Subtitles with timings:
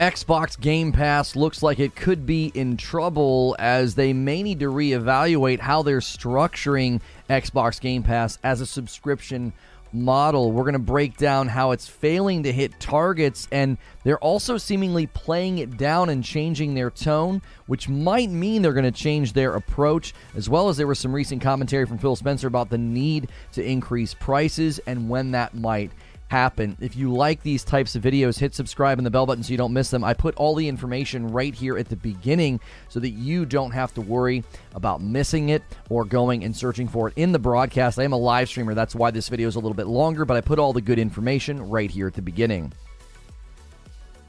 [0.00, 4.66] Xbox Game Pass looks like it could be in trouble as they may need to
[4.66, 9.52] reevaluate how they're structuring Xbox Game Pass as a subscription
[9.92, 10.52] model.
[10.52, 15.08] We're going to break down how it's failing to hit targets, and they're also seemingly
[15.08, 19.54] playing it down and changing their tone, which might mean they're going to change their
[19.54, 23.30] approach, as well as there was some recent commentary from Phil Spencer about the need
[23.52, 25.90] to increase prices and when that might
[26.28, 26.76] happen.
[26.80, 29.56] If you like these types of videos, hit subscribe and the bell button so you
[29.56, 30.04] don't miss them.
[30.04, 33.92] I put all the information right here at the beginning so that you don't have
[33.94, 34.44] to worry
[34.74, 37.98] about missing it or going and searching for it in the broadcast.
[37.98, 40.36] I am a live streamer, that's why this video is a little bit longer, but
[40.36, 42.72] I put all the good information right here at the beginning.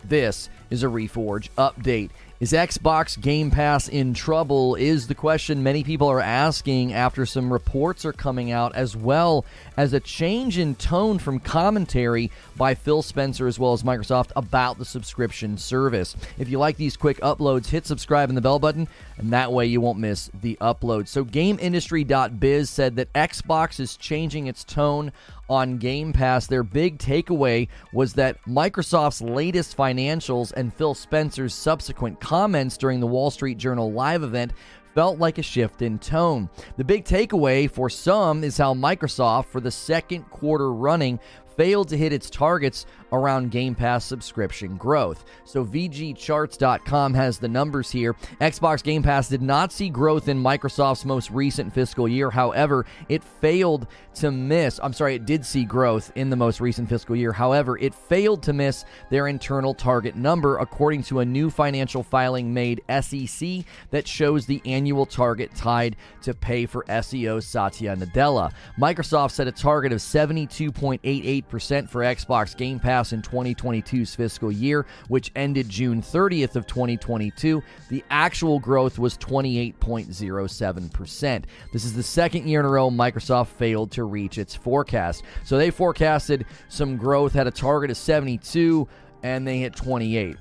[0.05, 2.11] This is a Reforge update.
[2.39, 4.75] Is Xbox Game Pass in trouble?
[4.75, 9.43] Is the question many people are asking after some reports are coming out, as well
[9.75, 14.77] as a change in tone from commentary by Phil Spencer as well as Microsoft about
[14.77, 16.15] the subscription service.
[16.37, 18.87] If you like these quick uploads, hit subscribe and the bell button,
[19.17, 21.09] and that way you won't miss the upload.
[21.09, 25.11] So, GameIndustry.biz said that Xbox is changing its tone
[25.49, 26.47] on Game Pass.
[26.47, 33.07] Their big takeaway was that Microsoft's latest financials and Phil Spencer's subsequent comments during the
[33.07, 34.53] Wall Street Journal live event
[34.95, 36.49] felt like a shift in tone.
[36.77, 41.19] The big takeaway for some is how Microsoft, for the second quarter running,
[41.55, 45.25] failed to hit its targets around Game Pass subscription growth.
[45.45, 48.15] So VGCharts.com has the numbers here.
[48.41, 52.29] Xbox Game Pass did not see growth in Microsoft's most recent fiscal year.
[52.29, 56.89] However, it failed to miss, I'm sorry, it did see growth in the most recent
[56.89, 57.31] fiscal year.
[57.31, 62.53] However, it failed to miss their internal target number according to a new financial filing
[62.53, 68.51] made SEC that shows the annual target tied to pay for CEO Satya Nadella.
[68.77, 74.85] Microsoft set a target of 72.88 percent for Xbox Game Pass in 2022's fiscal year,
[75.07, 77.63] which ended June 30th of 2022.
[77.89, 81.43] The actual growth was 28.07%.
[81.71, 85.23] This is the second year in a row Microsoft failed to reach its forecast.
[85.43, 88.87] So they forecasted some growth, had a target of 72,
[89.23, 90.35] and they hit 28.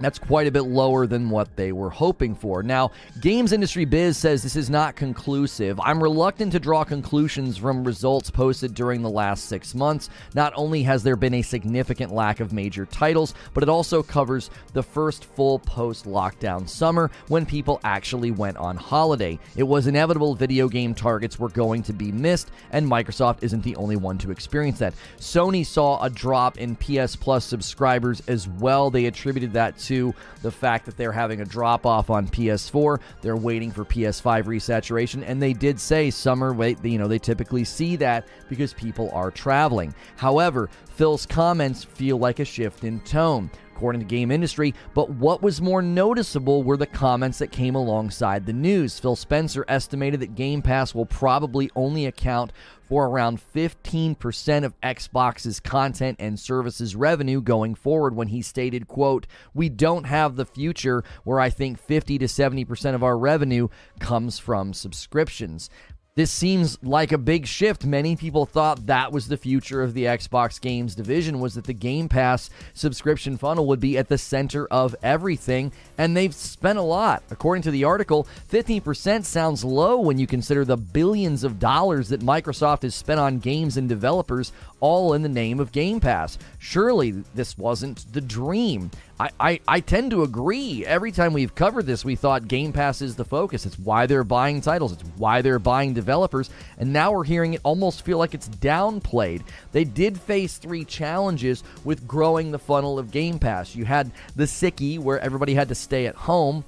[0.00, 2.62] That's quite a bit lower than what they were hoping for.
[2.64, 2.90] Now,
[3.20, 5.78] Games Industry Biz says this is not conclusive.
[5.80, 10.10] I'm reluctant to draw conclusions from results posted during the last six months.
[10.34, 14.50] Not only has there been a significant lack of major titles, but it also covers
[14.72, 19.38] the first full post lockdown summer when people actually went on holiday.
[19.56, 23.76] It was inevitable video game targets were going to be missed, and Microsoft isn't the
[23.76, 24.94] only one to experience that.
[25.18, 28.90] Sony saw a drop in PS Plus subscribers as well.
[28.90, 33.00] They attributed that to the fact that they're having a drop off on PS4.
[33.22, 36.52] They're waiting for PS5 resaturation, and they did say summer.
[36.52, 39.94] Wait, you know, they typically see that because people are traveling.
[40.16, 45.42] However, Phil's comments feel like a shift in tone according to game industry but what
[45.42, 50.36] was more noticeable were the comments that came alongside the news phil spencer estimated that
[50.36, 52.52] game pass will probably only account
[52.88, 59.26] for around 15% of Xbox's content and services revenue going forward when he stated, quote,
[59.52, 63.68] "We don't have the future where I think 50 to 70% of our revenue
[63.98, 65.70] comes from subscriptions."
[66.16, 67.84] This seems like a big shift.
[67.84, 71.72] Many people thought that was the future of the Xbox games division was that the
[71.72, 76.82] Game Pass subscription funnel would be at the center of everything and they've spent a
[76.82, 77.24] lot.
[77.32, 82.20] According to the article, 15% sounds low when you consider the billions of dollars that
[82.20, 86.38] Microsoft has spent on games and developers all in the name of Game Pass.
[86.58, 88.90] Surely this wasn't the dream.
[89.18, 90.84] I, I, I, tend to agree.
[90.84, 93.64] Every time we've covered this, we thought Game Pass is the focus.
[93.64, 96.50] It's why they're buying titles, it's why they're buying developers.
[96.78, 99.42] And now we're hearing it almost feel like it's downplayed.
[99.72, 103.74] They did face three challenges with growing the funnel of Game Pass.
[103.74, 106.64] You had the sickie, where everybody had to stay at home.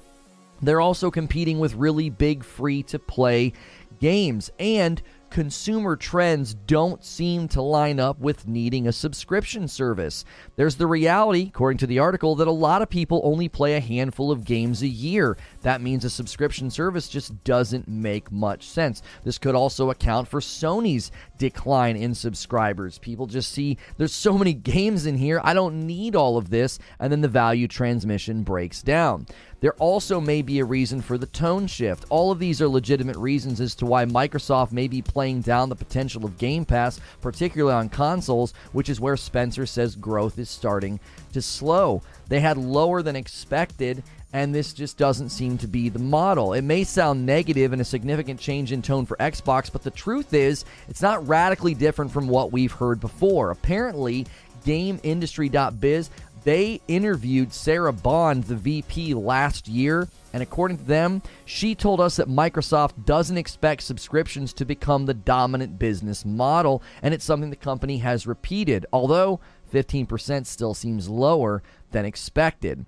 [0.61, 3.53] They're also competing with really big free to play
[3.99, 4.49] games.
[4.59, 10.25] And consumer trends don't seem to line up with needing a subscription service.
[10.55, 13.79] There's the reality, according to the article, that a lot of people only play a
[13.79, 15.37] handful of games a year.
[15.61, 19.01] That means a subscription service just doesn't make much sense.
[19.23, 22.97] This could also account for Sony's decline in subscribers.
[22.97, 26.79] People just see there's so many games in here, I don't need all of this,
[26.99, 29.27] and then the value transmission breaks down.
[29.59, 32.05] There also may be a reason for the tone shift.
[32.09, 35.75] All of these are legitimate reasons as to why Microsoft may be playing down the
[35.75, 40.99] potential of Game Pass, particularly on consoles, which is where Spencer says growth is starting
[41.33, 42.03] to slow.
[42.27, 46.53] They had lower than expected and this just doesn't seem to be the model.
[46.53, 50.33] It may sound negative and a significant change in tone for Xbox, but the truth
[50.33, 53.51] is, it's not radically different from what we've heard before.
[53.51, 54.27] Apparently,
[54.65, 56.09] GameIndustry.biz,
[56.43, 62.15] They interviewed Sarah Bond, the VP, last year, and according to them, she told us
[62.17, 67.55] that Microsoft doesn't expect subscriptions to become the dominant business model, and it's something the
[67.55, 69.39] company has repeated, although
[69.73, 72.85] 15% still seems lower than expected.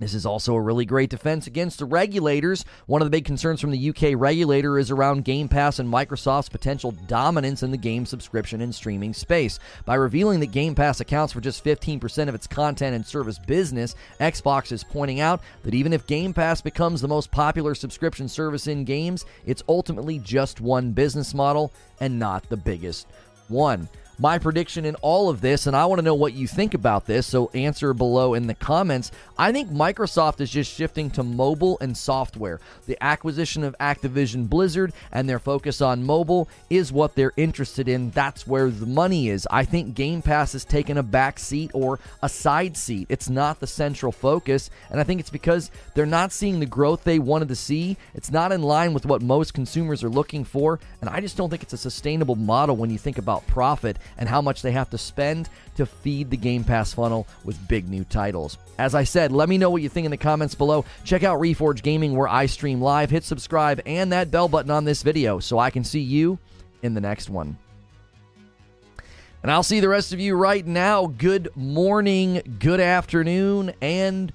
[0.00, 2.64] This is also a really great defense against the regulators.
[2.86, 6.48] One of the big concerns from the UK regulator is around Game Pass and Microsoft's
[6.48, 9.58] potential dominance in the game subscription and streaming space.
[9.84, 13.96] By revealing that Game Pass accounts for just 15% of its content and service business,
[14.20, 18.68] Xbox is pointing out that even if Game Pass becomes the most popular subscription service
[18.68, 23.08] in games, it's ultimately just one business model and not the biggest
[23.48, 26.74] one my prediction in all of this, and I want to know what you think
[26.74, 29.12] about this, so answer below in the comments.
[29.38, 32.60] I think Microsoft is just shifting to mobile and software.
[32.86, 38.10] The acquisition of Activision Blizzard and their focus on mobile is what they're interested in.
[38.10, 39.46] That's where the money is.
[39.50, 43.06] I think Game Pass has taken a back seat or a side seat.
[43.08, 47.04] It's not the central focus, and I think it's because they're not seeing the growth
[47.04, 47.96] they wanted to see.
[48.14, 51.50] It's not in line with what most consumers are looking for, and I just don't
[51.50, 54.90] think it's a sustainable model when you think about profit and how much they have
[54.90, 58.58] to spend to feed the Game Pass funnel with big new titles.
[58.78, 60.84] As I said, let me know what you think in the comments below.
[61.04, 63.10] Check out Reforge Gaming where I stream live.
[63.10, 66.38] Hit subscribe and that bell button on this video so I can see you
[66.82, 67.58] in the next one.
[69.42, 71.06] And I'll see the rest of you right now.
[71.06, 74.32] Good morning, good afternoon, and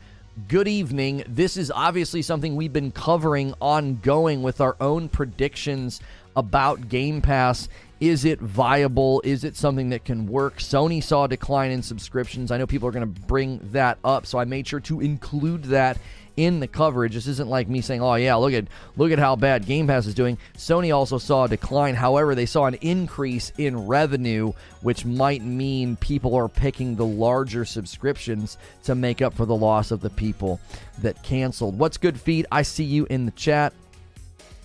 [0.48, 1.24] good evening.
[1.28, 6.00] This is obviously something we've been covering ongoing with our own predictions
[6.36, 7.68] about Game Pass
[8.04, 9.22] is it viable?
[9.24, 10.58] Is it something that can work?
[10.58, 12.52] Sony saw a decline in subscriptions.
[12.52, 15.64] I know people are going to bring that up, so I made sure to include
[15.66, 15.98] that
[16.36, 17.14] in the coverage.
[17.14, 18.68] This isn't like me saying, "Oh yeah, look at
[18.98, 21.96] look at how bad Game Pass is doing." Sony also saw a decline.
[21.96, 24.52] However, they saw an increase in revenue,
[24.82, 29.92] which might mean people are picking the larger subscriptions to make up for the loss
[29.92, 30.60] of the people
[31.02, 31.80] that canceled.
[31.80, 32.48] What's good feed?
[32.52, 33.72] I see you in the chat.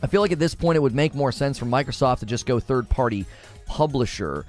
[0.03, 2.47] I feel like at this point it would make more sense for Microsoft to just
[2.47, 3.27] go third party
[3.67, 4.45] publisher.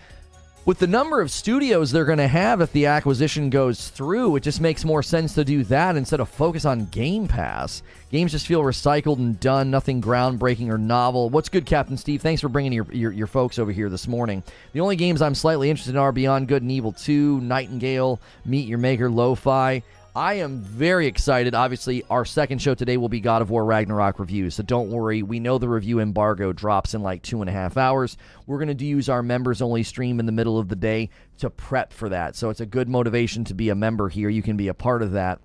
[0.66, 4.44] With the number of studios they're going to have if the acquisition goes through, it
[4.44, 7.82] just makes more sense to do that instead of focus on Game Pass.
[8.12, 11.30] Games just feel recycled and done, nothing groundbreaking or novel.
[11.30, 12.22] What's good, Captain Steve?
[12.22, 14.44] Thanks for bringing your, your, your folks over here this morning.
[14.74, 18.68] The only games I'm slightly interested in are Beyond Good and Evil 2, Nightingale, Meet
[18.68, 19.82] Your Maker, Lo Fi.
[20.20, 21.56] I am very excited.
[21.56, 25.24] Obviously, our second show today will be God of War Ragnarok review, so don't worry.
[25.24, 28.18] We know the review embargo drops in like two and a half hours.
[28.46, 31.50] We're going to use our members only stream in the middle of the day to
[31.50, 32.36] prep for that.
[32.36, 34.28] So it's a good motivation to be a member here.
[34.28, 35.40] You can be a part of that.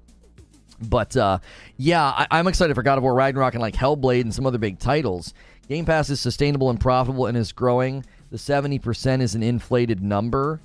[0.82, 1.38] But uh,
[1.76, 4.58] yeah, I- am excited for God of War Ragnarok and like Hellblade and some other
[4.58, 5.34] big titles.
[5.68, 8.04] Game Pass is sustainable and profitable and is growing.
[8.32, 10.60] The 70% is an inflated number.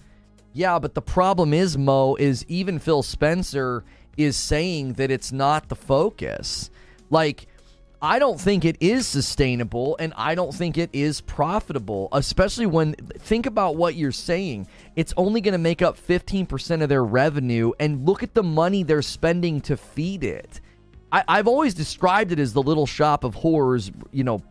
[0.51, 3.83] Yeah, but the problem is, Mo, is even Phil Spencer
[4.17, 6.69] is saying that it's not the focus.
[7.09, 7.47] Like,
[8.01, 12.93] I don't think it is sustainable and I don't think it is profitable, especially when
[12.93, 14.67] think about what you're saying.
[14.95, 18.83] It's only going to make up 15% of their revenue, and look at the money
[18.83, 20.61] they're spending to feed it.
[21.11, 24.43] I, have always described it as the little shop of horrors, you know,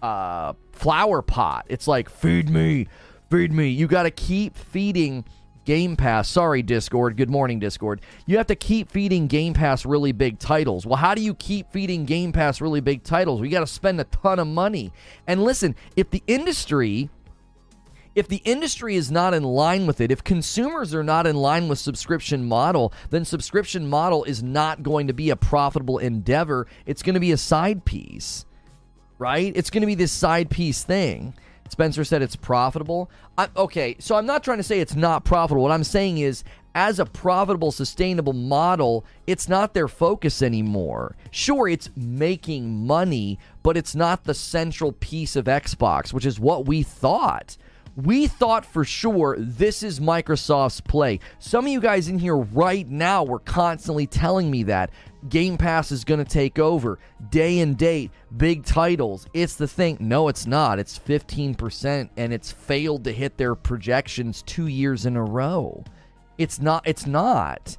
[0.00, 1.66] uh, flower pot.
[1.68, 2.86] It's like, feed me,
[3.32, 3.68] Feed me.
[3.68, 5.24] You got to keep feeding
[5.64, 6.28] Game Pass.
[6.28, 7.16] Sorry, Discord.
[7.16, 8.00] Good morning, Discord.
[8.26, 10.86] You have to keep feeding Game Pass really big titles.
[10.86, 13.40] Well, how do you keep feeding Game Pass really big titles?
[13.40, 14.92] We got to spend a ton of money.
[15.26, 17.10] And listen, if the industry
[18.14, 21.68] if the industry is not in line with it, if consumers are not in line
[21.68, 26.66] with subscription model, then subscription model is not going to be a profitable endeavor.
[26.84, 28.44] It's going to be a side piece.
[29.18, 29.52] Right?
[29.56, 31.34] It's going to be this side piece thing.
[31.68, 33.10] Spencer said it's profitable.
[33.38, 35.62] I, okay, so I'm not trying to say it's not profitable.
[35.62, 41.16] What I'm saying is, as a profitable, sustainable model, it's not their focus anymore.
[41.30, 46.66] Sure, it's making money, but it's not the central piece of Xbox, which is what
[46.66, 47.56] we thought.
[47.94, 51.20] We thought for sure this is Microsoft's play.
[51.38, 54.90] Some of you guys in here right now were constantly telling me that.
[55.28, 56.98] Game Pass is going to take over.
[57.30, 59.26] Day and date, big titles.
[59.32, 59.96] It's the thing.
[60.00, 60.78] No, it's not.
[60.78, 65.84] It's 15% and it's failed to hit their projections 2 years in a row.
[66.38, 67.76] It's not it's not.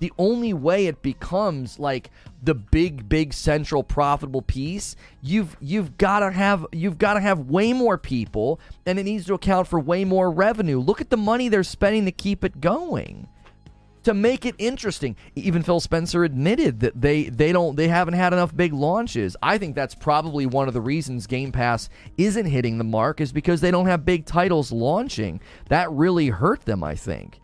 [0.00, 2.10] The only way it becomes like
[2.42, 7.50] the big big central profitable piece, you've you've got to have you've got to have
[7.50, 10.80] way more people and it needs to account for way more revenue.
[10.80, 13.28] Look at the money they're spending to keep it going
[14.04, 15.16] to make it interesting.
[15.34, 19.36] Even Phil Spencer admitted that they they don't they haven't had enough big launches.
[19.42, 23.32] I think that's probably one of the reasons Game Pass isn't hitting the mark is
[23.32, 25.40] because they don't have big titles launching.
[25.68, 27.40] That really hurt them, I think.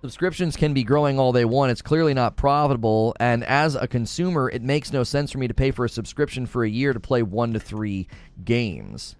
[0.00, 1.72] Subscriptions can be growing all they want.
[1.72, 3.16] It's clearly not profitable.
[3.18, 6.46] And as a consumer, it makes no sense for me to pay for a subscription
[6.46, 8.06] for a year to play one to three
[8.44, 9.16] games.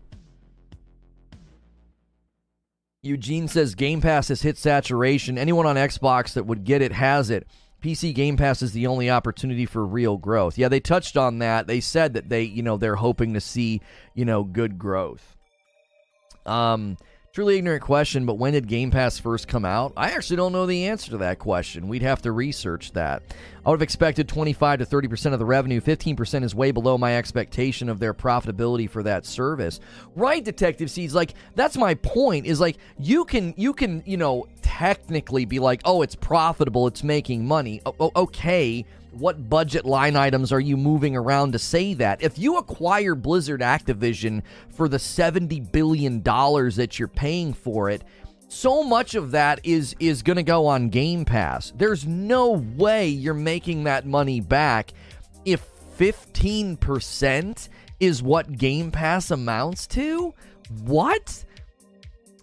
[3.03, 5.39] Eugene says Game Pass has hit saturation.
[5.39, 7.47] Anyone on Xbox that would get it has it.
[7.83, 10.59] PC Game Pass is the only opportunity for real growth.
[10.59, 11.69] Yeah, they touched on that.
[11.69, 13.81] They said that they, you know, they're hoping to see,
[14.15, 15.37] you know, good growth.
[16.45, 16.97] Um,
[17.39, 19.93] Truly ignorant question, but when did Game Pass first come out?
[19.97, 21.87] I actually don't know the answer to that question.
[21.87, 23.23] We'd have to research that.
[23.65, 25.81] I would have expected 25 to 30% of the revenue.
[25.81, 29.79] 15% is way below my expectation of their profitability for that service.
[30.17, 34.49] Right, Detective Seeds, like that's my point is like you can you can, you know,
[34.63, 38.85] technically be like, "Oh, it's profitable, it's making money." O- okay,
[39.19, 42.23] what budget line items are you moving around to say that?
[42.23, 48.03] If you acquire Blizzard Activision for the $70 billion that you're paying for it,
[48.49, 51.73] so much of that is is going to go on Game Pass.
[51.77, 54.93] There's no way you're making that money back
[55.45, 55.67] if
[55.99, 57.69] 15%
[58.01, 60.33] is what Game Pass amounts to?
[60.85, 61.45] What?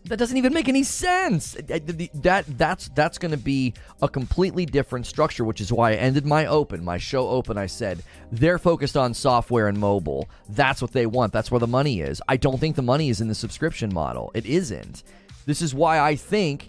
[0.05, 1.53] That doesn't even make any sense.
[1.53, 6.25] That that's that's going to be a completely different structure, which is why I ended
[6.25, 7.57] my open, my show open.
[7.57, 10.29] I said they're focused on software and mobile.
[10.49, 11.33] That's what they want.
[11.33, 12.21] That's where the money is.
[12.27, 14.31] I don't think the money is in the subscription model.
[14.35, 15.03] It isn't.
[15.45, 16.67] This is why I think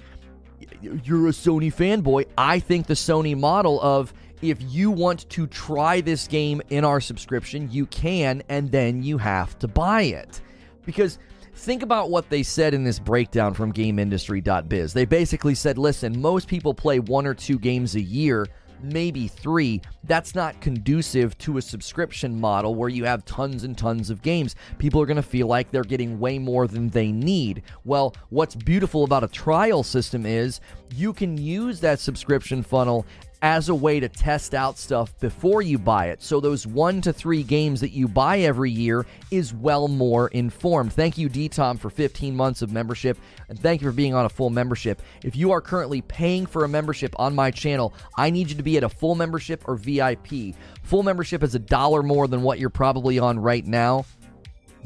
[0.81, 2.27] you're a Sony fanboy.
[2.39, 7.01] I think the Sony model of if you want to try this game in our
[7.01, 10.41] subscription, you can, and then you have to buy it
[10.85, 11.19] because
[11.57, 14.93] Think about what they said in this breakdown from GameIndustry.biz.
[14.93, 18.47] They basically said, listen, most people play one or two games a year,
[18.83, 19.81] maybe three.
[20.05, 24.55] That's not conducive to a subscription model where you have tons and tons of games.
[24.79, 27.63] People are going to feel like they're getting way more than they need.
[27.85, 30.61] Well, what's beautiful about a trial system is
[30.95, 33.07] you can use that subscription funnel
[33.43, 36.23] as a way to test out stuff before you buy it.
[36.23, 40.93] So those one to three games that you buy every year is well more informed.
[40.93, 44.31] Thank you, DTOM, for 15 months of membership, and thank you for being on a
[44.31, 45.03] full membership.
[45.23, 48.63] If you are currently paying for a membership on my channel, I need you to
[48.63, 50.55] be at a full membership or VIP.
[50.83, 54.05] Full membership is a dollar more than what you're probably on right now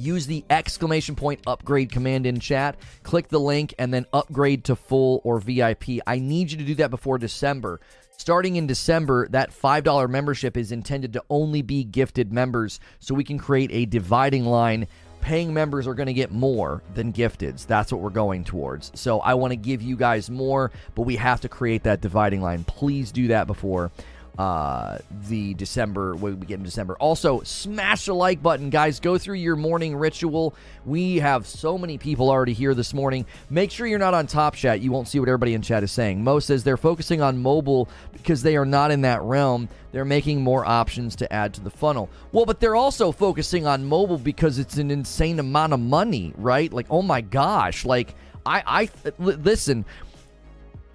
[0.00, 4.76] use the exclamation point upgrade command in chat, click the link, and then upgrade to
[4.76, 6.00] full or VIP.
[6.06, 7.80] I need you to do that before December.
[8.20, 13.24] Starting in December, that $5 membership is intended to only be gifted members so we
[13.24, 14.86] can create a dividing line.
[15.22, 17.66] Paying members are going to get more than gifteds.
[17.66, 18.92] That's what we're going towards.
[18.94, 22.42] So I want to give you guys more, but we have to create that dividing
[22.42, 22.62] line.
[22.64, 23.90] Please do that before
[24.38, 26.96] uh, the December, we get in December.
[26.96, 29.00] Also, smash the like button, guys.
[29.00, 30.54] Go through your morning ritual.
[30.86, 33.26] We have so many people already here this morning.
[33.50, 34.80] Make sure you're not on Top Chat.
[34.80, 36.24] You won't see what everybody in chat is saying.
[36.24, 39.68] Mo says they're focusing on mobile because they are not in that realm.
[39.92, 42.08] They're making more options to add to the funnel.
[42.32, 46.72] Well, but they're also focusing on mobile because it's an insane amount of money, right?
[46.72, 47.84] Like, oh my gosh.
[47.84, 48.14] Like,
[48.46, 49.84] I, I, listen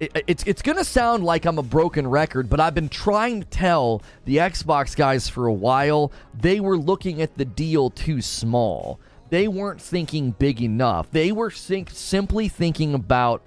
[0.00, 3.46] it, it's it's gonna sound like I'm a broken record, but I've been trying to
[3.46, 9.00] tell the Xbox guys for a while they were looking at the deal too small.
[9.30, 11.10] They weren't thinking big enough.
[11.10, 13.42] They were think, simply thinking about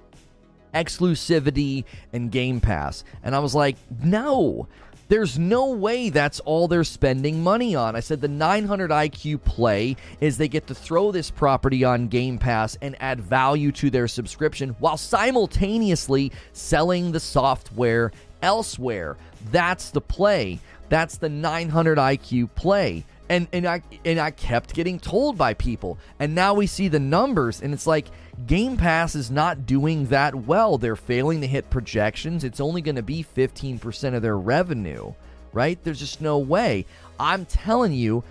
[0.74, 4.68] exclusivity and Game Pass, and I was like, no.
[5.10, 7.96] There's no way that's all they're spending money on.
[7.96, 12.38] I said the 900 IQ play is they get to throw this property on Game
[12.38, 18.12] Pass and add value to their subscription while simultaneously selling the software
[18.44, 19.18] elsewhere.
[19.51, 20.60] That's the play.
[20.89, 23.04] That's the 900 IQ play.
[23.29, 25.98] And and I and I kept getting told by people.
[26.19, 28.07] And now we see the numbers and it's like
[28.48, 30.77] Game Pass is not doing that well.
[30.77, 32.43] They're failing to hit projections.
[32.43, 35.13] It's only going to be 15% of their revenue,
[35.53, 35.77] right?
[35.83, 36.86] There's just no way.
[37.19, 38.24] I'm telling you,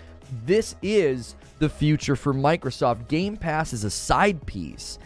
[0.45, 3.09] this is the future for Microsoft.
[3.09, 4.99] Game Pass is a side piece.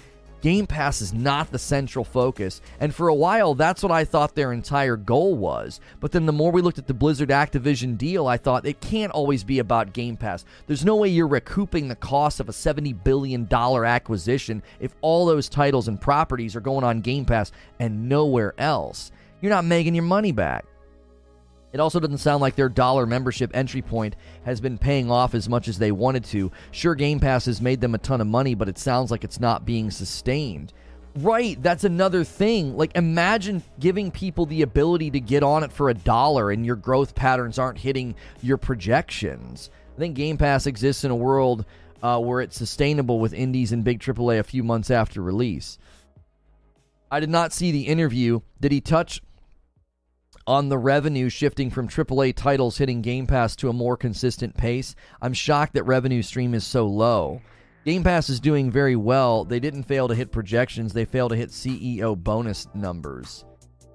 [0.42, 2.60] Game Pass is not the central focus.
[2.80, 5.80] And for a while, that's what I thought their entire goal was.
[6.00, 9.12] But then the more we looked at the Blizzard Activision deal, I thought it can't
[9.12, 10.44] always be about Game Pass.
[10.66, 15.48] There's no way you're recouping the cost of a $70 billion acquisition if all those
[15.48, 19.12] titles and properties are going on Game Pass and nowhere else.
[19.40, 20.64] You're not making your money back.
[21.72, 25.48] It also doesn't sound like their dollar membership entry point has been paying off as
[25.48, 26.52] much as they wanted to.
[26.70, 29.40] Sure, Game Pass has made them a ton of money, but it sounds like it's
[29.40, 30.72] not being sustained.
[31.16, 32.76] Right, that's another thing.
[32.76, 36.76] Like, imagine giving people the ability to get on it for a dollar and your
[36.76, 39.70] growth patterns aren't hitting your projections.
[39.94, 41.66] I think Game Pass exists in a world
[42.02, 45.78] uh, where it's sustainable with indies and big AAA a few months after release.
[47.10, 48.40] I did not see the interview.
[48.60, 49.22] Did he touch
[50.46, 54.94] on the revenue shifting from AAA titles hitting Game Pass to a more consistent pace?
[55.20, 57.40] I'm shocked that revenue stream is so low.
[57.84, 59.44] Game Pass is doing very well.
[59.44, 63.44] They didn't fail to hit projections, they failed to hit CEO bonus numbers.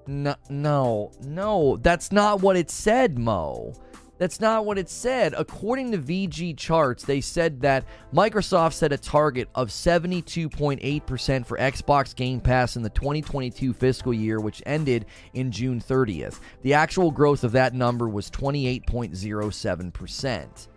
[0.06, 3.74] No, no, no, that's not what it said, Mo.
[4.18, 5.32] That's not what it said.
[5.36, 12.16] According to VG charts, they said that Microsoft set a target of 72.8% for Xbox
[12.16, 16.40] Game Pass in the 2022 fiscal year, which ended in June 30th.
[16.62, 20.68] The actual growth of that number was 28.07%.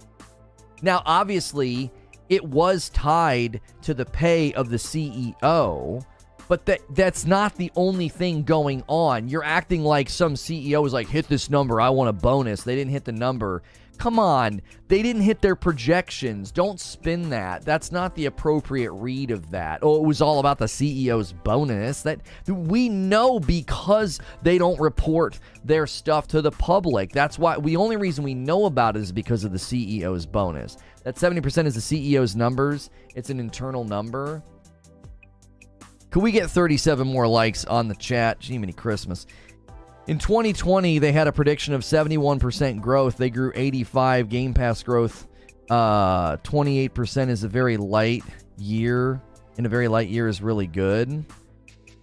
[0.84, 1.92] Now, obviously,
[2.30, 6.06] it was tied to the pay of the CEO,
[6.48, 9.28] but that that's not the only thing going on.
[9.28, 12.64] You're acting like some CEO is like, hit this number, I want a bonus.
[12.64, 13.64] They didn't hit the number.
[14.02, 16.52] Come on, they didn't hit their projections.
[16.52, 17.64] Don't spin that.
[17.64, 19.82] That's not the appropriate read of that.
[19.84, 22.02] Oh, it was all about the CEO's bonus.
[22.02, 27.12] That we know because they don't report their stuff to the public.
[27.12, 30.78] That's why the only reason we know about it is because of the CEO's bonus.
[31.04, 32.90] That 70% is the CEO's numbers.
[33.14, 34.42] It's an internal number.
[36.12, 38.44] Could we get 37 more likes on the chat?
[38.44, 39.26] Jiminy Christmas.
[40.08, 43.16] In 2020, they had a prediction of 71% growth.
[43.16, 44.28] They grew 85.
[44.28, 45.26] Game Pass growth,
[45.70, 48.24] uh, 28% is a very light
[48.58, 49.22] year.
[49.58, 51.26] And a very light year is really good.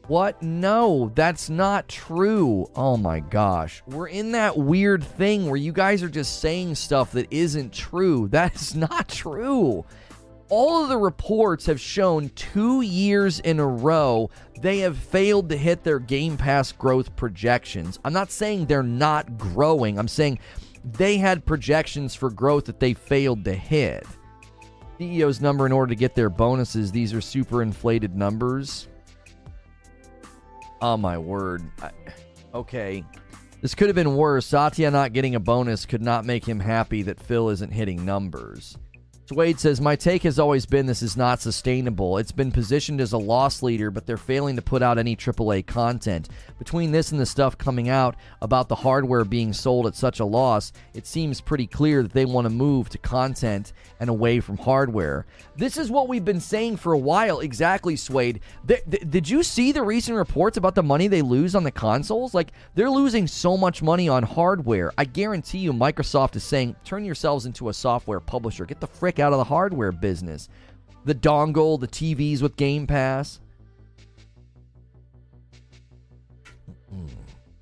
[0.06, 0.42] What?
[0.42, 2.66] No, that's not true.
[2.74, 3.82] Oh my gosh.
[3.86, 8.26] We're in that weird thing where you guys are just saying stuff that isn't true.
[8.32, 9.84] That is not true.
[10.50, 15.56] All of the reports have shown two years in a row they have failed to
[15.56, 17.98] hit their Game Pass growth projections.
[18.04, 20.38] I'm not saying they're not growing, I'm saying
[20.84, 24.06] they had projections for growth that they failed to hit.
[24.98, 28.88] CEO's number in order to get their bonuses, these are super inflated numbers.
[30.80, 31.62] Oh my word.
[31.82, 31.90] I,
[32.54, 33.04] okay.
[33.60, 34.46] This could have been worse.
[34.46, 38.78] Satya not getting a bonus could not make him happy that Phil isn't hitting numbers.
[39.30, 42.18] Wade says, My take has always been this is not sustainable.
[42.18, 45.66] It's been positioned as a loss leader, but they're failing to put out any AAA
[45.66, 46.28] content.
[46.58, 50.24] Between this and the stuff coming out about the hardware being sold at such a
[50.24, 54.56] loss, it seems pretty clear that they want to move to content and away from
[54.56, 55.26] hardware.
[55.56, 57.40] This is what we've been saying for a while.
[57.40, 58.40] Exactly, Swade.
[58.66, 61.70] Th- th- did you see the recent reports about the money they lose on the
[61.70, 62.34] consoles?
[62.34, 64.92] Like, they're losing so much money on hardware.
[64.98, 68.66] I guarantee you, Microsoft is saying, turn yourselves into a software publisher.
[68.66, 70.48] Get the frick out of the hardware business.
[71.04, 73.40] The dongle, the TVs with Game Pass.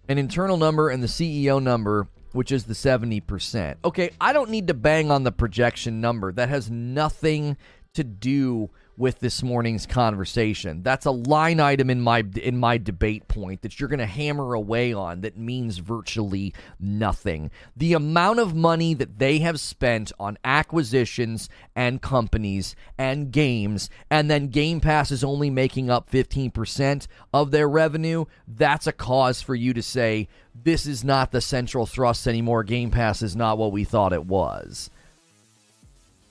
[0.09, 3.77] An internal number and the CEO number, which is the 70%.
[3.85, 6.33] Okay, I don't need to bang on the projection number.
[6.33, 7.57] That has nothing
[7.95, 10.83] to do with this morning's conversation.
[10.83, 14.55] That's a line item in my in my debate point that you're going to hammer
[14.55, 17.51] away on that means virtually nothing.
[17.77, 24.31] The amount of money that they have spent on acquisitions and companies and games and
[24.31, 29.55] then Game Pass is only making up 15% of their revenue, that's a cause for
[29.55, 32.65] you to say this is not the central thrust anymore.
[32.65, 34.91] Game Pass is not what we thought it was.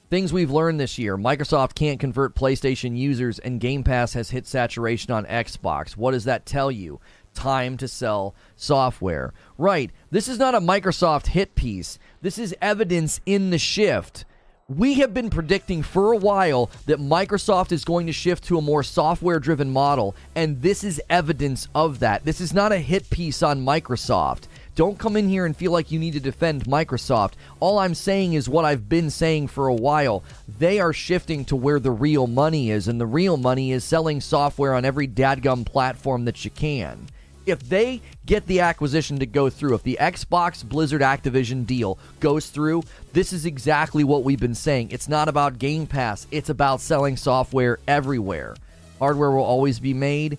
[0.07, 4.45] Things we've learned this year Microsoft can't convert PlayStation users, and Game Pass has hit
[4.45, 5.97] saturation on Xbox.
[5.97, 6.99] What does that tell you?
[7.33, 9.33] Time to sell software.
[9.57, 9.89] Right.
[10.11, 11.97] This is not a Microsoft hit piece.
[12.21, 14.25] This is evidence in the shift.
[14.67, 18.63] We have been predicting for a while that Microsoft is going to shift to a
[18.63, 22.25] more software driven model, and this is evidence of that.
[22.25, 24.47] This is not a hit piece on Microsoft.
[24.75, 27.33] Don't come in here and feel like you need to defend Microsoft.
[27.61, 30.21] All I'm saying is what I've been saying for a while.
[30.59, 34.19] They are shifting to where the real money is, and the real money is selling
[34.19, 37.07] software on every dadgum platform that you can.
[37.45, 42.49] If they get the acquisition to go through, if the Xbox Blizzard Activision deal goes
[42.49, 42.83] through,
[43.13, 44.89] this is exactly what we've been saying.
[44.91, 48.57] It's not about Game Pass, it's about selling software everywhere.
[48.99, 50.37] Hardware will always be made.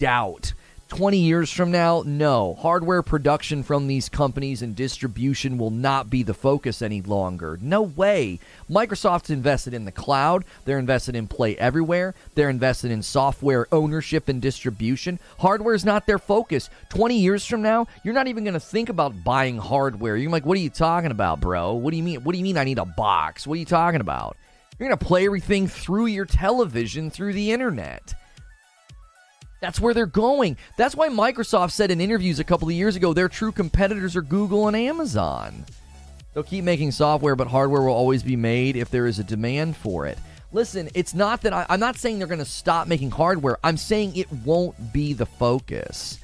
[0.00, 0.52] Doubt.
[0.88, 2.54] 20 years from now, no.
[2.54, 7.58] Hardware production from these companies and distribution will not be the focus any longer.
[7.60, 8.40] No way.
[8.70, 14.28] Microsoft's invested in the cloud, they're invested in Play Everywhere, they're invested in software ownership
[14.28, 15.18] and distribution.
[15.38, 16.70] Hardware is not their focus.
[16.88, 20.16] 20 years from now, you're not even going to think about buying hardware.
[20.16, 21.74] You're like, "What are you talking about, bro?
[21.74, 22.24] What do you mean?
[22.24, 23.46] What do you mean I need a box?
[23.46, 24.36] What are you talking about?"
[24.78, 28.14] You're going to play everything through your television through the internet.
[29.60, 30.56] That's where they're going.
[30.76, 34.22] That's why Microsoft said in interviews a couple of years ago their true competitors are
[34.22, 35.64] Google and Amazon.
[36.34, 39.76] They'll keep making software, but hardware will always be made if there is a demand
[39.76, 40.18] for it.
[40.52, 43.58] listen, it's not that I, I'm not saying they're going to stop making hardware.
[43.64, 46.18] I'm saying it won't be the focus.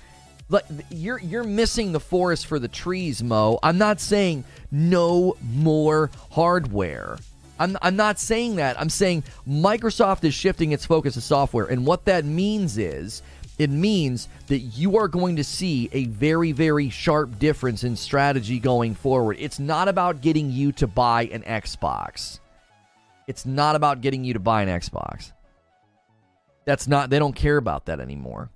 [0.51, 3.59] Like you're you're missing the forest for the trees, Mo.
[3.63, 7.19] I'm not saying no more hardware.
[7.59, 8.79] I'm, I'm not saying that.
[8.81, 11.67] I'm saying Microsoft is shifting its focus to software.
[11.67, 13.23] And what that means is
[13.59, 18.59] it means that you are going to see a very, very sharp difference in strategy
[18.59, 19.37] going forward.
[19.39, 22.41] It's not about getting you to buy an Xbox.
[23.29, 25.33] It's not about getting you to buy an Xbox.
[26.65, 28.51] That's not, they don't care about that anymore.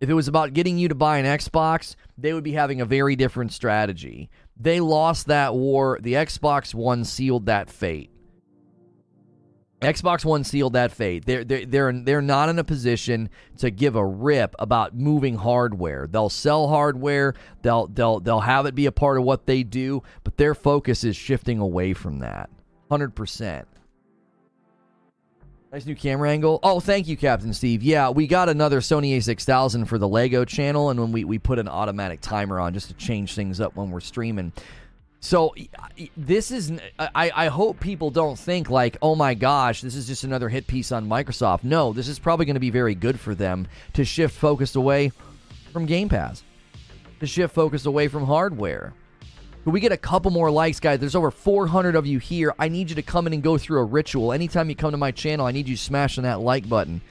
[0.00, 2.84] If it was about getting you to buy an Xbox, they would be having a
[2.84, 4.28] very different strategy.
[4.58, 5.98] They lost that war.
[6.02, 8.10] The Xbox One sealed that fate.
[9.80, 11.24] Xbox One sealed that fate.
[11.24, 16.08] They're, they're, they're, they're not in a position to give a rip about moving hardware.
[16.10, 20.02] They'll sell hardware, they'll, they'll, they'll have it be a part of what they do,
[20.24, 22.50] but their focus is shifting away from that.
[22.90, 23.64] 100%.
[25.70, 26.60] Nice new camera angle.
[26.62, 27.82] Oh, thank you, Captain Steve.
[27.82, 31.58] Yeah, we got another Sony A6000 for the Lego channel, and when we, we put
[31.58, 34.52] an automatic timer on just to change things up when we're streaming.
[35.20, 35.54] So
[36.16, 40.22] this is I, I hope people don't think like oh my gosh this is just
[40.22, 41.64] another hit piece on Microsoft.
[41.64, 45.10] No, this is probably going to be very good for them to shift focus away
[45.72, 46.44] from Game Pass,
[47.20, 48.94] to shift focus away from hardware.
[49.68, 50.98] Can we get a couple more likes, guys?
[50.98, 52.54] There's over 400 of you here.
[52.58, 54.32] I need you to come in and go through a ritual.
[54.32, 57.02] Anytime you come to my channel, I need you smashing that like button.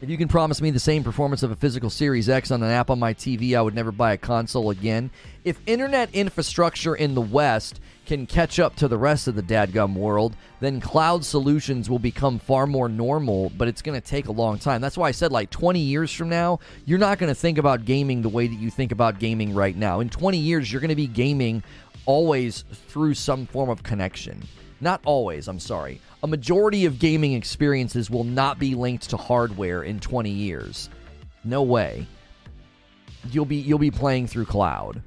[0.00, 2.70] If you can promise me the same performance of a physical Series X on an
[2.70, 5.10] app on my TV, I would never buy a console again.
[5.42, 9.94] If internet infrastructure in the West can catch up to the rest of the dadgum
[9.94, 14.32] world, then cloud solutions will become far more normal, but it's going to take a
[14.32, 14.80] long time.
[14.80, 17.84] That's why I said, like, 20 years from now, you're not going to think about
[17.84, 19.98] gaming the way that you think about gaming right now.
[19.98, 21.64] In 20 years, you're going to be gaming
[22.06, 24.46] always through some form of connection.
[24.80, 29.82] Not always, I'm sorry a majority of gaming experiences will not be linked to hardware
[29.82, 30.90] in 20 years.
[31.44, 32.06] No way.
[33.30, 35.02] You'll be you'll be playing through cloud.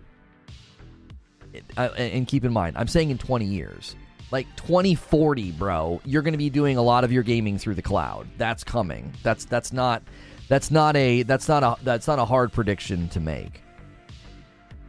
[1.75, 3.95] Uh, and keep in mind, I'm saying in 20 years.
[4.31, 7.81] Like 2040, bro, you're going to be doing a lot of your gaming through the
[7.81, 8.27] cloud.
[8.37, 9.13] That's coming.
[9.23, 10.03] That's that's not
[10.47, 13.61] that's not a that's not a that's not a hard prediction to make.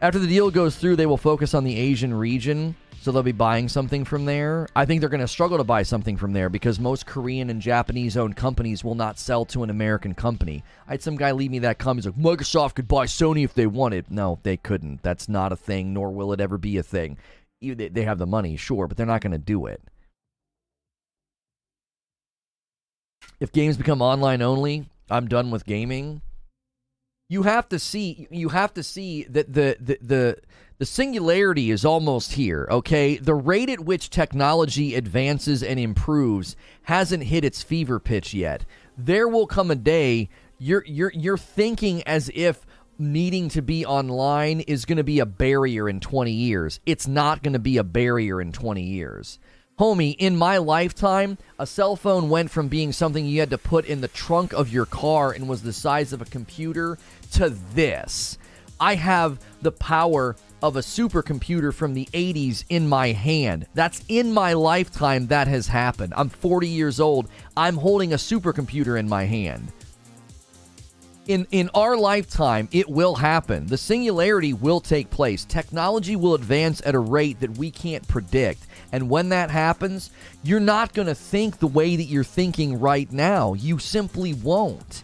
[0.01, 3.33] After the deal goes through, they will focus on the Asian region so they'll be
[3.33, 4.65] buying something from there.
[4.77, 7.61] I think they're going to struggle to buy something from there because most Korean and
[7.61, 10.63] Japanese owned companies will not sell to an American company.
[10.87, 12.05] I had some guy leave me that comment.
[12.05, 14.09] He's like, Microsoft could buy Sony if they wanted.
[14.09, 15.03] No, they couldn't.
[15.03, 17.17] That's not a thing, nor will it ever be a thing.
[17.61, 19.81] They have the money, sure, but they're not going to do it.
[23.41, 26.21] If games become online only, I'm done with gaming.
[27.27, 30.37] You have to see you have to see that the the the
[30.77, 33.17] the singularity is almost here, okay?
[33.17, 38.65] The rate at which technology advances and improves hasn't hit its fever pitch yet.
[38.97, 42.65] There will come a day you're you're you're thinking as if
[42.97, 46.79] needing to be online is going to be a barrier in 20 years.
[46.85, 49.39] It's not going to be a barrier in 20 years.
[49.79, 53.85] Homie, in my lifetime, a cell phone went from being something you had to put
[53.85, 56.99] in the trunk of your car and was the size of a computer
[57.31, 58.37] to this.
[58.79, 63.67] I have the power of a supercomputer from the 80s in my hand.
[63.73, 66.13] That's in my lifetime that has happened.
[66.15, 67.27] I'm 40 years old.
[67.57, 69.73] I'm holding a supercomputer in my hand.
[71.27, 73.67] In in our lifetime, it will happen.
[73.67, 75.45] The singularity will take place.
[75.45, 78.65] Technology will advance at a rate that we can't predict.
[78.91, 80.11] And when that happens,
[80.43, 83.53] you're not going to think the way that you're thinking right now.
[83.53, 85.03] You simply won't.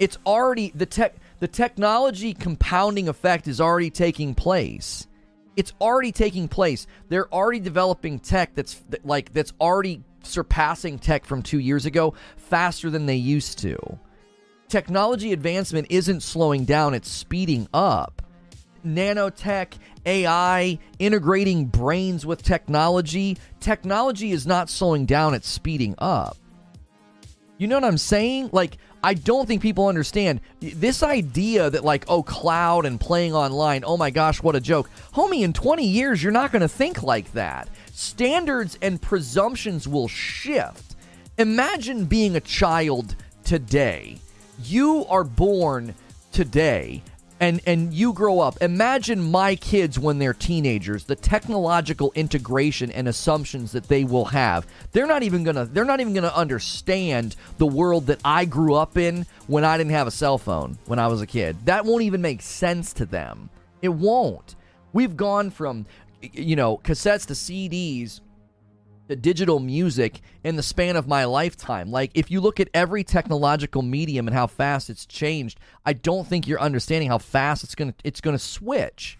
[0.00, 5.08] It's already the tech the technology compounding effect is already taking place.
[5.56, 6.86] It's already taking place.
[7.08, 12.88] They're already developing tech that's like that's already surpassing tech from 2 years ago faster
[12.90, 13.76] than they used to.
[14.68, 18.22] Technology advancement isn't slowing down, it's speeding up.
[18.86, 19.72] Nanotech,
[20.06, 26.36] AI, integrating brains with technology, technology is not slowing down, it's speeding up.
[27.58, 28.50] You know what I'm saying?
[28.52, 33.82] Like I don't think people understand this idea that, like, oh, cloud and playing online,
[33.86, 34.90] oh my gosh, what a joke.
[35.14, 37.68] Homie, in 20 years, you're not going to think like that.
[37.92, 40.96] Standards and presumptions will shift.
[41.38, 44.18] Imagine being a child today.
[44.62, 45.94] You are born
[46.32, 47.02] today
[47.40, 53.08] and and you grow up imagine my kids when they're teenagers the technological integration and
[53.08, 54.66] assumptions that they will have.
[54.92, 58.96] They're not even gonna they're not even gonna understand the world that i grew up
[58.96, 61.56] in when i didn't have a cell phone when i was a kid.
[61.64, 63.48] That won't even make sense to them.
[63.82, 64.54] It won't.
[64.92, 65.86] We've gone from
[66.20, 68.20] you know cassettes to cds
[69.16, 71.90] digital music in the span of my lifetime.
[71.90, 76.26] Like, if you look at every technological medium and how fast it's changed, I don't
[76.26, 79.18] think you're understanding how fast it's gonna it's gonna switch.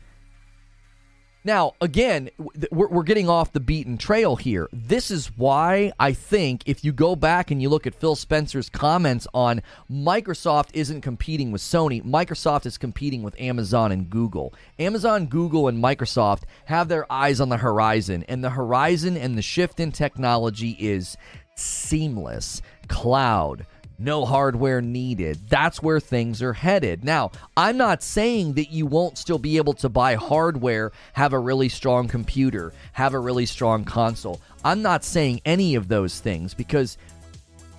[1.42, 2.28] Now, again,
[2.70, 4.68] we're, we're getting off the beaten trail here.
[4.72, 8.68] This is why I think if you go back and you look at Phil Spencer's
[8.68, 14.52] comments on Microsoft isn't competing with Sony, Microsoft is competing with Amazon and Google.
[14.78, 19.42] Amazon, Google, and Microsoft have their eyes on the horizon, and the horizon and the
[19.42, 21.16] shift in technology is
[21.54, 22.60] seamless.
[22.88, 23.64] Cloud,
[24.00, 25.38] no hardware needed.
[25.48, 27.04] That's where things are headed.
[27.04, 31.38] Now, I'm not saying that you won't still be able to buy hardware, have a
[31.38, 34.40] really strong computer, have a really strong console.
[34.64, 36.98] I'm not saying any of those things because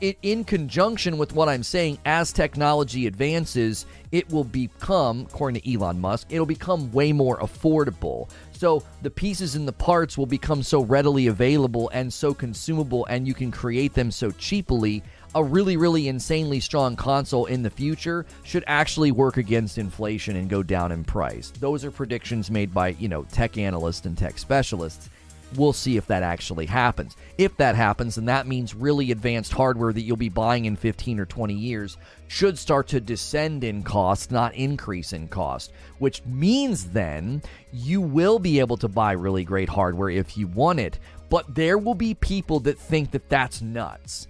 [0.01, 5.73] it, in conjunction with what I'm saying, as technology advances, it will become, according to
[5.73, 8.29] Elon Musk, it'll become way more affordable.
[8.51, 13.27] So the pieces and the parts will become so readily available and so consumable, and
[13.27, 15.03] you can create them so cheaply
[15.33, 20.49] a really, really insanely strong console in the future should actually work against inflation and
[20.49, 21.51] go down in price.
[21.59, 25.09] Those are predictions made by, you know, tech analysts and tech specialists.
[25.55, 27.17] We'll see if that actually happens.
[27.37, 31.19] If that happens, then that means really advanced hardware that you'll be buying in 15
[31.19, 31.97] or 20 years
[32.29, 37.41] should start to descend in cost, not increase in cost, which means then
[37.73, 40.99] you will be able to buy really great hardware if you want it.
[41.29, 44.27] But there will be people that think that that's nuts.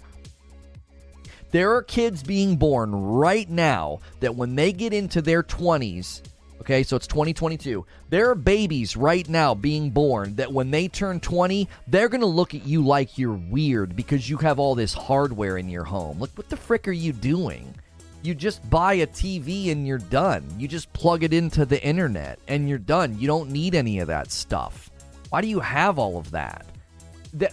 [1.52, 6.22] There are kids being born right now that when they get into their 20s,
[6.62, 11.20] okay, so it's 2022, there are babies right now being born that when they turn
[11.20, 14.94] 20, they're going to look at you like you're weird because you have all this
[14.94, 16.20] hardware in your home.
[16.20, 17.76] Look, what the frick are you doing?
[18.24, 20.46] You just buy a TV and you're done.
[20.58, 23.20] You just plug it into the internet and you're done.
[23.20, 24.90] You don't need any of that stuff.
[25.32, 26.66] Why do you have all of that?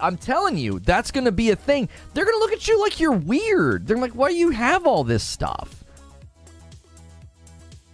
[0.00, 1.88] I'm telling you, that's going to be a thing.
[2.14, 3.86] They're going to look at you like you're weird.
[3.86, 5.84] They're like, why do you have all this stuff?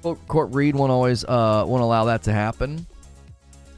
[0.02, 2.86] Corporate greed won't always uh, won't allow that to happen.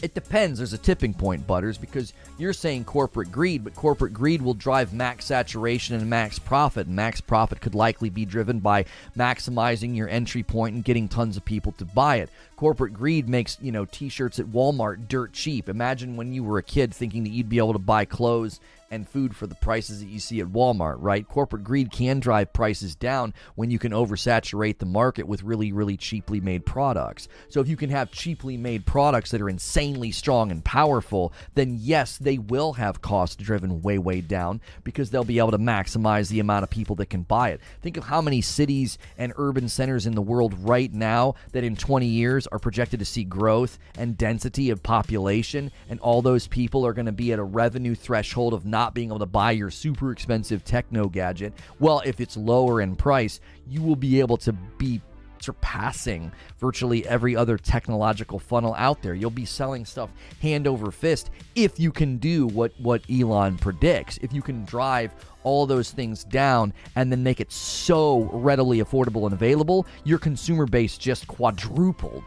[0.07, 0.59] It depends.
[0.59, 4.93] There's a tipping point, Butters, because you're saying corporate greed, but corporate greed will drive
[4.95, 6.87] max saturation and max profit.
[6.87, 8.85] And max profit could likely be driven by
[9.19, 12.31] maximizing your entry point and getting tons of people to buy it.
[12.55, 15.69] Corporate greed makes, you know, t-shirts at Walmart dirt cheap.
[15.69, 19.09] Imagine when you were a kid thinking that you'd be able to buy clothes and
[19.09, 21.27] food for the prices that you see at Walmart, right?
[21.27, 25.97] Corporate greed can drive prices down when you can oversaturate the market with really, really
[25.97, 27.29] cheaply made products.
[27.49, 31.77] So if you can have cheaply made products that are insanely strong and powerful, then
[31.81, 36.29] yes, they will have cost driven way, way down because they'll be able to maximize
[36.29, 37.61] the amount of people that can buy it.
[37.83, 41.77] Think of how many cities and urban centers in the world right now that in
[41.77, 46.87] 20 years are projected to see growth and density of population, and all those people
[46.87, 49.71] are going to be at a revenue threshold of not being able to buy your
[49.71, 51.55] super expensive techno gadget.
[51.79, 55.01] Well, if it's lower in price, you will be able to be
[55.41, 59.15] surpassing virtually every other technological funnel out there.
[59.15, 60.11] You'll be selling stuff
[60.43, 64.19] hand over fist if you can do what what Elon predicts.
[64.19, 69.25] If you can drive all those things down and then make it so readily affordable
[69.25, 72.25] and available, your consumer base just quadrupled.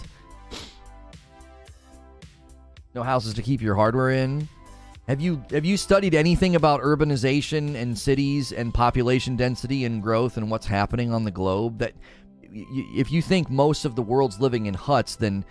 [2.95, 4.49] No houses to keep your hardware in.
[5.09, 10.37] Have you have you studied anything about urbanization and cities and population density and growth
[10.37, 11.79] and what's happening on the globe?
[11.79, 11.95] That
[12.43, 15.45] if you think most of the world's living in huts, then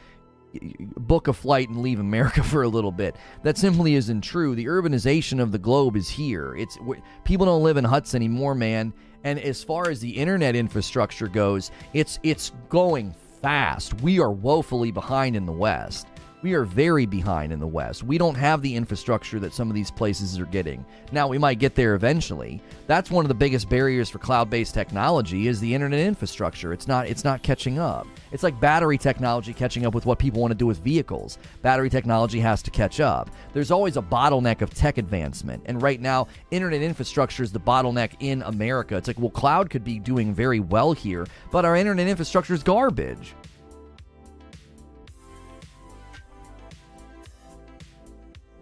[0.96, 3.16] book a flight and leave America for a little bit.
[3.42, 4.54] That simply isn't true.
[4.54, 6.54] The urbanization of the globe is here.
[6.54, 6.78] It's
[7.24, 8.94] people don't live in huts anymore, man.
[9.24, 14.02] And as far as the internet infrastructure goes, it's it's going fast.
[14.02, 16.07] We are woefully behind in the West.
[16.40, 18.04] We are very behind in the West.
[18.04, 20.86] We don't have the infrastructure that some of these places are getting.
[21.10, 22.62] Now we might get there eventually.
[22.86, 26.72] That's one of the biggest barriers for cloud-based technology is the internet infrastructure.
[26.72, 28.06] It's not it's not catching up.
[28.30, 31.38] It's like battery technology catching up with what people want to do with vehicles.
[31.62, 33.30] Battery technology has to catch up.
[33.52, 35.64] There's always a bottleneck of tech advancement.
[35.66, 38.96] And right now, internet infrastructure is the bottleneck in America.
[38.96, 42.62] It's like, well, cloud could be doing very well here, but our internet infrastructure is
[42.62, 43.34] garbage.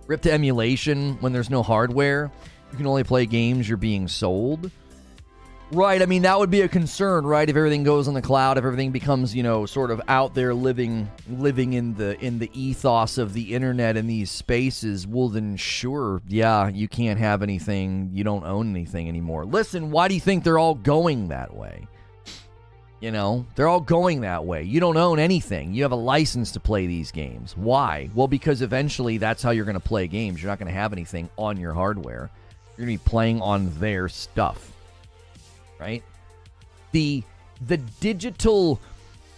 [0.06, 2.30] Rip to emulation when there's no hardware.
[2.70, 4.70] You can only play games you're being sold.
[5.72, 7.48] Right, I mean that would be a concern, right?
[7.48, 10.54] If everything goes on the cloud, if everything becomes, you know, sort of out there
[10.54, 15.56] living living in the in the ethos of the internet in these spaces, well then
[15.56, 19.44] sure, yeah, you can't have anything, you don't own anything anymore.
[19.44, 21.88] Listen, why do you think they're all going that way?
[23.00, 24.62] You know, they're all going that way.
[24.62, 25.74] You don't own anything.
[25.74, 27.54] You have a license to play these games.
[27.56, 28.08] Why?
[28.14, 30.42] Well, because eventually that's how you're going to play games.
[30.42, 32.30] You're not going to have anything on your hardware.
[32.76, 34.72] You're going to be playing on their stuff.
[35.78, 36.02] Right?
[36.92, 37.22] The
[37.66, 38.80] the digital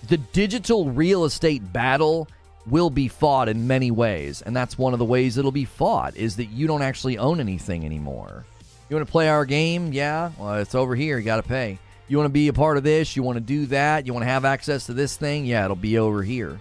[0.08, 2.28] the digital real estate battle
[2.66, 6.16] will be fought in many ways, and that's one of the ways it'll be fought
[6.16, 8.44] is that you don't actually own anything anymore.
[8.88, 9.92] You want to play our game?
[9.92, 10.30] Yeah.
[10.38, 11.18] Well, it's over here.
[11.18, 11.78] You got to pay.
[12.08, 13.14] You want to be a part of this?
[13.16, 14.06] You want to do that?
[14.06, 15.44] You want to have access to this thing?
[15.44, 16.58] Yeah, it'll be over here.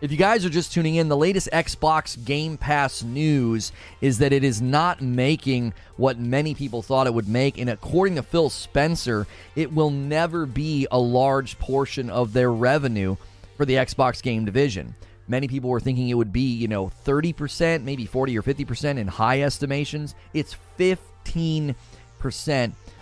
[0.00, 4.32] If you guys are just tuning in, the latest Xbox Game Pass news is that
[4.32, 7.58] it is not making what many people thought it would make.
[7.58, 13.16] And according to Phil Spencer, it will never be a large portion of their revenue
[13.56, 14.94] for the Xbox game division.
[15.26, 19.06] Many people were thinking it would be, you know, 30%, maybe 40 or 50% in
[19.06, 20.14] high estimations.
[20.32, 21.74] It's 15%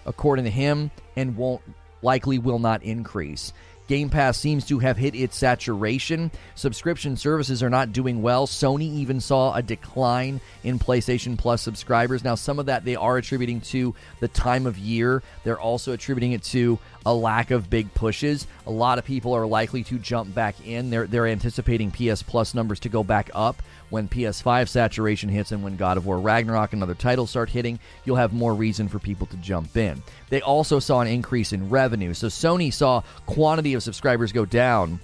[0.06, 1.62] according to him and won't
[2.02, 3.52] likely will not increase.
[3.88, 6.32] Game Pass seems to have hit its saturation.
[6.56, 8.48] Subscription services are not doing well.
[8.48, 12.24] Sony even saw a decline in PlayStation Plus subscribers.
[12.24, 15.22] Now, some of that they are attributing to the time of year.
[15.44, 18.48] They're also attributing it to a lack of big pushes.
[18.66, 20.90] A lot of people are likely to jump back in.
[20.90, 25.62] They're they're anticipating PS Plus numbers to go back up when PS5 saturation hits and
[25.62, 28.98] when God of War Ragnarok and other titles start hitting, you'll have more reason for
[28.98, 30.02] people to jump in.
[30.28, 32.14] They also saw an increase in revenue.
[32.14, 34.98] So Sony saw quantity of subscribers go down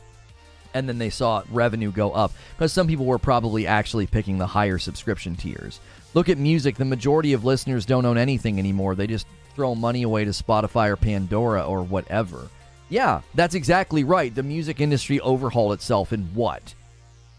[0.74, 4.46] and then they saw revenue go up because some people were probably actually picking the
[4.46, 5.80] higher subscription tiers.
[6.14, 8.94] Look at music, the majority of listeners don't own anything anymore.
[8.94, 12.48] They just throw money away to Spotify or Pandora or whatever.
[12.88, 14.34] Yeah, that's exactly right.
[14.34, 16.74] The music industry overhauled itself in what?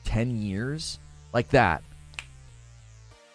[0.06, 1.00] 10 years?
[1.34, 1.84] Like that.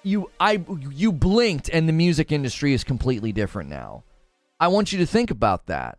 [0.03, 4.05] You I you blinked and the music industry is completely different now.
[4.61, 5.99] I want you to think about that.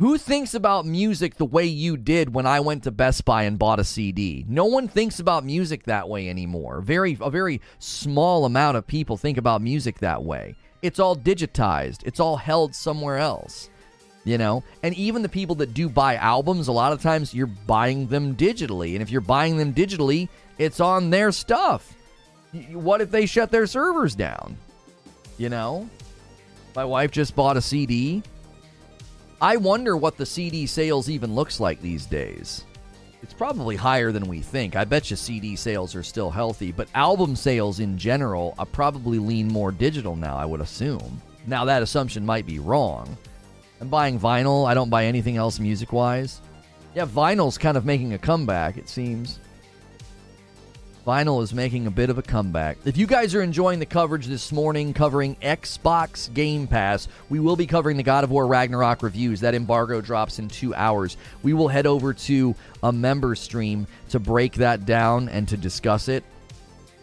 [0.00, 3.58] Who thinks about music the way you did when I went to Best Buy and
[3.58, 4.44] bought a CD?
[4.48, 6.80] No one thinks about music that way anymore.
[6.82, 10.54] Very a very small amount of people think about music that way.
[10.82, 12.06] It's all digitized.
[12.06, 13.70] It's all held somewhere else.
[14.24, 17.46] You know, and even the people that do buy albums, a lot of times you're
[17.46, 18.92] buying them digitally.
[18.92, 21.94] And if you're buying them digitally, it's on their stuff.
[22.72, 24.56] What if they shut their servers down?
[25.36, 25.88] You know?
[26.74, 28.22] My wife just bought a CD.
[29.40, 32.64] I wonder what the CD sales even looks like these days.
[33.22, 34.76] It's probably higher than we think.
[34.76, 39.18] I bet you CD sales are still healthy, but album sales in general are probably
[39.18, 41.20] lean more digital now, I would assume.
[41.46, 43.16] Now, that assumption might be wrong.
[43.80, 44.66] I'm buying vinyl.
[44.68, 46.40] I don't buy anything else music wise.
[46.94, 49.38] Yeah, vinyl's kind of making a comeback, it seems.
[51.08, 52.76] Vinyl is making a bit of a comeback.
[52.84, 57.56] If you guys are enjoying the coverage this morning covering Xbox Game Pass, we will
[57.56, 59.40] be covering the God of War Ragnarok reviews.
[59.40, 61.16] That embargo drops in two hours.
[61.42, 66.08] We will head over to a member stream to break that down and to discuss
[66.08, 66.24] it.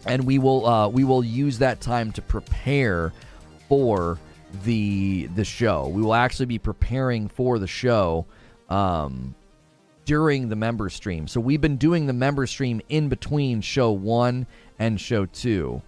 [0.06, 3.12] And we will uh, we will use that time to prepare
[3.68, 4.20] for
[4.66, 5.88] the the show.
[5.88, 8.28] We will actually be preparing for the show.
[8.70, 9.34] Um,
[10.06, 11.28] during the member stream.
[11.28, 14.48] So we've been doing the member stream in between show one
[14.80, 15.82] and show two.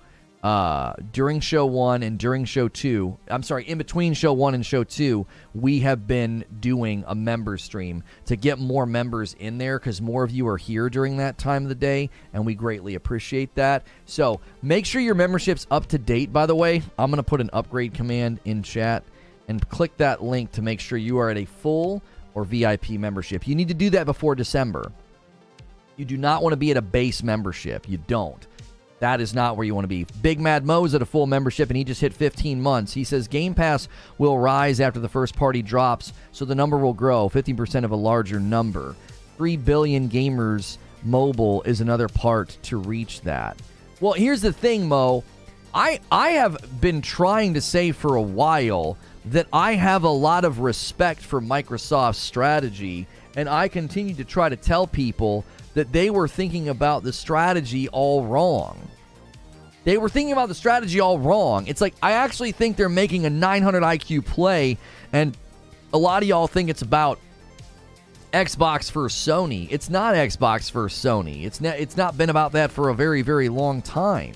[0.43, 4.65] Uh, during show one and during show two, I'm sorry, in between show one and
[4.65, 5.25] show two,
[5.55, 10.23] we have been doing a member stream to get more members in there because more
[10.23, 13.85] of you are here during that time of the day, and we greatly appreciate that.
[14.05, 16.83] So make sure your membership's up to date, by the way.
[16.99, 19.03] I'm going to put an upgrade command in chat
[19.47, 22.03] and click that link to make sure you are at a full
[22.37, 23.47] or VIP membership.
[23.47, 24.91] You need to do that before December.
[25.95, 27.89] You do not want to be at a base membership.
[27.89, 28.45] You don't.
[28.99, 30.05] That is not where you want to be.
[30.21, 32.93] Big Mad Mo's at a full membership and he just hit 15 months.
[32.93, 33.87] He says Game Pass
[34.19, 37.95] will rise after the first party drops, so the number will grow 15% of a
[37.95, 38.95] larger number.
[39.37, 43.57] 3 billion gamers mobile is another part to reach that.
[43.99, 45.23] Well, here's the thing, Mo.
[45.73, 48.95] I I have been trying to say for a while
[49.31, 54.49] that I have a lot of respect for Microsoft's strategy, and I continue to try
[54.49, 58.87] to tell people that they were thinking about the strategy all wrong.
[59.83, 61.67] They were thinking about the strategy all wrong.
[61.67, 64.77] It's like, I actually think they're making a 900 IQ play,
[65.13, 65.37] and
[65.93, 67.19] a lot of y'all think it's about
[68.33, 69.67] Xbox for Sony.
[69.71, 71.45] It's not Xbox for Sony.
[71.45, 74.33] It's not, it's not been about that for a very, very long time.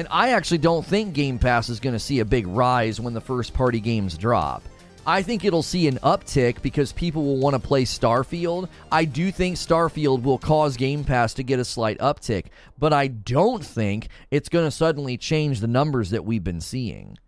[0.00, 3.12] And I actually don't think Game Pass is going to see a big rise when
[3.12, 4.62] the first party games drop.
[5.06, 8.70] I think it'll see an uptick because people will want to play Starfield.
[8.90, 12.46] I do think Starfield will cause Game Pass to get a slight uptick,
[12.78, 17.18] but I don't think it's going to suddenly change the numbers that we've been seeing.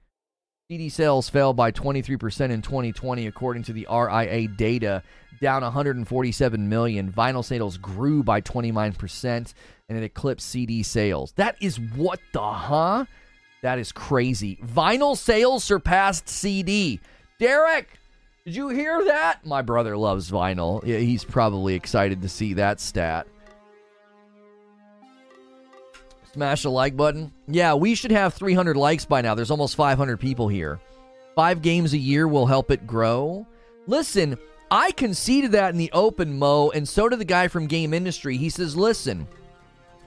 [0.70, 5.02] CD sales fell by 23% in 2020, according to the RIA data,
[5.42, 7.12] down 147 million.
[7.12, 9.52] Vinyl sales grew by 29%,
[9.92, 11.32] and it eclipsed CD sales.
[11.36, 13.04] That is what the huh?
[13.60, 14.58] That is crazy.
[14.64, 16.98] Vinyl sales surpassed CD.
[17.38, 17.90] Derek,
[18.46, 19.44] did you hear that?
[19.44, 20.82] My brother loves vinyl.
[20.84, 23.26] Yeah, He's probably excited to see that stat.
[26.32, 27.30] Smash the like button.
[27.46, 29.34] Yeah, we should have 300 likes by now.
[29.34, 30.80] There's almost 500 people here.
[31.36, 33.46] Five games a year will help it grow.
[33.86, 34.38] Listen,
[34.70, 38.38] I conceded that in the open, Mo, and so did the guy from Game Industry.
[38.38, 39.28] He says, listen,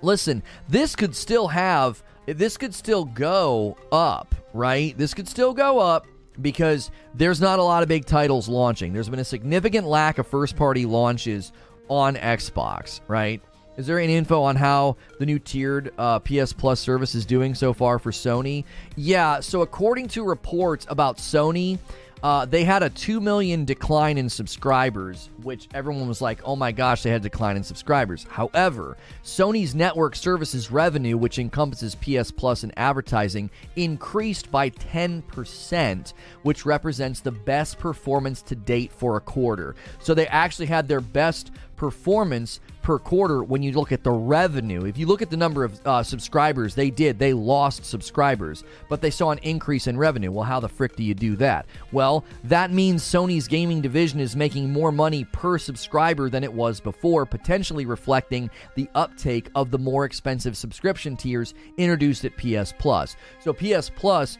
[0.01, 4.97] listen, this could still have, this could still go up, right?
[4.97, 6.07] This could still go up
[6.41, 8.93] because there's not a lot of big titles launching.
[8.93, 11.51] There's been a significant lack of first party launches
[11.87, 13.41] on Xbox, right?
[13.77, 17.53] Is there any info on how the new tiered uh, PS Plus service is doing
[17.53, 18.63] so far for Sony?
[18.95, 21.77] Yeah, so according to reports about Sony,
[22.25, 26.71] uh, they had a 2 million decline in subscribers, which everyone was like, oh my
[26.71, 28.25] gosh, they had a decline in subscribers.
[28.27, 36.65] However, Sony's network services revenue, which encompasses PS Plus and advertising, increased by 10%, which
[36.65, 39.75] represents the best performance to date for a quarter.
[39.99, 44.85] So they actually had their best performance per quarter when you look at the revenue.
[44.85, 47.17] If you look at the number of uh, subscribers, they did.
[47.17, 50.31] They lost subscribers, but they saw an increase in revenue.
[50.31, 51.65] Well, how the frick do you do that?
[51.91, 56.79] Well, that means Sony's gaming division is making more money per subscriber than it was
[56.79, 63.15] before, potentially reflecting the uptake of the more expensive subscription tiers introduced at PS Plus.
[63.39, 64.37] So, PS Plus,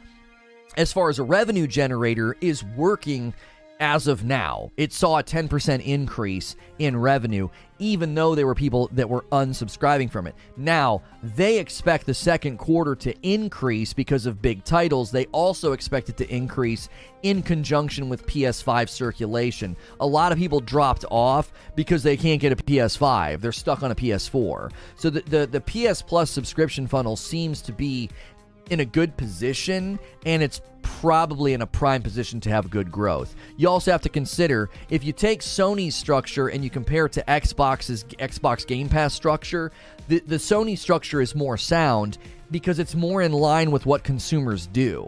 [0.77, 3.33] as far as a revenue generator, is working
[3.80, 8.89] as of now, it saw a 10% increase in revenue, even though there were people
[8.93, 10.36] that were unsubscribing from it.
[10.55, 15.11] Now, they expect the second quarter to increase because of big titles.
[15.11, 16.88] They also expect it to increase
[17.23, 19.76] in conjunction with PS5 circulation.
[19.99, 23.91] A lot of people dropped off because they can't get a PS5, they're stuck on
[23.91, 24.71] a PS4.
[24.95, 28.09] So the, the, the PS Plus subscription funnel seems to be
[28.70, 33.36] in a good position and it's probably in a prime position to have good growth.
[33.57, 37.24] You also have to consider if you take Sony's structure and you compare it to
[37.28, 39.72] Xbox's Xbox Game Pass structure,
[40.07, 42.18] the, the Sony structure is more sound
[42.51, 45.05] because it's more in line with what consumers do.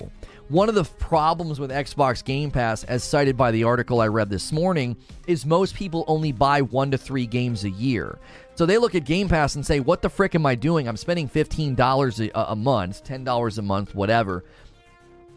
[0.49, 4.29] One of the problems with Xbox Game Pass, as cited by the article I read
[4.29, 4.95] this morning,
[5.27, 8.17] is most people only buy one to three games a year.
[8.57, 10.87] So they look at Game Pass and say, What the frick am I doing?
[10.87, 14.43] I'm spending $15 a, a month, $10 a month, whatever,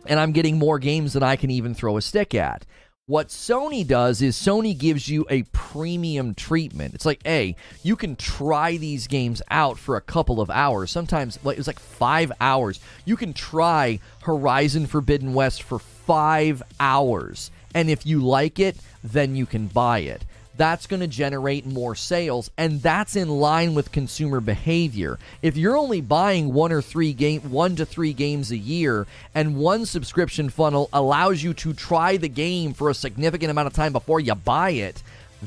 [0.06, 2.64] and I'm getting more games than I can even throw a stick at.
[3.04, 6.94] What Sony does is Sony gives you a premium treatment.
[6.94, 10.90] It's like, hey, you can try these games out for a couple of hours.
[10.90, 12.80] Sometimes it was like five hours.
[13.04, 17.50] You can try Horizon Forbidden West for five hours.
[17.74, 20.24] And if you like it, then you can buy it
[20.60, 25.76] that's going to generate more sales and that's in line with consumer behavior if you're
[25.76, 30.50] only buying one or three game one to three games a year and one subscription
[30.50, 34.34] funnel allows you to try the game for a significant amount of time before you
[34.34, 35.02] buy it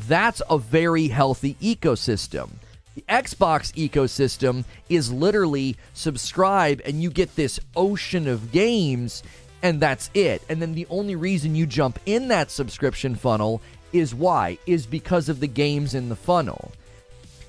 [0.07, 2.49] that's a very healthy ecosystem
[2.95, 9.21] the Xbox ecosystem is literally subscribe and you get this ocean of games
[9.63, 10.43] and that's it.
[10.49, 13.61] And then the only reason you jump in that subscription funnel
[13.93, 16.71] is why is because of the games in the funnel.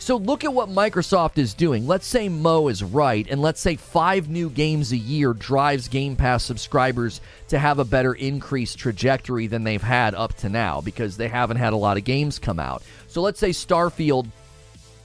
[0.05, 1.87] So look at what Microsoft is doing.
[1.87, 6.15] Let's say Mo is right, and let's say five new games a year drives Game
[6.15, 11.17] Pass subscribers to have a better increase trajectory than they've had up to now because
[11.17, 12.83] they haven't had a lot of games come out.
[13.09, 14.27] So let's say Starfield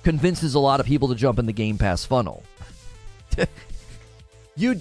[0.03, 2.43] convinces a lot of people to jump in the Game Pass funnel.
[4.57, 4.75] you,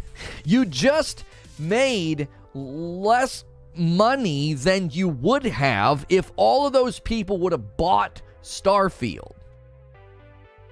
[0.44, 1.24] you just
[1.58, 3.44] made less
[3.76, 9.32] money than you would have if all of those people would have bought Starfield.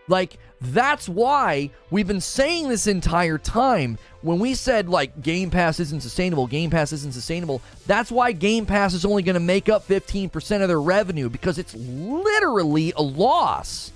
[0.09, 3.99] Like, that's why we've been saying this entire time.
[4.21, 8.67] When we said, like, Game Pass isn't sustainable, Game Pass isn't sustainable, that's why Game
[8.67, 13.03] Pass is only going to make up 15% of their revenue because it's literally a
[13.03, 13.93] loss.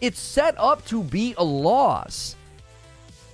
[0.00, 2.36] It's set up to be a loss.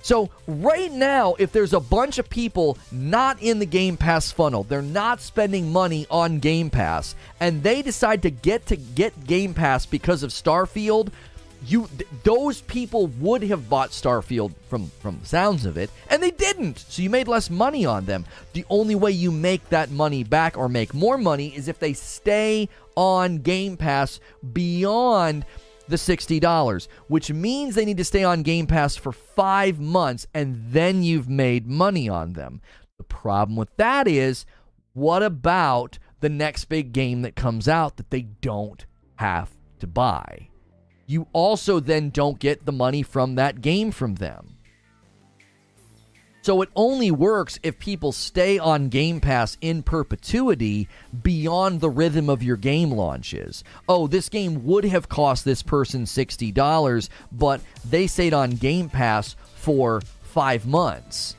[0.05, 4.61] So, right now, if there's a bunch of people not in the Game Pass funnel,
[4.61, 9.55] they're not spending money on Game Pass, and they decide to get to get Game
[9.55, 11.11] Pass because of Starfield,
[11.65, 16.21] you th- those people would have bought Starfield from from the sounds of it, and
[16.21, 16.85] they didn't.
[16.87, 18.25] So you made less money on them.
[18.53, 21.93] The only way you make that money back or make more money is if they
[21.93, 24.19] stay on Game Pass
[24.53, 25.45] beyond
[25.87, 30.61] the $60, which means they need to stay on Game Pass for five months and
[30.71, 32.61] then you've made money on them.
[32.97, 34.45] The problem with that is,
[34.93, 40.49] what about the next big game that comes out that they don't have to buy?
[41.05, 44.54] You also then don't get the money from that game from them.
[46.45, 50.87] So it only works if people stay on Game Pass in perpetuity
[51.23, 53.63] beyond the rhythm of your game launches.
[53.89, 59.35] Oh, this game would have cost this person $60, but they stayed on Game Pass
[59.55, 61.35] for five months.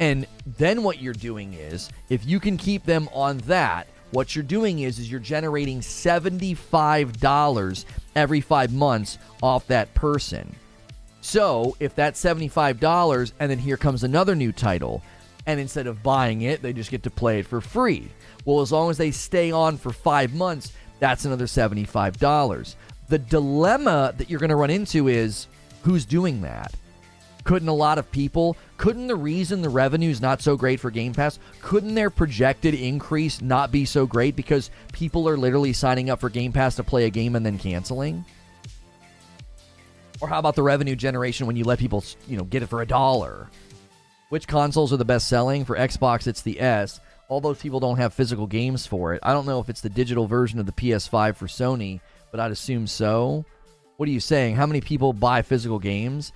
[0.00, 4.42] And then what you're doing is, if you can keep them on that, what you're
[4.42, 7.84] doing is, is you're generating $75
[8.16, 10.56] every five months off that person.
[11.20, 15.02] So if that's $75 and then here comes another new title,
[15.46, 18.08] and instead of buying it, they just get to play it for free.
[18.44, 22.74] Well, as long as they stay on for five months, that's another $75.
[23.08, 25.46] The dilemma that you're going to run into is
[25.82, 26.74] who's doing that?
[27.44, 30.90] Couldn't a lot of people, couldn't the reason the revenue is not so great for
[30.90, 36.10] Game Pass, couldn't their projected increase not be so great because people are literally signing
[36.10, 38.26] up for Game Pass to play a game and then canceling?
[40.20, 42.82] Or how about the revenue generation when you let people, you know, get it for
[42.82, 43.48] a dollar?
[44.30, 45.64] Which consoles are the best selling?
[45.64, 47.00] For Xbox, it's the S.
[47.28, 49.20] All those people don't have physical games for it.
[49.22, 52.00] I don't know if it's the digital version of the PS5 for Sony,
[52.30, 53.44] but I'd assume so.
[53.96, 54.56] What are you saying?
[54.56, 56.32] How many people buy physical games?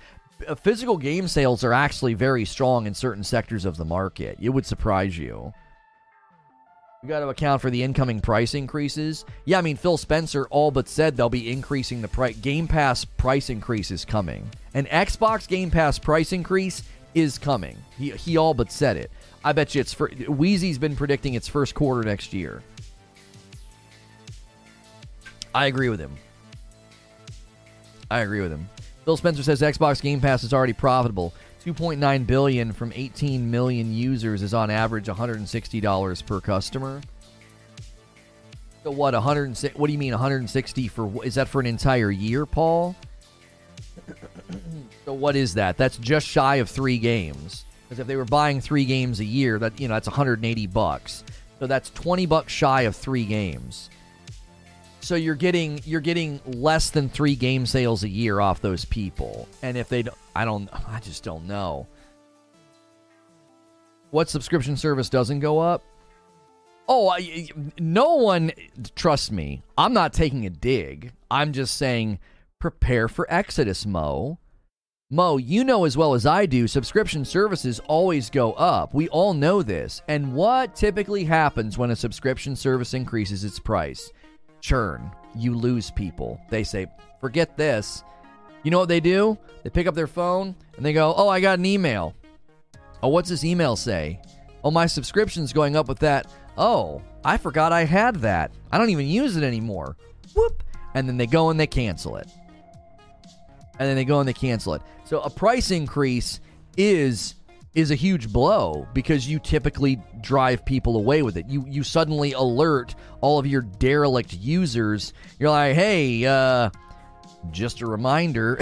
[0.47, 4.37] Uh, physical game sales are actually very strong in certain sectors of the market.
[4.41, 5.53] It would surprise you.
[7.03, 9.25] We got to account for the incoming price increases.
[9.43, 12.37] Yeah, I mean Phil Spencer all but said they'll be increasing the price.
[12.37, 14.49] Game Pass price increase is coming.
[14.73, 16.81] An Xbox Game Pass price increase
[17.13, 17.77] is coming.
[17.97, 19.11] He he all but said it.
[19.43, 22.63] I bet you it's for Wheezy's been predicting its first quarter next year.
[25.53, 26.15] I agree with him.
[28.09, 28.69] I agree with him.
[29.03, 31.33] Phil Spencer says Xbox Game Pass is already profitable.
[31.65, 37.01] 2.9 billion from 18 million users is on average $160 per customer.
[38.83, 42.45] So what 106 what do you mean 160 for is that for an entire year,
[42.45, 42.97] Paul?
[45.05, 45.77] so what is that?
[45.77, 47.63] That's just shy of 3 games.
[47.87, 51.23] Cuz if they were buying 3 games a year, that you know, that's 180 bucks.
[51.59, 53.89] So that's 20 bucks shy of 3 games.
[55.03, 59.49] So you're getting you're getting less than three game sales a year off those people,
[59.61, 61.87] and if they, don't, I don't, I just don't know.
[64.11, 65.83] What subscription service doesn't go up?
[66.87, 68.53] Oh, I, no one.
[68.95, 71.11] Trust me, I'm not taking a dig.
[71.29, 72.19] I'm just saying,
[72.59, 74.39] prepare for Exodus, Mo.
[75.09, 78.93] Mo, you know as well as I do, subscription services always go up.
[78.93, 80.01] We all know this.
[80.07, 84.09] And what typically happens when a subscription service increases its price?
[84.63, 85.11] Churn.
[85.35, 86.39] You lose people.
[86.49, 86.87] They say,
[87.19, 88.03] forget this.
[88.63, 89.37] You know what they do?
[89.63, 92.15] They pick up their phone and they go, oh, I got an email.
[93.03, 94.21] Oh, what's this email say?
[94.63, 96.31] Oh, my subscription's going up with that.
[96.57, 98.51] Oh, I forgot I had that.
[98.71, 99.97] I don't even use it anymore.
[100.33, 100.63] Whoop.
[100.93, 102.29] And then they go and they cancel it.
[103.79, 104.81] And then they go and they cancel it.
[105.03, 106.39] So a price increase
[106.77, 107.35] is
[107.75, 111.47] is a huge blow because you typically drive people away with it.
[111.47, 115.13] You you suddenly alert all of your derelict users.
[115.39, 116.69] You're like, "Hey, uh
[117.51, 118.57] just a reminder,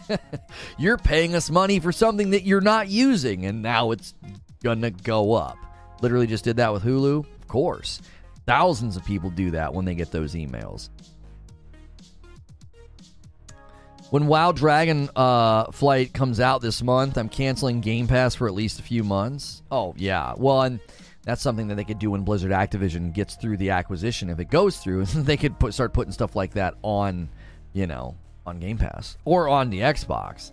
[0.78, 4.14] you're paying us money for something that you're not using and now it's
[4.62, 5.56] to go up."
[6.00, 7.24] Literally just did that with Hulu.
[7.24, 8.00] Of course.
[8.46, 10.88] Thousands of people do that when they get those emails.
[14.10, 18.54] When WoW Dragon uh, Flight comes out this month, I'm canceling Game Pass for at
[18.54, 19.62] least a few months.
[19.70, 20.32] Oh, yeah.
[20.34, 20.80] Well, and
[21.24, 24.30] that's something that they could do when Blizzard Activision gets through the acquisition.
[24.30, 27.28] If it goes through, they could put, start putting stuff like that on,
[27.74, 30.52] you know, on Game Pass or on the Xbox.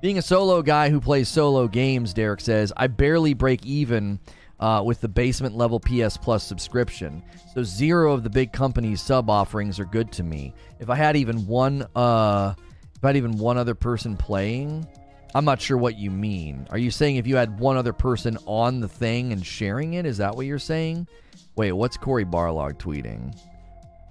[0.00, 4.18] Being a solo guy who plays solo games, Derek says, I barely break even
[4.62, 7.20] uh, with the basement level PS Plus subscription.
[7.52, 10.54] So zero of the big companies' sub offerings are good to me.
[10.78, 12.54] If I had even one, uh,
[12.94, 14.86] if I had even one other person playing,
[15.34, 16.68] I'm not sure what you mean.
[16.70, 20.06] Are you saying if you had one other person on the thing and sharing it?
[20.06, 21.08] Is that what you're saying?
[21.56, 23.36] Wait, what's Cory Barlog tweeting?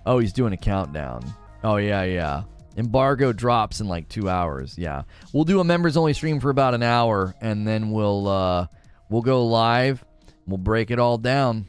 [0.05, 1.23] Oh, he's doing a countdown.
[1.63, 2.43] Oh yeah, yeah.
[2.75, 4.77] Embargo drops in like two hours.
[4.77, 8.67] Yeah, we'll do a members only stream for about an hour, and then we'll uh,
[9.09, 10.03] we'll go live
[10.45, 11.67] We'll break it all down.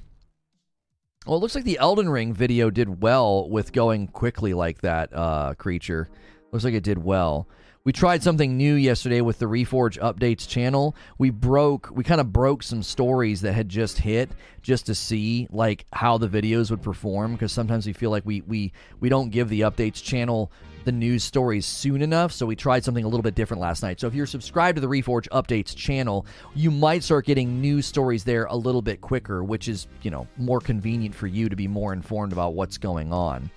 [1.27, 5.11] Well, it looks like the Elden Ring video did well with going quickly like that,
[5.13, 6.09] uh, creature.
[6.51, 7.49] Looks like it did well.
[7.85, 10.95] We tried something new yesterday with the Reforge Updates channel.
[11.19, 14.31] We broke, we kind of broke some stories that had just hit
[14.63, 18.41] just to see like how the videos would perform because sometimes we feel like we
[18.43, 20.53] we we don't give the updates channel
[20.85, 22.33] the news stories soon enough.
[22.33, 24.01] So we tried something a little bit different last night.
[24.01, 28.25] So if you're subscribed to the Reforge Updates channel, you might start getting news stories
[28.25, 31.69] there a little bit quicker, which is, you know, more convenient for you to be
[31.69, 33.51] more informed about what's going on.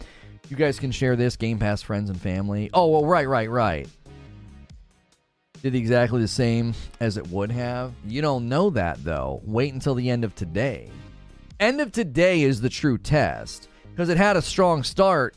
[0.50, 2.70] You guys can share this, Game Pass friends and family.
[2.74, 3.88] Oh, well, right, right, right.
[5.64, 7.94] Did exactly the same as it would have.
[8.06, 9.42] You don't know that, though.
[9.44, 10.92] Wait until the end of today.
[11.60, 15.36] End of today is the true test because it had a strong start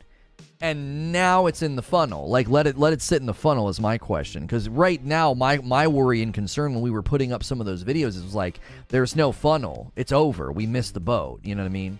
[0.60, 2.28] and now it's in the funnel.
[2.28, 5.34] Like let it let it sit in the funnel is my question because right now
[5.34, 8.34] my my worry and concern when we were putting up some of those videos is
[8.34, 9.92] like there's no funnel.
[9.96, 10.50] It's over.
[10.50, 11.40] We missed the boat.
[11.42, 11.98] You know what I mean?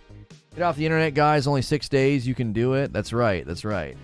[0.55, 1.47] Get off the internet, guys.
[1.47, 2.27] Only six days.
[2.27, 2.93] You can do it.
[2.93, 3.47] That's right.
[3.47, 3.97] That's right.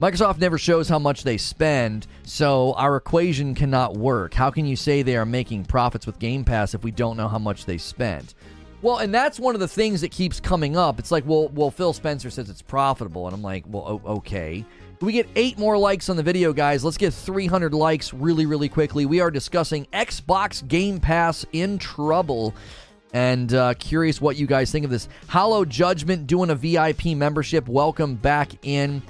[0.00, 4.34] Microsoft never shows how much they spend, so our equation cannot work.
[4.34, 7.28] How can you say they are making profits with Game Pass if we don't know
[7.28, 8.34] how much they spent?
[8.82, 10.98] Well, and that's one of the things that keeps coming up.
[10.98, 14.64] It's like, well, well, Phil Spencer says it's profitable, and I'm like, well, okay.
[15.00, 16.84] We get eight more likes on the video, guys.
[16.84, 19.04] Let's get 300 likes really, really quickly.
[19.04, 22.54] We are discussing Xbox Game Pass in trouble
[23.12, 25.08] and uh, curious what you guys think of this.
[25.28, 27.68] Hollow Judgment doing a VIP membership.
[27.68, 29.02] Welcome back in.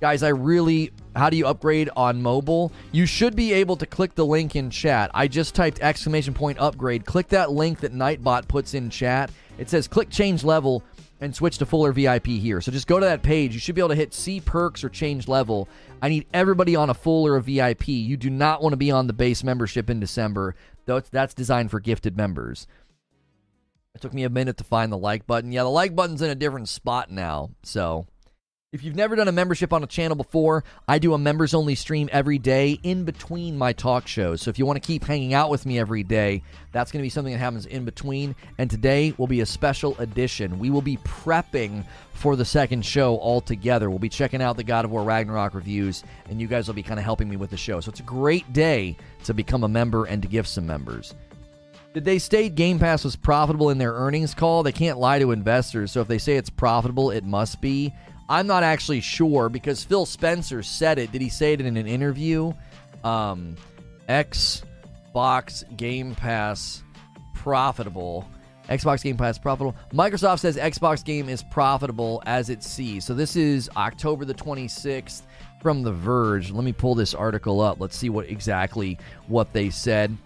[0.00, 0.92] Guys, I really.
[1.14, 2.72] How do you upgrade on mobile?
[2.92, 5.10] You should be able to click the link in chat.
[5.12, 7.04] I just typed exclamation point upgrade.
[7.04, 9.30] Click that link that Nightbot puts in chat.
[9.58, 10.82] It says click change level
[11.20, 12.60] and switch to fuller VIP here.
[12.60, 13.52] So just go to that page.
[13.52, 15.68] You should be able to hit see perks or change level.
[16.00, 17.88] I need everybody on a fuller VIP.
[17.88, 20.54] You do not want to be on the base membership in December.
[20.86, 22.66] Though that's designed for gifted members.
[23.94, 25.52] It took me a minute to find the like button.
[25.52, 27.50] Yeah, the like button's in a different spot now.
[27.64, 28.06] So
[28.72, 31.74] if you've never done a membership on a channel before, I do a members only
[31.74, 34.42] stream every day in between my talk shows.
[34.42, 37.04] So if you want to keep hanging out with me every day, that's going to
[37.04, 38.36] be something that happens in between.
[38.58, 40.60] And today will be a special edition.
[40.60, 43.90] We will be prepping for the second show all together.
[43.90, 46.84] We'll be checking out the God of War Ragnarok reviews, and you guys will be
[46.84, 47.80] kind of helping me with the show.
[47.80, 51.12] So it's a great day to become a member and to give some members.
[51.92, 54.62] Did they state Game Pass was profitable in their earnings call?
[54.62, 55.90] They can't lie to investors.
[55.90, 57.92] So if they say it's profitable, it must be.
[58.30, 61.10] I'm not actually sure because Phil Spencer said it.
[61.10, 62.52] Did he say it in an interview?
[63.02, 63.56] Um,
[64.08, 66.84] Xbox Game Pass
[67.34, 68.24] profitable.
[68.68, 69.74] Xbox Game Pass profitable.
[69.92, 73.04] Microsoft says Xbox game is profitable as it sees.
[73.04, 75.22] So this is October the 26th
[75.60, 76.52] from The Verge.
[76.52, 77.80] Let me pull this article up.
[77.80, 80.16] Let's see what exactly what they said.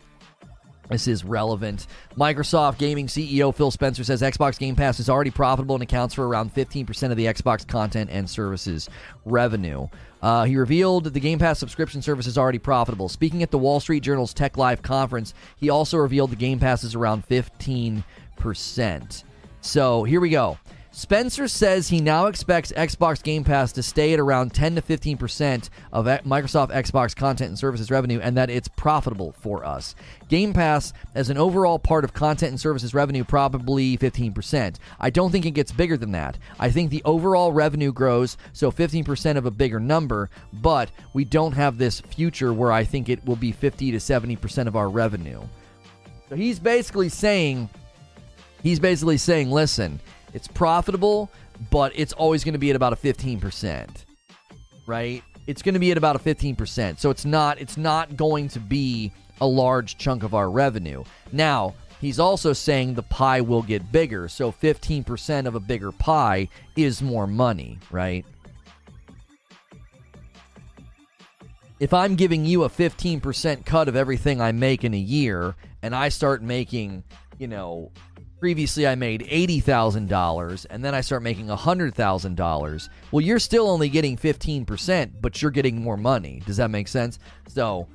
[0.90, 1.86] This is relevant.
[2.16, 6.28] Microsoft Gaming CEO Phil Spencer says Xbox Game Pass is already profitable and accounts for
[6.28, 8.90] around 15% of the Xbox content and services
[9.24, 9.88] revenue.
[10.22, 13.08] Uh, he revealed the Game Pass subscription service is already profitable.
[13.08, 16.84] Speaking at the Wall Street Journal's Tech Live conference, he also revealed the Game Pass
[16.84, 19.24] is around 15%.
[19.60, 20.58] So here we go.
[20.96, 25.68] Spencer says he now expects Xbox Game Pass to stay at around 10 to 15%
[25.92, 29.96] of Microsoft Xbox content and services revenue and that it's profitable for us.
[30.28, 34.76] Game Pass, as an overall part of content and services revenue, probably 15%.
[35.00, 36.38] I don't think it gets bigger than that.
[36.60, 41.54] I think the overall revenue grows, so 15% of a bigger number, but we don't
[41.54, 45.42] have this future where I think it will be 50 to 70% of our revenue.
[46.28, 47.68] So he's basically saying,
[48.62, 49.98] he's basically saying, listen,
[50.34, 51.30] it's profitable,
[51.70, 53.88] but it's always going to be at about a 15%.
[54.86, 55.22] Right?
[55.46, 56.98] It's going to be at about a 15%.
[56.98, 61.04] So it's not it's not going to be a large chunk of our revenue.
[61.32, 64.28] Now, he's also saying the pie will get bigger.
[64.28, 68.26] So 15% of a bigger pie is more money, right?
[71.80, 75.94] If I'm giving you a 15% cut of everything I make in a year and
[75.94, 77.04] I start making,
[77.38, 77.90] you know,
[78.44, 84.18] previously I made $80,000 and then I start making $100,000, well, you're still only getting
[84.18, 86.42] 15%, but you're getting more money.
[86.44, 87.18] Does that make sense?
[87.48, 87.88] So,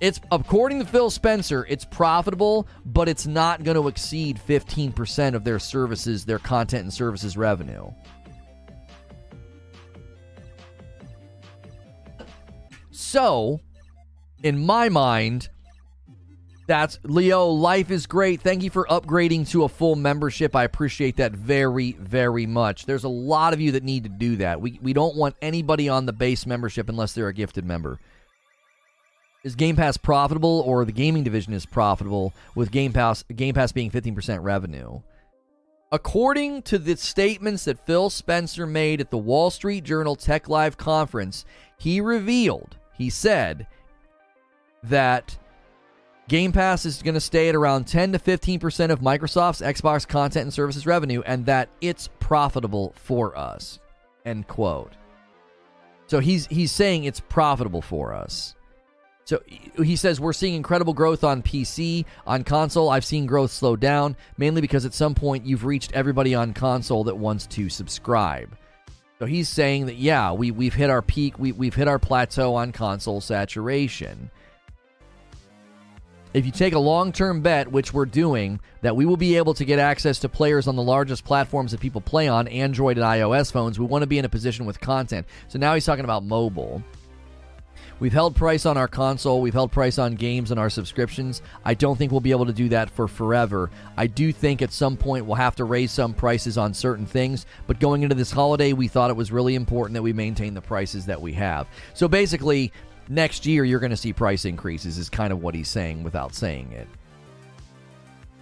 [0.00, 5.44] it's according to Phil Spencer, it's profitable, but it's not going to exceed 15% of
[5.44, 7.88] their services, their content and services revenue.
[12.90, 13.60] So,
[14.42, 15.50] in my mind,
[16.66, 17.46] that's Leo.
[17.46, 18.40] Life is great.
[18.40, 20.56] Thank you for upgrading to a full membership.
[20.56, 22.86] I appreciate that very, very much.
[22.86, 24.60] There's a lot of you that need to do that.
[24.60, 27.98] We, we don't want anybody on the base membership unless they're a gifted member.
[29.44, 33.72] Is Game Pass profitable or the gaming division is profitable with Game Pass Game Pass
[33.72, 35.02] being 15% revenue?
[35.92, 40.78] According to the statements that Phil Spencer made at the Wall Street Journal Tech Live
[40.78, 41.44] conference,
[41.78, 43.66] he revealed, he said
[44.82, 45.36] that
[46.28, 50.44] Game Pass is going to stay at around 10 to 15% of Microsoft's Xbox content
[50.44, 53.78] and services revenue, and that it's profitable for us.
[54.24, 54.92] End quote.
[56.06, 58.54] So he's he's saying it's profitable for us.
[59.24, 59.42] So
[59.82, 62.90] he says we're seeing incredible growth on PC, on console.
[62.90, 67.04] I've seen growth slow down, mainly because at some point you've reached everybody on console
[67.04, 68.56] that wants to subscribe.
[69.18, 72.54] So he's saying that yeah, we we've hit our peak, we we've hit our plateau
[72.54, 74.30] on console saturation.
[76.34, 79.54] If you take a long term bet, which we're doing, that we will be able
[79.54, 83.06] to get access to players on the largest platforms that people play on, Android and
[83.06, 85.28] iOS phones, we want to be in a position with content.
[85.46, 86.82] So now he's talking about mobile.
[88.00, 91.40] We've held price on our console, we've held price on games and our subscriptions.
[91.64, 93.70] I don't think we'll be able to do that for forever.
[93.96, 97.46] I do think at some point we'll have to raise some prices on certain things,
[97.68, 100.60] but going into this holiday, we thought it was really important that we maintain the
[100.60, 101.68] prices that we have.
[101.94, 102.72] So basically,
[103.08, 106.34] next year you're going to see price increases, is kind of what he's saying without
[106.34, 106.88] saying it.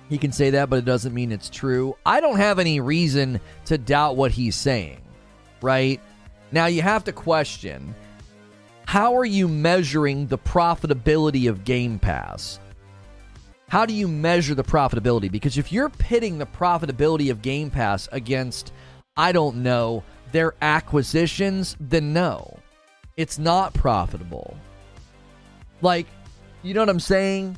[0.09, 1.97] He can say that, but it doesn't mean it's true.
[2.05, 5.01] I don't have any reason to doubt what he's saying,
[5.63, 6.01] right?
[6.51, 7.95] Now you have to question
[8.85, 12.61] how are you measuring the profitability of Game Pass?
[13.69, 15.33] How do you measure the profitability?
[15.33, 18.71] Because if you're pitting the profitability of Game Pass against,
[19.17, 20.03] I don't know,
[20.33, 22.59] their acquisitions, then no,
[23.17, 24.57] it's not profitable.
[25.81, 26.07] Like,
[26.63, 27.57] you know what I'm saying?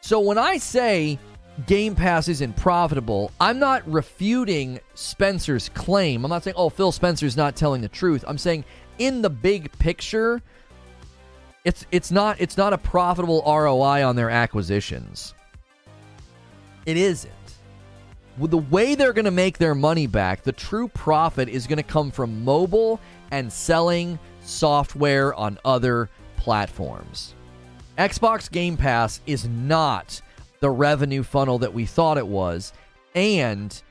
[0.00, 1.18] So when I say
[1.66, 6.24] Game Pass isn't profitable, I'm not refuting Spencer's claim.
[6.24, 8.24] I'm not saying, oh, Phil Spencer's not telling the truth.
[8.26, 8.64] I'm saying,
[8.98, 10.40] in the big picture,
[11.64, 15.34] it's it's not it's not a profitable ROI on their acquisitions.
[16.86, 17.32] It isn't.
[18.38, 21.76] With the way they're going to make their money back, the true profit is going
[21.76, 23.00] to come from mobile
[23.32, 24.18] and selling
[24.48, 27.34] software on other platforms.
[27.96, 30.20] Xbox Game Pass is not
[30.60, 32.72] the revenue funnel that we thought it was,
[33.14, 33.82] and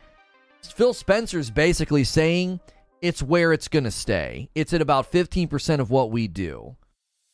[0.63, 2.59] Phil Spencer's basically saying
[3.01, 4.49] it's where it's going to stay.
[4.55, 6.75] It's at about 15% of what we do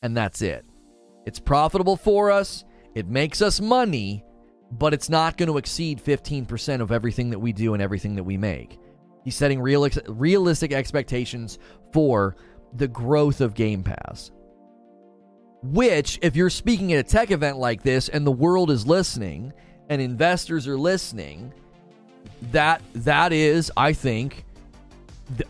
[0.04, 0.66] and that's it.
[1.26, 4.24] It's profitable for us, it makes us money,
[4.72, 8.24] but it's not going to exceed 15% of everything that we do and everything that
[8.24, 8.78] we make.
[9.24, 11.58] He's setting real, realistic expectations
[11.94, 12.36] for
[12.76, 14.32] the growth of Game Pass.
[15.62, 19.54] Which, if you're speaking at a tech event like this and the world is listening
[19.90, 21.54] and investors are listening,
[22.52, 24.44] that that is, I think,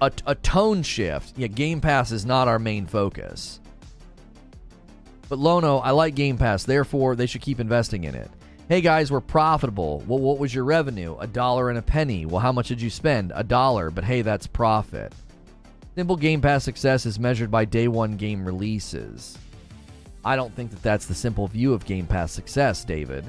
[0.02, 1.38] a, a tone shift.
[1.38, 3.60] Yeah, Game Pass is not our main focus.
[5.30, 8.30] But Lono, I like Game Pass, therefore they should keep investing in it.
[8.70, 10.04] Hey guys, we're profitable.
[10.08, 11.18] Well, what was your revenue?
[11.20, 12.26] A dollar and a penny.
[12.26, 13.32] Well, how much did you spend?
[13.36, 15.14] A dollar, but hey, that's profit.
[15.96, 19.38] Simple Game Pass success is measured by day one game releases.
[20.26, 23.26] I don't think that that's the simple view of Game Pass success, David.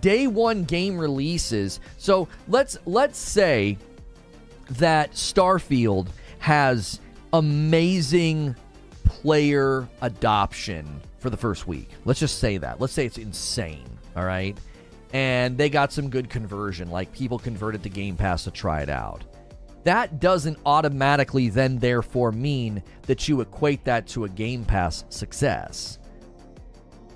[0.00, 1.80] Day one game releases.
[1.96, 3.78] So let's let's say
[4.72, 6.08] that Starfield
[6.40, 7.00] has
[7.32, 8.56] amazing
[9.04, 11.90] player adoption for the first week.
[12.04, 12.80] Let's just say that.
[12.80, 13.86] Let's say it's insane.
[14.16, 14.58] All right.
[15.12, 18.90] And they got some good conversion, like people converted to Game Pass to try it
[18.90, 19.22] out.
[19.88, 25.98] That doesn't automatically then, therefore, mean that you equate that to a Game Pass success.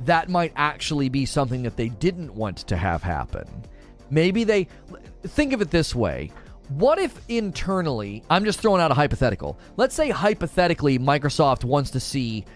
[0.06, 3.46] That might actually be something that they didn't want to have happen.
[4.08, 4.68] Maybe they.
[5.22, 6.32] Think of it this way
[6.70, 9.58] what if internally, I'm just throwing out a hypothetical.
[9.76, 12.46] Let's say hypothetically, Microsoft wants to see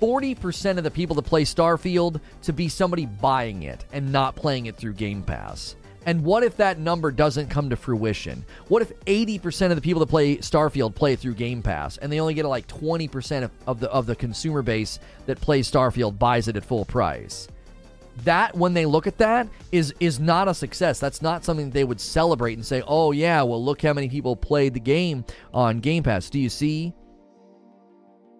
[0.00, 4.66] 40% of the people that play Starfield to be somebody buying it and not playing
[4.66, 5.74] it through Game Pass.
[6.06, 8.44] And what if that number doesn't come to fruition?
[8.68, 12.20] What if 80% of the people that play Starfield play through Game Pass and they
[12.20, 16.48] only get like 20% of, of the of the consumer base that plays Starfield buys
[16.48, 17.48] it at full price?
[18.22, 20.98] that when they look at that is is not a success.
[21.00, 24.36] That's not something they would celebrate and say, "Oh yeah, well look how many people
[24.36, 26.92] played the game on Game Pass." Do you see?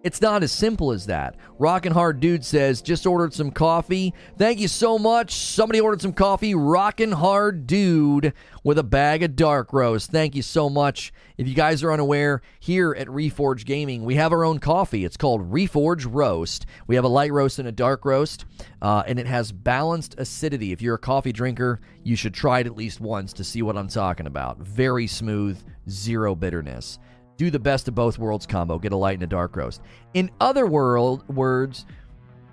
[0.05, 1.35] It's not as simple as that.
[1.57, 4.13] Rockin' Hard Dude says, just ordered some coffee.
[4.37, 5.33] Thank you so much.
[5.33, 6.53] Somebody ordered some coffee.
[6.53, 8.31] Rockin' Hard Dude
[8.63, 10.11] with a bag of dark roast.
[10.11, 11.11] Thank you so much.
[11.39, 15.05] If you guys are unaware, here at Reforge Gaming, we have our own coffee.
[15.05, 16.67] It's called Reforge Roast.
[16.85, 18.45] We have a light roast and a dark roast,
[18.83, 20.71] uh, and it has balanced acidity.
[20.71, 23.75] If you're a coffee drinker, you should try it at least once to see what
[23.75, 24.59] I'm talking about.
[24.59, 26.99] Very smooth, zero bitterness
[27.37, 29.81] do the best of both worlds combo, get a light and a dark roast.
[30.13, 31.85] In other world words,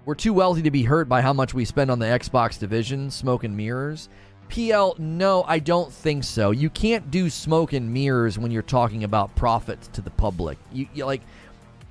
[0.05, 3.11] we're too wealthy to be hurt by how much we spend on the Xbox division,
[3.11, 4.09] smoke and mirrors.
[4.49, 6.51] PL, no, I don't think so.
[6.51, 10.59] You can't do smoke and mirrors when you're talking about profits to the public.
[10.73, 11.23] You, you like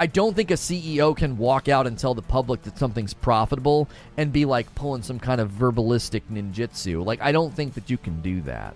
[0.02, 3.88] I don't think a CEO can walk out and tell the public that something's profitable
[4.18, 7.06] and be like pulling some kind of verbalistic ninjutsu.
[7.06, 8.76] Like I don't think that you can do that.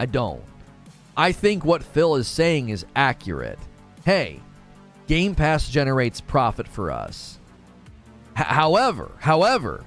[0.00, 0.42] I don't.
[1.18, 3.58] I think what Phil is saying is accurate.
[4.04, 4.40] Hey,
[5.08, 7.40] Game Pass generates profit for us.
[8.38, 9.84] H- however, however,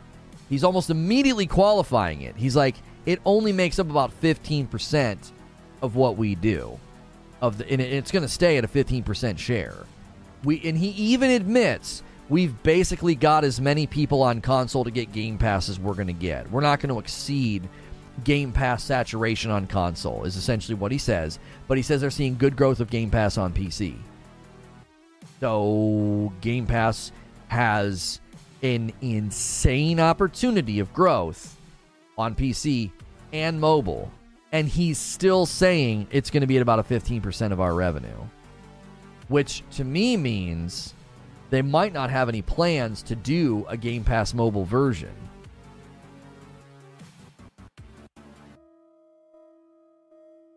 [0.49, 2.35] he's almost immediately qualifying it.
[2.35, 2.75] He's like,
[3.05, 5.31] it only makes up about 15%
[5.81, 6.77] of what we do.
[7.41, 9.75] Of the, and it's going to stay at a 15% share.
[10.43, 15.13] We and he even admits we've basically got as many people on console to get
[15.13, 16.51] Game Pass as we're going to get.
[16.51, 17.67] We're not going to exceed
[18.23, 21.39] Game Pass saturation on console, is essentially what he says.
[21.67, 23.95] But he says they're seeing good growth of Game Pass on PC.
[25.39, 27.11] So Game Pass
[27.47, 28.19] has
[28.63, 31.57] an insane opportunity of growth
[32.17, 32.91] on PC
[33.33, 34.11] and mobile.
[34.51, 38.09] And he's still saying it's going to be at about a 15% of our revenue.
[39.29, 40.93] Which to me means
[41.49, 45.13] they might not have any plans to do a Game Pass mobile version.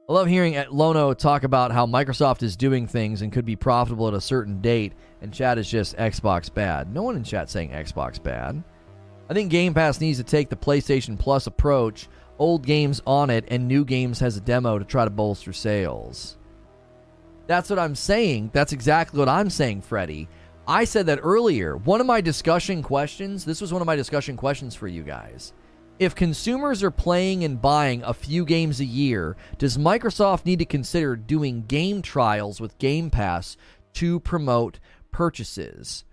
[0.06, 3.56] I love hearing at Lono talk about how Microsoft is doing things and could be
[3.56, 4.92] profitable at a certain date,
[5.22, 6.92] and chat is just Xbox bad.
[6.92, 8.62] No one in chat saying Xbox bad.
[9.30, 12.06] I think Game Pass needs to take the PlayStation Plus approach,
[12.38, 16.36] old games on it, and new games has a demo to try to bolster sales.
[17.46, 18.50] That's what I'm saying.
[18.52, 20.28] That's exactly what I'm saying, Freddie.
[20.68, 21.78] I said that earlier.
[21.78, 25.54] One of my discussion questions, this was one of my discussion questions for you guys.
[26.00, 30.64] If consumers are playing and buying a few games a year, does Microsoft need to
[30.64, 33.56] consider doing game trials with Game Pass
[33.94, 34.80] to promote
[35.12, 36.04] purchases?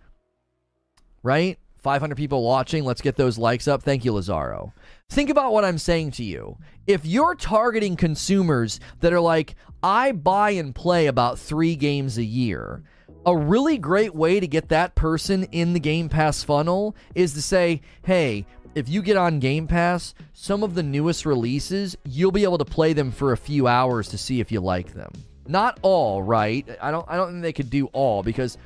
[1.24, 1.58] Right?
[1.80, 2.86] 500 people watching.
[2.86, 3.82] Let's get those likes up.
[3.82, 4.72] Thank you, Lazaro.
[5.10, 6.58] Think about what I'm saying to you.
[6.86, 12.24] If you're targeting consumers that are like, I buy and play about three games a
[12.24, 12.84] year,
[13.26, 17.42] a really great way to get that person in the Game Pass funnel is to
[17.42, 22.44] say, hey, if you get on Game Pass, some of the newest releases, you'll be
[22.44, 25.12] able to play them for a few hours to see if you like them.
[25.48, 26.68] Not all, right?
[26.82, 28.58] I don't I don't think they could do all because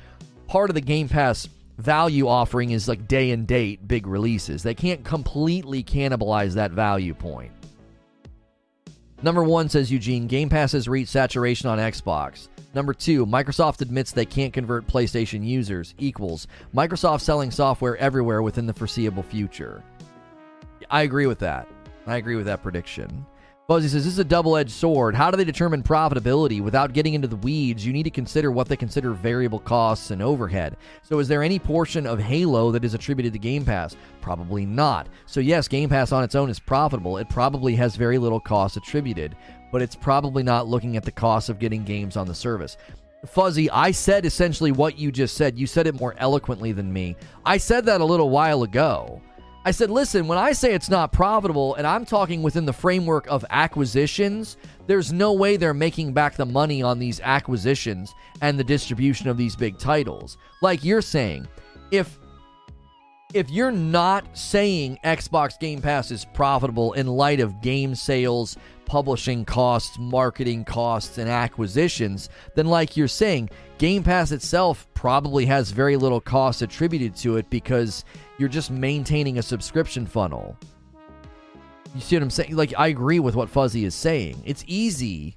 [0.46, 1.48] part of the Game Pass
[1.78, 4.62] value offering is like day and date big releases.
[4.62, 7.52] They can't completely cannibalize that value point.
[9.22, 12.48] Number 1 says Eugene, Game Pass has reached saturation on Xbox.
[12.74, 18.66] Number two, Microsoft admits they can't convert PlayStation users equals Microsoft selling software everywhere within
[18.66, 19.82] the foreseeable future.
[20.90, 21.68] I agree with that.
[22.06, 23.26] I agree with that prediction.
[23.68, 25.16] Fuzzy says this is a double edged sword.
[25.16, 26.60] How do they determine profitability?
[26.60, 30.22] Without getting into the weeds, you need to consider what they consider variable costs and
[30.22, 30.76] overhead.
[31.02, 33.96] So, is there any portion of Halo that is attributed to Game Pass?
[34.20, 35.08] Probably not.
[35.26, 37.16] So, yes, Game Pass on its own is profitable.
[37.16, 39.36] It probably has very little cost attributed,
[39.72, 42.76] but it's probably not looking at the cost of getting games on the service.
[43.26, 45.58] Fuzzy, I said essentially what you just said.
[45.58, 47.16] You said it more eloquently than me.
[47.44, 49.20] I said that a little while ago.
[49.66, 53.26] I said, listen, when I say it's not profitable, and I'm talking within the framework
[53.26, 54.56] of acquisitions,
[54.86, 59.36] there's no way they're making back the money on these acquisitions and the distribution of
[59.36, 60.38] these big titles.
[60.62, 61.48] Like you're saying,
[61.90, 62.16] if
[63.34, 68.56] if you're not saying Xbox Game Pass is profitable in light of game sales,
[68.86, 75.70] publishing costs, marketing costs, and acquisitions, then, like you're saying, Game Pass itself probably has
[75.70, 78.04] very little cost attributed to it because
[78.38, 80.56] you're just maintaining a subscription funnel.
[81.94, 82.56] You see what I'm saying?
[82.56, 84.42] Like, I agree with what Fuzzy is saying.
[84.44, 85.36] It's easy.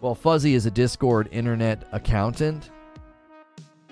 [0.00, 2.70] Well, Fuzzy is a Discord internet accountant.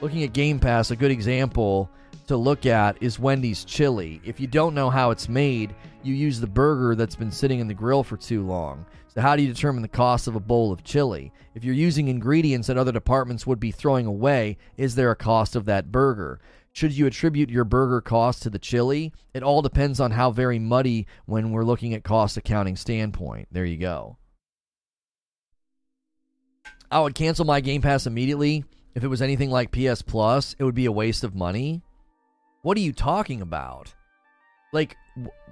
[0.00, 1.90] Looking at Game Pass, a good example
[2.30, 4.20] to look at is Wendy's chili.
[4.24, 5.74] If you don't know how it's made,
[6.04, 8.86] you use the burger that's been sitting in the grill for too long.
[9.08, 11.32] So, how do you determine the cost of a bowl of chili?
[11.56, 15.56] If you're using ingredients that other departments would be throwing away, is there a cost
[15.56, 16.38] of that burger?
[16.72, 19.12] Should you attribute your burger cost to the chili?
[19.34, 23.48] It all depends on how very muddy when we're looking at cost accounting standpoint.
[23.50, 24.18] There you go.
[26.92, 28.62] I would cancel my Game Pass immediately.
[28.94, 31.82] If it was anything like PS Plus, it would be a waste of money.
[32.62, 33.94] What are you talking about?
[34.72, 34.96] Like,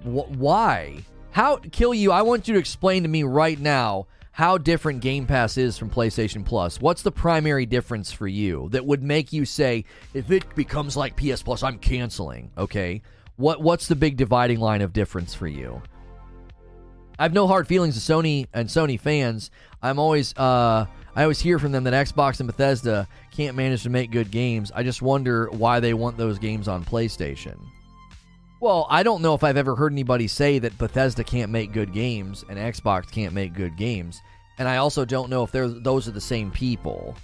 [0.03, 0.99] wh- why?
[1.31, 2.13] How kill you?
[2.13, 5.91] I want you to explain to me right now how different Game Pass is from
[5.91, 6.81] PlayStation Plus.
[6.81, 9.85] What's the primary difference for you that would make you say,
[10.15, 12.51] if it becomes like PS Plus, I'm canceling?
[12.59, 13.03] Okay,
[13.37, 15.83] what what's the big dividing line of difference for you?
[17.19, 19.51] I have no hard feelings to Sony and Sony fans.
[19.83, 20.87] I'm always uh,
[21.19, 24.71] I always hear from them that Xbox and Bethesda can't manage to make good games.
[24.73, 27.59] I just wonder why they want those games on PlayStation.
[28.61, 31.93] Well, I don't know if I've ever heard anybody say that Bethesda can't make good
[31.93, 34.23] games and Xbox can't make good games.
[34.59, 37.17] And I also don't know if they're those are the same people.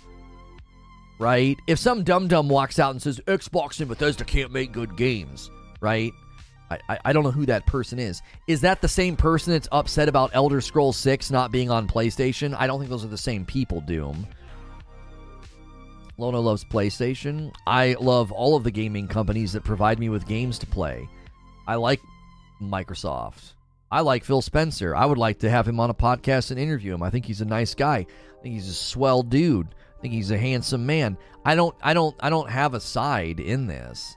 [1.20, 1.57] Right?
[1.68, 5.53] If some dum dum walks out and says Xbox and Bethesda can't make good games,
[5.80, 6.12] right?
[6.71, 8.23] I, I don't know who that person is.
[8.47, 12.55] Is that the same person that's upset about Elder Scrolls 6 not being on PlayStation?
[12.59, 14.27] I don't think those are the same people, Doom.
[16.17, 17.53] Lono loves PlayStation.
[17.67, 21.09] I love all of the gaming companies that provide me with games to play.
[21.67, 22.01] I like
[22.62, 23.55] Microsoft.
[23.91, 24.95] I like Phil Spencer.
[24.95, 27.03] I would like to have him on a podcast and interview him.
[27.03, 27.99] I think he's a nice guy.
[27.99, 29.75] I think he's a swell dude.
[29.99, 31.17] I think he's a handsome man.
[31.45, 34.17] I don't I don't I don't have a side in this.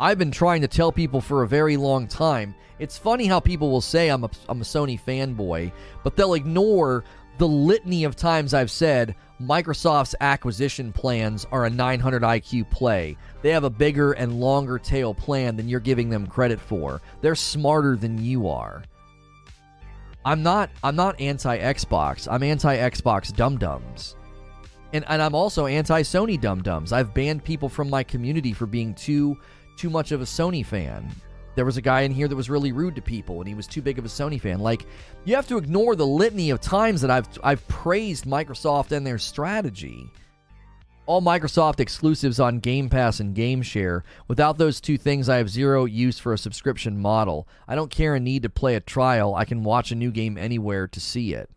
[0.00, 2.54] I've been trying to tell people for a very long time.
[2.78, 5.70] It's funny how people will say I'm a, I'm a Sony fanboy,
[6.02, 7.04] but they'll ignore
[7.36, 13.18] the litany of times I've said Microsoft's acquisition plans are a 900 IQ play.
[13.42, 17.02] They have a bigger and longer tail plan than you're giving them credit for.
[17.20, 18.82] They're smarter than you are.
[20.24, 22.26] I'm not I'm not anti Xbox.
[22.30, 24.16] I'm anti Xbox dum dums.
[24.92, 26.92] And and I'm also anti Sony dum dums.
[26.92, 29.38] I've banned people from my community for being too
[29.80, 31.10] too much of a Sony fan.
[31.54, 33.66] There was a guy in here that was really rude to people and he was
[33.66, 34.60] too big of a Sony fan.
[34.60, 34.84] Like
[35.24, 39.16] you have to ignore the litany of times that I've I've praised Microsoft and their
[39.16, 40.10] strategy.
[41.06, 44.04] All Microsoft exclusives on Game Pass and Game Share.
[44.28, 47.48] Without those two things, I have zero use for a subscription model.
[47.66, 49.34] I don't care a need to play a trial.
[49.34, 51.48] I can watch a new game anywhere to see it.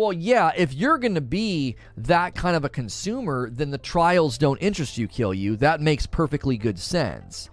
[0.00, 4.38] Well, yeah, if you're going to be that kind of a consumer, then the trials
[4.38, 5.56] don't interest you, kill you.
[5.56, 7.50] That makes perfectly good sense.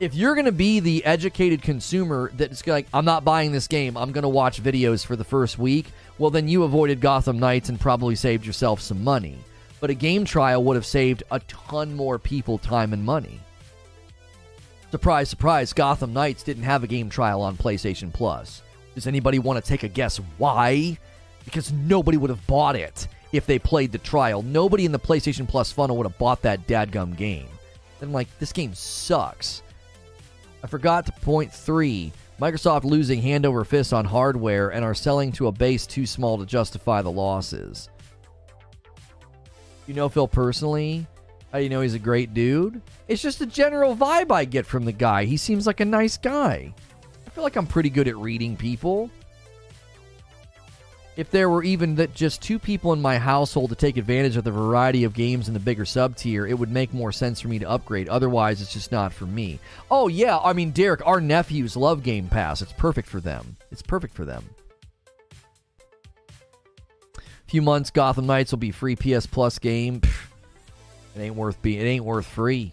[0.00, 3.94] If you're going to be the educated consumer that's like, I'm not buying this game,
[3.98, 7.68] I'm going to watch videos for the first week, well, then you avoided Gotham Knights
[7.68, 9.36] and probably saved yourself some money.
[9.78, 13.38] But a game trial would have saved a ton more people time and money.
[14.92, 18.62] Surprise, surprise, Gotham Knights didn't have a game trial on PlayStation Plus.
[18.94, 20.96] Does anybody want to take a guess why?
[21.46, 24.42] Because nobody would have bought it if they played the trial.
[24.42, 27.48] Nobody in the PlayStation Plus funnel would have bought that dadgum game.
[28.02, 29.62] I'm like, this game sucks.
[30.62, 32.12] I forgot to point three.
[32.40, 36.36] Microsoft losing hand over fist on hardware and are selling to a base too small
[36.36, 37.88] to justify the losses.
[39.86, 41.06] You know Phil personally?
[41.52, 42.82] How do you know he's a great dude?
[43.08, 45.24] It's just a general vibe I get from the guy.
[45.24, 46.74] He seems like a nice guy.
[47.26, 49.10] I feel like I'm pretty good at reading people
[51.16, 54.44] if there were even that just two people in my household to take advantage of
[54.44, 57.48] the variety of games in the bigger sub tier, it would make more sense for
[57.48, 58.08] me to upgrade.
[58.08, 59.58] Otherwise, it's just not for me.
[59.90, 62.60] Oh yeah, I mean, Derek, our nephews love Game Pass.
[62.60, 63.56] It's perfect for them.
[63.70, 64.44] It's perfect for them.
[67.16, 70.00] A few months, Gotham Knights will be free PS Plus game.
[70.00, 70.26] Pfft,
[71.14, 71.80] it ain't worth being.
[71.80, 72.72] It ain't worth free.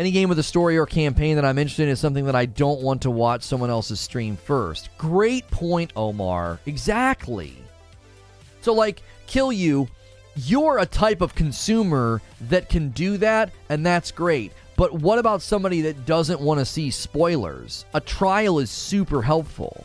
[0.00, 2.46] Any game with a story or campaign that I'm interested in is something that I
[2.46, 4.88] don't want to watch someone else's stream first.
[4.96, 6.58] Great point, Omar.
[6.64, 7.54] Exactly.
[8.62, 9.88] So, like, kill you,
[10.36, 14.52] you're a type of consumer that can do that, and that's great.
[14.74, 17.84] But what about somebody that doesn't want to see spoilers?
[17.92, 19.84] A trial is super helpful.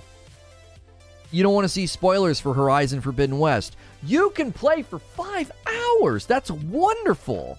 [1.31, 3.75] You don't want to see spoilers for Horizon Forbidden West.
[4.01, 6.25] You can play for five hours.
[6.25, 7.57] That's wonderful.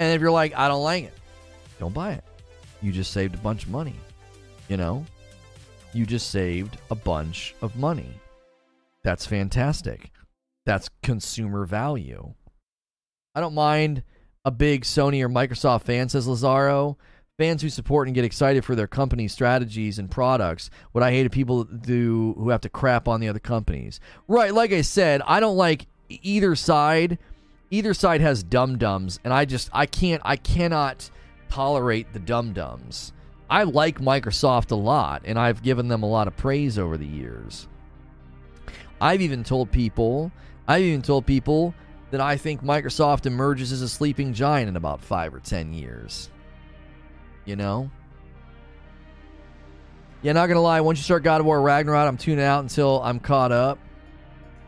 [0.00, 1.12] And if you're like, I don't like it,
[1.78, 2.24] don't buy it.
[2.82, 3.96] You just saved a bunch of money.
[4.68, 5.04] You know?
[5.92, 8.12] You just saved a bunch of money.
[9.02, 10.10] That's fantastic.
[10.66, 12.34] That's consumer value.
[13.34, 14.02] I don't mind
[14.44, 16.98] a big Sony or Microsoft fan, says Lazaro.
[17.38, 20.70] Fans who support and get excited for their company's strategies and products.
[20.90, 24.00] What I hate are people do who have to crap on the other companies.
[24.26, 27.18] Right, like I said, I don't like either side.
[27.70, 31.10] Either side has dum dums, and I just I can't I cannot
[31.50, 33.12] tolerate the dum dums.
[33.50, 37.06] I like Microsoft a lot, and I've given them a lot of praise over the
[37.06, 37.66] years.
[39.00, 40.32] I've even told people,
[40.66, 41.74] I've even told people
[42.10, 46.30] that I think Microsoft emerges as a sleeping giant in about five or ten years.
[47.44, 47.90] You know?
[50.20, 53.00] Yeah, not gonna lie, once you start God of War Ragnarok, I'm tuning out until
[53.02, 53.78] I'm caught up.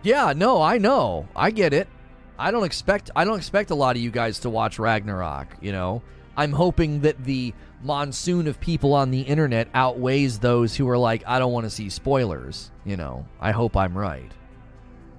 [0.03, 1.29] Yeah, no, I know.
[1.35, 1.89] I get it.
[2.39, 5.73] I don't expect I don't expect a lot of you guys to watch Ragnarok, you
[5.73, 6.03] know.
[6.37, 11.23] I'm hoping that the monsoon of people on the internet outweighs those who are like,
[11.27, 12.71] I don't want to see spoilers.
[12.85, 14.31] You know, I hope I'm right.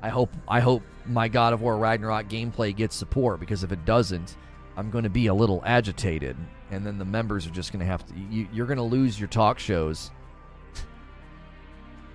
[0.02, 3.86] I hope I hope my God of War Ragnarok gameplay gets support because if it
[3.86, 4.36] doesn't,
[4.78, 6.36] I'm going to be a little agitated,
[6.72, 8.14] and then the members are just going to have to.
[8.30, 10.12] You, you're going to lose your talk shows.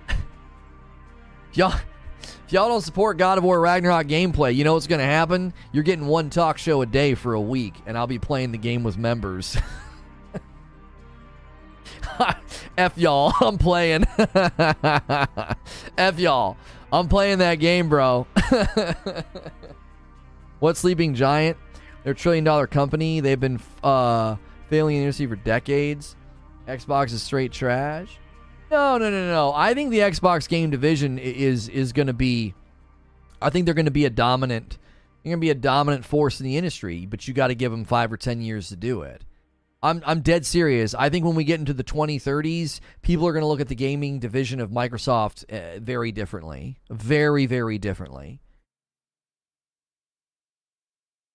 [1.53, 1.79] Y'all
[2.47, 5.53] if y'all don't support God of War Ragnarok gameplay, you know what's going to happen?
[5.73, 8.57] You're getting one talk show a day for a week, and I'll be playing the
[8.57, 9.57] game with members.
[12.77, 14.05] F y'all, I'm playing.
[15.97, 16.55] F y'all,
[16.93, 18.25] I'm playing that game, bro.
[20.59, 21.57] what Sleeping Giant?
[22.05, 23.19] They're a trillion dollar company.
[23.19, 24.37] They've been uh,
[24.69, 26.15] failing in the industry for decades.
[26.65, 28.19] Xbox is straight trash.
[28.69, 29.53] No, no, no, no.
[29.55, 32.53] I think the Xbox game division is is going to be.
[33.41, 34.77] I think they're going to be a dominant
[35.23, 37.71] You're going to be a dominant force in the industry, but you got to give
[37.71, 39.23] them five or 10 years to do it.
[39.83, 40.95] I'm, I'm dead serious.
[40.95, 43.75] I think when we get into the 2030s, people are going to look at the
[43.75, 46.79] gaming division of Microsoft uh, very differently.
[46.89, 48.39] Very, very differently.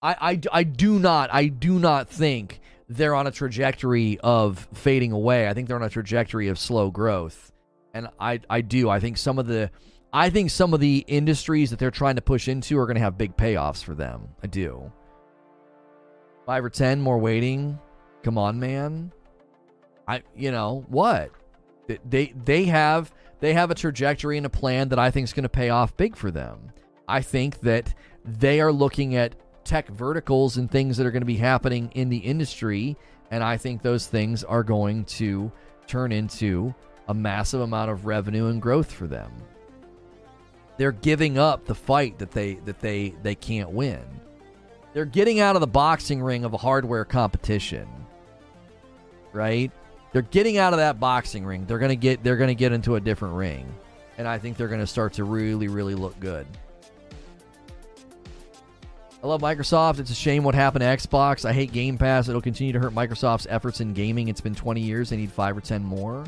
[0.02, 2.60] I, I, I do not I do not think
[2.96, 5.48] they're on a trajectory of fading away.
[5.48, 7.52] I think they're on a trajectory of slow growth.
[7.94, 8.88] And I I do.
[8.88, 9.70] I think some of the
[10.12, 13.02] I think some of the industries that they're trying to push into are going to
[13.02, 14.28] have big payoffs for them.
[14.42, 14.92] I do.
[16.46, 17.78] 5 or 10 more waiting.
[18.22, 19.12] Come on, man.
[20.06, 21.30] I you know, what?
[22.08, 25.42] They they have they have a trajectory and a plan that I think is going
[25.42, 26.72] to pay off big for them.
[27.08, 29.34] I think that they are looking at
[29.64, 32.96] tech verticals and things that are going to be happening in the industry.
[33.30, 35.50] And I think those things are going to
[35.86, 36.74] turn into
[37.08, 39.30] a massive amount of revenue and growth for them.
[40.76, 44.02] They're giving up the fight that they that they they can't win.
[44.94, 47.88] They're getting out of the boxing ring of a hardware competition.
[49.32, 49.70] Right?
[50.12, 51.64] They're getting out of that boxing ring.
[51.66, 53.72] They're going to get they're going to get into a different ring.
[54.18, 56.46] And I think they're going to start to really really look good.
[59.22, 60.00] I love Microsoft.
[60.00, 61.44] It's a shame what happened to Xbox.
[61.44, 62.28] I hate Game Pass.
[62.28, 64.26] It'll continue to hurt Microsoft's efforts in gaming.
[64.26, 65.10] It's been 20 years.
[65.10, 66.24] They need five or 10 more.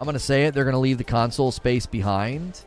[0.00, 0.54] I'm going to say it.
[0.54, 2.62] They're going to leave the console space behind.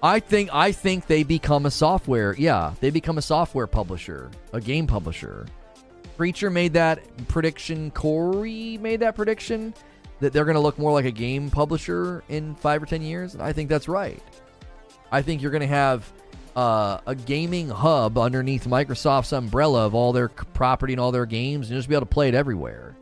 [0.00, 2.36] I think I think they become a software.
[2.38, 5.44] Yeah, they become a software publisher, a game publisher.
[6.16, 7.90] Preacher made that prediction.
[7.90, 9.74] Corey made that prediction
[10.20, 13.34] that they're going to look more like a game publisher in five or ten years.
[13.34, 14.22] I think that's right.
[15.10, 16.10] I think you're going to have
[16.58, 21.70] uh, a gaming hub underneath Microsoft's umbrella of all their property and all their games,
[21.70, 22.96] and just be able to play it everywhere.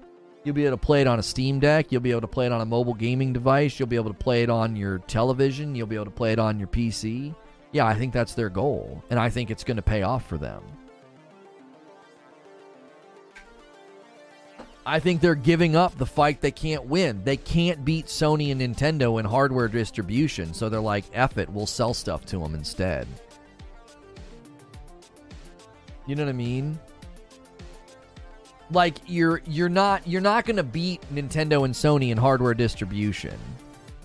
[0.44, 1.90] You'll be able to play it on a Steam Deck.
[1.90, 3.80] You'll be able to play it on a mobile gaming device.
[3.80, 5.74] You'll be able to play it on your television.
[5.74, 7.34] You'll be able to play it on your PC.
[7.72, 10.36] Yeah, I think that's their goal, and I think it's going to pay off for
[10.36, 10.62] them.
[14.84, 17.24] I think they're giving up the fight they can't win.
[17.24, 21.64] They can't beat Sony and Nintendo in hardware distribution, so they're like, F it, we'll
[21.64, 23.09] sell stuff to them instead.
[26.07, 26.78] You know what I mean?
[28.70, 33.38] Like you're you're not you're not going to beat Nintendo and Sony in hardware distribution.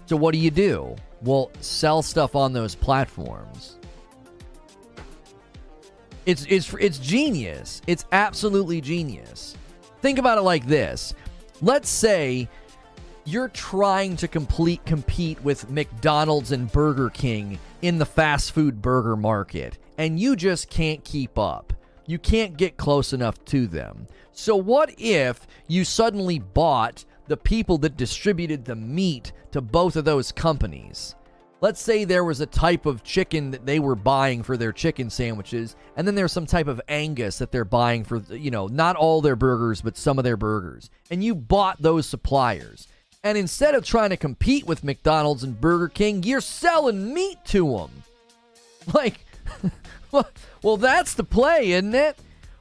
[0.06, 0.96] So what do you do?
[1.22, 3.78] Well, sell stuff on those platforms.
[6.26, 7.82] It's it's it's genius.
[7.88, 9.56] It's absolutely genius.
[10.02, 11.14] Think about it like this.
[11.62, 12.50] Let's say
[13.26, 19.16] you're trying to complete compete with McDonald's and Burger King in the fast food burger
[19.16, 21.74] market and you just can't keep up
[22.06, 24.08] you can't get close enough to them.
[24.32, 30.06] So, what if you suddenly bought the people that distributed the meat to both of
[30.06, 31.16] those companies?
[31.62, 35.12] Let's say there was a type of chicken that they were buying for their chicken
[35.12, 38.96] sandwiches, and then there's some type of Angus that they're buying for, you know, not
[38.96, 40.90] all their burgers, but some of their burgers.
[41.12, 42.88] And you bought those suppliers.
[43.24, 47.78] And instead of trying to compete with McDonald's and Burger King, you're selling meat to
[47.78, 47.92] them.
[48.96, 49.24] Like,
[50.64, 52.18] well, that's the play, isn't it?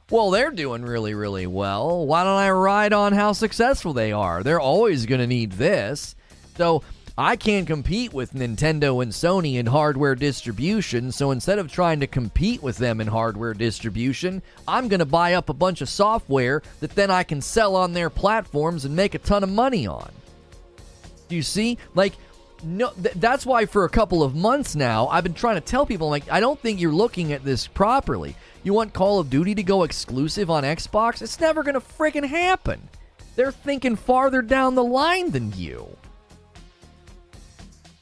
[0.09, 2.05] Well, they're doing really, really well.
[2.05, 4.43] Why don't I ride on how successful they are?
[4.43, 6.15] They're always going to need this.
[6.57, 6.83] So
[7.17, 11.11] I can't compete with Nintendo and Sony in hardware distribution.
[11.11, 15.35] So instead of trying to compete with them in hardware distribution, I'm going to buy
[15.35, 19.13] up a bunch of software that then I can sell on their platforms and make
[19.13, 20.11] a ton of money on.
[21.29, 21.77] Do you see?
[21.95, 22.13] Like,
[22.63, 25.85] no th- that's why for a couple of months now i've been trying to tell
[25.85, 28.35] people like i don't think you're looking at this properly.
[28.63, 31.21] You want call of duty to go exclusive on xbox?
[31.21, 32.89] It's never gonna friggin' happen.
[33.35, 35.97] They're thinking farther down the line than you.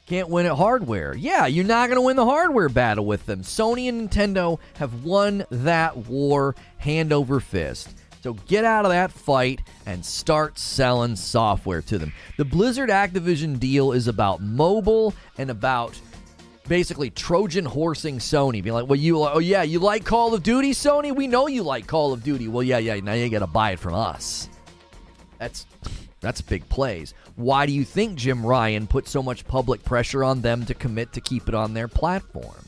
[0.06, 1.14] Can't win at hardware.
[1.14, 3.40] Yeah you're not gonna win the hardware battle with them.
[3.42, 9.10] Sony and nintendo have won that war hand over fist so get out of that
[9.10, 12.12] fight and start selling software to them.
[12.36, 15.98] The Blizzard Activision deal is about mobile and about
[16.68, 20.72] basically Trojan horsing Sony, being like, "Well, you, oh yeah, you like Call of Duty,
[20.72, 21.14] Sony?
[21.14, 22.48] We know you like Call of Duty.
[22.48, 23.00] Well, yeah, yeah.
[23.00, 24.48] Now you got to buy it from us.
[25.38, 25.66] That's
[26.20, 27.14] that's big plays.
[27.36, 31.12] Why do you think Jim Ryan put so much public pressure on them to commit
[31.14, 32.64] to keep it on their platform?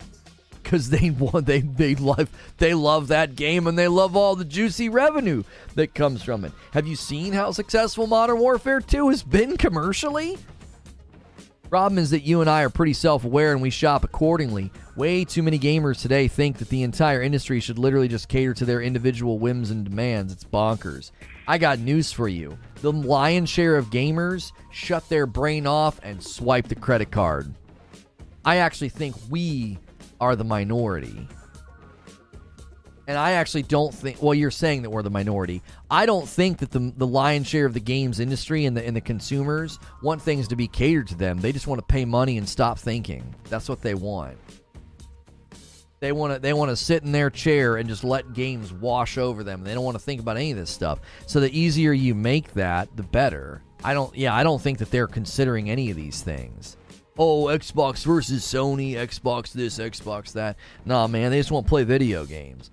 [0.63, 4.45] Because they want they they love they love that game and they love all the
[4.45, 5.43] juicy revenue
[5.75, 6.53] that comes from it.
[6.73, 10.39] Have you seen how successful Modern Warfare 2 has been commercially?
[11.73, 14.71] Problem is that you and I are pretty self aware and we shop accordingly.
[14.95, 18.67] Way too many gamers today think that the entire industry should literally just cater to
[18.67, 20.35] their individual whims and demands.
[20.35, 21.13] It's bonkers.
[21.49, 22.59] I got news for you.
[22.83, 27.55] The lion's share of gamers shut their brain off and swipe the credit card.
[28.45, 29.79] I actually think we
[30.23, 31.27] are the minority.
[33.09, 34.23] and I actually don't think.
[34.23, 35.61] Well, you're saying that we're the minority.
[35.91, 38.95] I don't think that the the lion's share of the games industry and the and
[38.97, 41.41] the consumers want things to be catered to them.
[41.41, 43.35] They just want to pay money and stop thinking.
[43.51, 44.39] That's what they want.
[45.99, 49.19] They want to they want to sit in their chair and just let games wash
[49.19, 49.65] over them.
[49.65, 51.01] They don't want to think about any of this stuff.
[51.27, 53.63] So the easier you make that, the better.
[53.83, 54.15] I don't.
[54.17, 56.77] Yeah, I don't think that they're considering any of these things
[57.19, 60.57] oh, Xbox versus Sony, Xbox this, Xbox that.
[60.85, 62.71] Nah, man, they just want to play video games.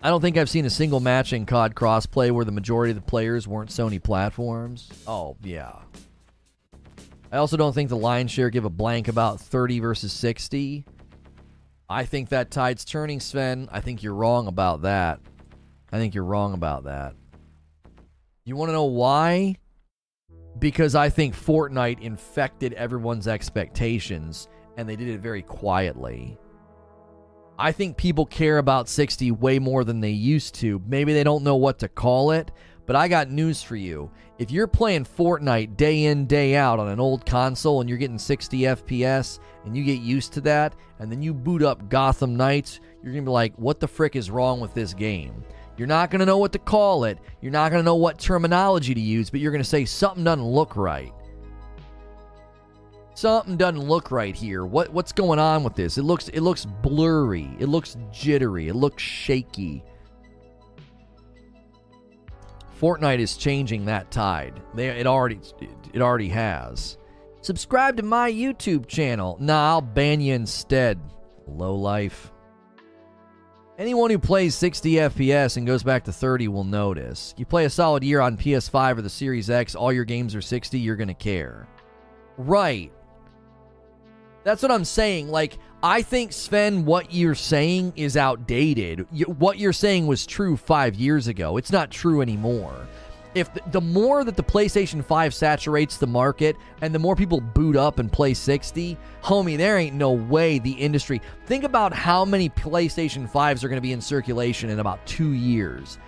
[0.00, 2.96] I don't think I've seen a single match in COD crossplay where the majority of
[2.96, 4.88] the players weren't Sony platforms.
[5.06, 5.72] Oh, yeah.
[7.32, 10.84] I also don't think the lion's share give a blank about 30 versus 60.
[11.90, 13.68] I think that tide's turning, Sven.
[13.72, 15.20] I think you're wrong about that.
[15.90, 17.14] I think you're wrong about that.
[18.44, 19.56] You want to know why?
[20.58, 26.38] Because I think Fortnite infected everyone's expectations and they did it very quietly.
[27.58, 30.80] I think people care about 60 way more than they used to.
[30.86, 32.52] Maybe they don't know what to call it,
[32.86, 34.10] but I got news for you.
[34.38, 38.18] If you're playing Fortnite day in, day out on an old console and you're getting
[38.18, 42.78] 60 FPS and you get used to that, and then you boot up Gotham Knights,
[43.02, 45.44] you're going to be like, what the frick is wrong with this game?
[45.78, 47.18] You're not going to know what to call it.
[47.40, 50.24] You're not going to know what terminology to use, but you're going to say something
[50.24, 51.12] doesn't look right
[53.18, 54.64] something doesn't look right here.
[54.64, 55.98] What what's going on with this?
[55.98, 57.50] It looks it looks blurry.
[57.58, 58.68] It looks jittery.
[58.68, 59.82] It looks shaky.
[62.80, 64.62] Fortnite is changing that tide.
[64.74, 65.40] They it already
[65.92, 66.96] it already has.
[67.40, 69.36] Subscribe to my YouTube channel.
[69.40, 71.00] Nah, I'll ban you instead.
[71.46, 72.30] Low life.
[73.78, 77.32] Anyone who plays 60 FPS and goes back to 30 will notice.
[77.36, 80.42] You play a solid year on PS5 or the Series X, all your games are
[80.42, 81.68] 60, you're going to care.
[82.36, 82.90] Right.
[84.42, 85.28] That's what I'm saying.
[85.28, 89.06] Like, I think, Sven, what you're saying is outdated.
[89.38, 91.56] what you're saying was true five years ago.
[91.56, 92.88] It's not true anymore.
[93.34, 97.40] If the, the more that the PlayStation 5 saturates the market and the more people
[97.40, 101.20] boot up and play 60, homie, there ain't no way the industry.
[101.46, 105.32] Think about how many PlayStation 5s are going to be in circulation in about two
[105.32, 105.98] years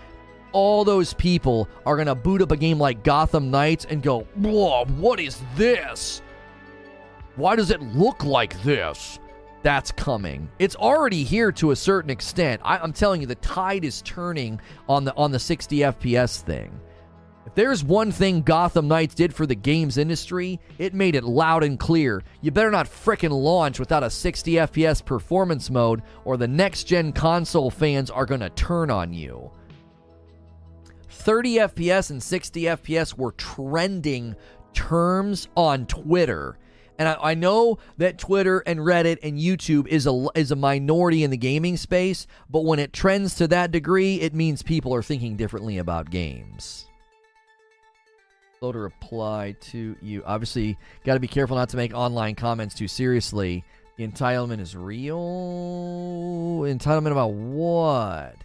[0.53, 4.21] all those people are going to boot up a game like Gotham Knights and go,
[4.35, 6.23] Whoa, what is this?
[7.37, 9.19] Why does it look like this?
[9.63, 10.49] That's coming.
[10.59, 12.61] It's already here to a certain extent.
[12.65, 16.81] I, am telling you, the tide is turning on the on the 60 FPS thing.
[17.51, 21.65] If there's one thing Gotham Knights did for the games industry, it made it loud
[21.65, 22.23] and clear.
[22.43, 27.13] You better not frickin' launch without a 60 FPS performance mode, or the next gen
[27.13, 29.51] console fans are gonna turn on you.
[31.09, 34.37] 30 FPS and 60 FPS were trending
[34.73, 36.57] terms on Twitter
[37.01, 41.25] and I, I, know that Twitter and Reddit and YouTube is a is a minority
[41.25, 45.03] in the gaming space, but when it trends to that degree, it means people are
[45.03, 46.90] thinking differently about games.
[48.63, 50.23] Slow to reply to you.
[50.27, 53.65] Obviously, got to be careful not to make online comments too seriously.
[53.99, 55.17] entitlement is real.
[56.67, 58.37] Entitlement about what?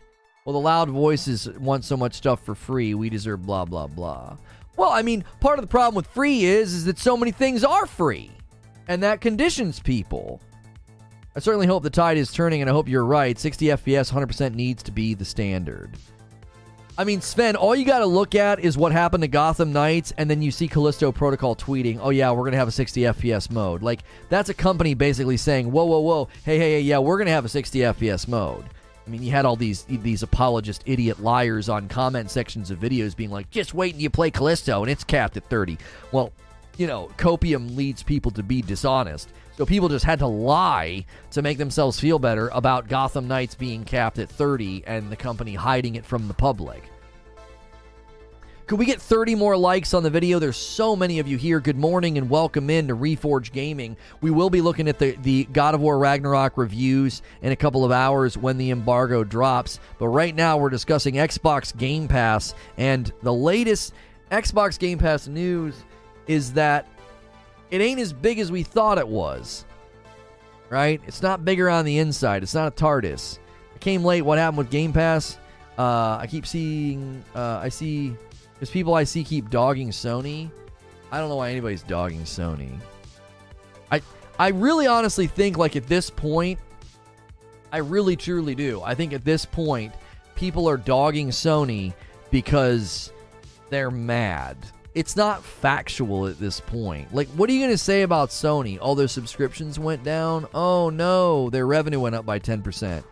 [0.46, 2.94] Well, the loud voices want so much stuff for free.
[2.94, 4.38] We deserve blah blah blah.
[4.78, 7.66] Well, I mean, part of the problem with free is is that so many things
[7.66, 8.32] are free
[8.88, 10.40] and that conditions people.
[11.36, 13.38] I certainly hope the tide is turning, and I hope you're right.
[13.38, 15.98] 60 FPS 100% needs to be the standard.
[16.98, 20.14] I mean, Sven, all you got to look at is what happened to Gotham Knights,
[20.18, 23.02] and then you see Callisto Protocol tweeting, oh, yeah, we're going to have a 60
[23.02, 23.84] FPS mode.
[23.84, 24.00] Like,
[24.30, 27.34] that's a company basically saying, whoa, whoa, whoa, hey, hey, hey, yeah, we're going to
[27.34, 28.64] have a 60 FPS mode.
[29.06, 33.16] I mean, you had all these these apologist idiot liars on comment sections of videos
[33.16, 35.78] being like, just wait until you play Callisto, and it's capped at 30.
[36.12, 36.32] Well,
[36.78, 39.30] you know, copium leads people to be dishonest.
[39.58, 43.86] So people just had to lie to make themselves feel better about Gotham Knights being
[43.86, 46.84] capped at 30 and the company hiding it from the public.
[48.68, 50.40] Could we get 30 more likes on the video?
[50.40, 51.60] There's so many of you here.
[51.60, 53.96] Good morning and welcome in to Reforge Gaming.
[54.22, 57.86] We will be looking at the, the God of War Ragnarok reviews in a couple
[57.86, 59.80] of hours when the embargo drops.
[60.00, 63.94] But right now, we're discussing Xbox Game Pass and the latest
[64.32, 65.76] Xbox Game Pass news
[66.28, 66.88] is that
[67.72, 69.66] it ain't as big as we thought it was.
[70.70, 71.02] Right?
[71.08, 72.44] It's not bigger on the inside.
[72.44, 73.40] It's not a TARDIS.
[73.76, 74.24] It came late.
[74.24, 75.38] What happened with Game Pass?
[75.78, 77.24] Uh, I keep seeing.
[77.36, 78.16] Uh, I see.
[78.60, 80.50] There's people I see keep dogging Sony.
[81.12, 82.78] I don't know why anybody's dogging Sony.
[83.92, 84.02] I
[84.40, 86.60] I really honestly think like at this point,
[87.72, 88.82] I really truly do.
[88.82, 89.94] I think at this point,
[90.36, 91.94] people are dogging Sony
[92.32, 93.12] because
[93.70, 94.58] they're mad
[94.96, 97.14] it's not factual at this point.
[97.14, 98.80] Like, what are you going to say about Sony?
[98.82, 100.48] All their subscriptions went down.
[100.54, 103.06] Oh no, their revenue went up by ten percent.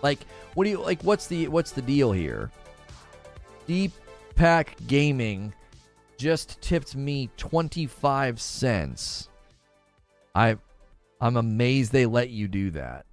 [0.00, 0.20] Like,
[0.54, 1.02] what do you like?
[1.02, 2.50] What's the what's the deal here?
[3.66, 3.92] Deep
[4.36, 5.52] Pack Gaming
[6.16, 9.28] just tipped me twenty five cents.
[10.34, 10.56] I,
[11.20, 13.06] I'm amazed they let you do that.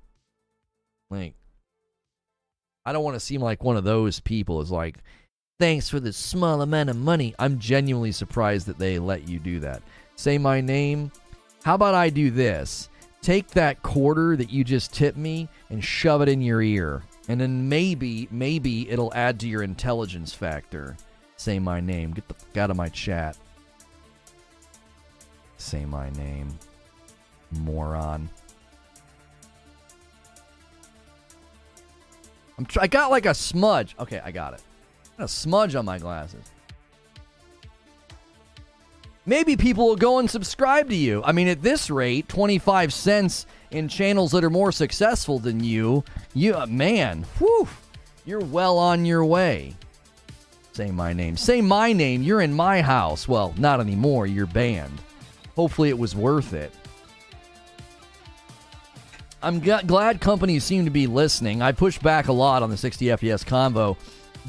[1.10, 1.34] Like,
[2.86, 4.62] I don't want to seem like one of those people.
[4.62, 5.00] Is like
[5.58, 7.34] Thanks for the small amount of money.
[7.40, 9.82] I'm genuinely surprised that they let you do that.
[10.18, 11.14] Say my name.
[11.64, 12.90] How about I do this?
[13.22, 17.04] Take that quarter that you just tipped me and shove it in your ear.
[17.30, 20.98] And then maybe, maybe it'll add to your intelligence factor.
[21.38, 22.12] Say my name.
[22.12, 23.38] Get the fuck out of my chat.
[25.56, 26.50] Say my name.
[27.52, 28.30] Moron.
[32.58, 33.96] I'm tr- I got like a smudge.
[33.98, 34.62] Okay, I got it
[35.18, 36.52] a smudge on my glasses.
[39.26, 41.24] Maybe people will go and subscribe to you.
[41.24, 46.04] I mean, at this rate, 25 cents in channels that are more successful than you,
[46.36, 47.68] you uh, man, whew,
[48.26, 49.76] you're well on your way.
[50.74, 51.38] Say my name.
[51.38, 52.22] Say my name.
[52.22, 53.28] You're in my house.
[53.28, 54.28] Well, not anymore.
[54.28, 55.02] You're banned.
[55.56, 56.72] Hopefully, it was worth it.
[59.42, 61.62] I'm glad companies seem to be listening.
[61.62, 63.96] I push back a lot on the 60 FPS convo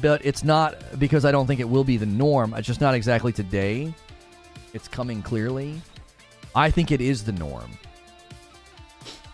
[0.01, 2.53] but it's not because I don't think it will be the norm.
[2.53, 3.93] It's just not exactly today.
[4.73, 5.81] It's coming clearly.
[6.55, 7.71] I think it is the norm.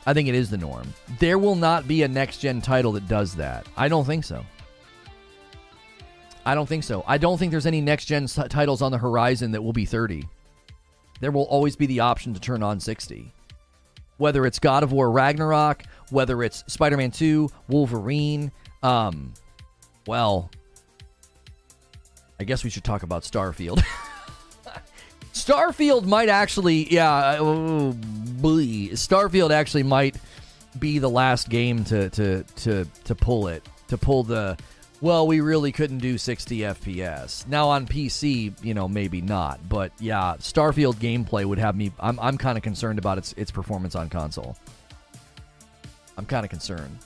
[0.05, 0.93] I think it is the norm.
[1.19, 3.67] There will not be a next gen title that does that.
[3.77, 4.45] I don't think so.
[6.45, 7.03] I don't think so.
[7.07, 10.27] I don't think there's any next gen titles on the horizon that will be 30.
[11.21, 13.31] There will always be the option to turn on 60.
[14.17, 18.51] Whether it's God of War Ragnarok, whether it's Spider Man 2, Wolverine,
[18.83, 19.33] um,
[20.07, 20.49] well,
[22.39, 23.83] I guess we should talk about Starfield.
[25.33, 30.17] Starfield might actually, yeah, oh, Starfield actually might
[30.79, 34.57] be the last game to to to to pull it to pull the.
[35.01, 37.45] Well, we really couldn't do 60 FPS.
[37.45, 41.91] Now on PC, you know, maybe not, but yeah, Starfield gameplay would have me.
[41.99, 44.55] I'm I'm kind of concerned about its its performance on console.
[46.17, 46.97] I'm kind of concerned.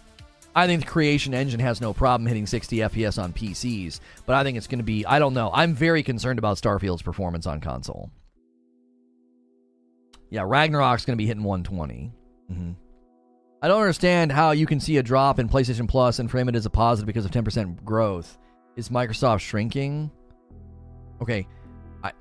[0.57, 4.43] I think the Creation Engine has no problem hitting 60 FPS on PCs, but I
[4.43, 5.51] think it's going to be, I don't know.
[5.53, 8.09] I'm very concerned about Starfield's performance on console.
[10.31, 12.11] Yeah, Ragnarok's going to be hitting 120.
[12.51, 12.71] Mm-hmm.
[13.61, 16.55] I don't understand how you can see a drop in PlayStation Plus and frame it
[16.55, 18.39] as a positive because of 10% growth.
[18.75, 20.09] Is Microsoft shrinking?
[21.21, 21.47] Okay.
[22.03, 22.13] I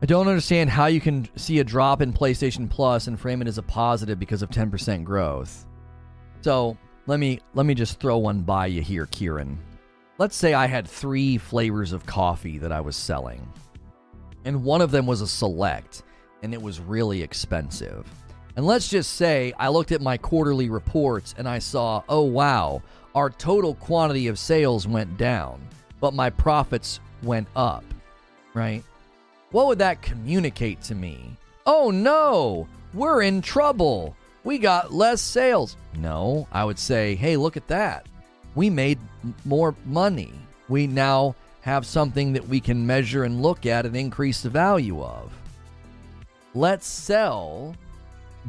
[0.00, 3.48] I don't understand how you can see a drop in PlayStation Plus and frame it
[3.48, 5.65] as a positive because of 10% growth.
[6.46, 6.76] So
[7.08, 9.58] let me let me just throw one by you here, Kieran.
[10.18, 13.44] Let's say I had three flavors of coffee that I was selling,
[14.44, 16.04] and one of them was a select,
[16.44, 18.06] and it was really expensive.
[18.54, 22.80] And let's just say I looked at my quarterly reports and I saw, oh wow,
[23.16, 25.60] our total quantity of sales went down,
[25.98, 27.82] but my profits went up,
[28.54, 28.84] right?
[29.50, 31.36] What would that communicate to me?
[31.66, 34.14] Oh no, we're in trouble
[34.46, 35.76] we got less sales.
[35.98, 38.06] No, I would say, hey, look at that.
[38.54, 38.98] We made
[39.44, 40.32] more money.
[40.68, 45.02] We now have something that we can measure and look at and increase the value
[45.02, 45.32] of.
[46.54, 47.74] Let's sell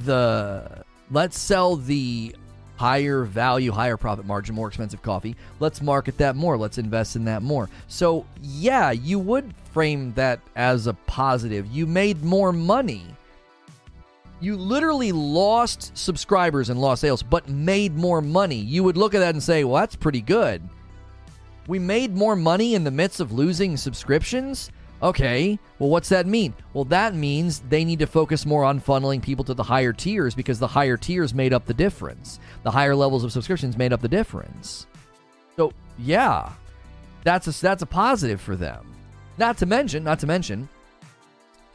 [0.06, 2.36] the let's sell the
[2.76, 5.36] higher value, higher profit margin, more expensive coffee.
[5.60, 6.58] Let's market that more.
[6.58, 7.70] Let's invest in that more.
[7.88, 11.66] So, yeah, you would frame that as a positive.
[11.66, 13.04] You made more money
[14.40, 18.58] you literally lost subscribers and lost sales, but made more money.
[18.58, 20.62] You would look at that and say, well, that's pretty good.
[21.68, 24.72] We made more money in the midst of losing subscriptions?
[25.02, 26.54] Okay, well, what's that mean?
[26.74, 30.34] Well, that means they need to focus more on funneling people to the higher tiers
[30.34, 32.40] because the higher tiers made up the difference.
[32.64, 34.88] The higher levels of subscriptions made up the difference.
[35.56, 36.52] So, yeah,
[37.24, 38.96] that's a, that's a positive for them.
[39.38, 40.68] Not to mention, not to mention,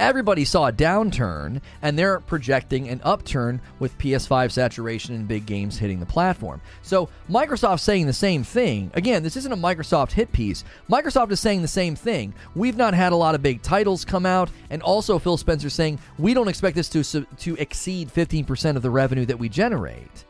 [0.02, 5.78] Everybody saw a downturn, and they're projecting an upturn with PS5 saturation and big games
[5.78, 6.60] hitting the platform.
[6.82, 8.90] So Microsoft's saying the same thing.
[8.94, 10.64] Again, this isn't a Microsoft hit piece.
[10.90, 12.34] Microsoft is saying the same thing.
[12.56, 16.00] We've not had a lot of big titles come out, and also Phil Spencer saying
[16.18, 20.24] we don't expect this to to exceed 15% of the revenue that we generate.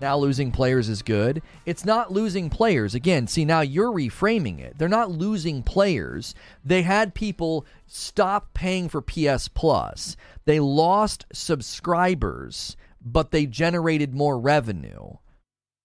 [0.00, 1.42] Now losing players is good.
[1.66, 2.94] It's not losing players.
[2.94, 4.78] Again, see, now you're reframing it.
[4.78, 6.34] They're not losing players.
[6.64, 10.16] They had people stop paying for PS Plus.
[10.44, 15.14] They lost subscribers, but they generated more revenue.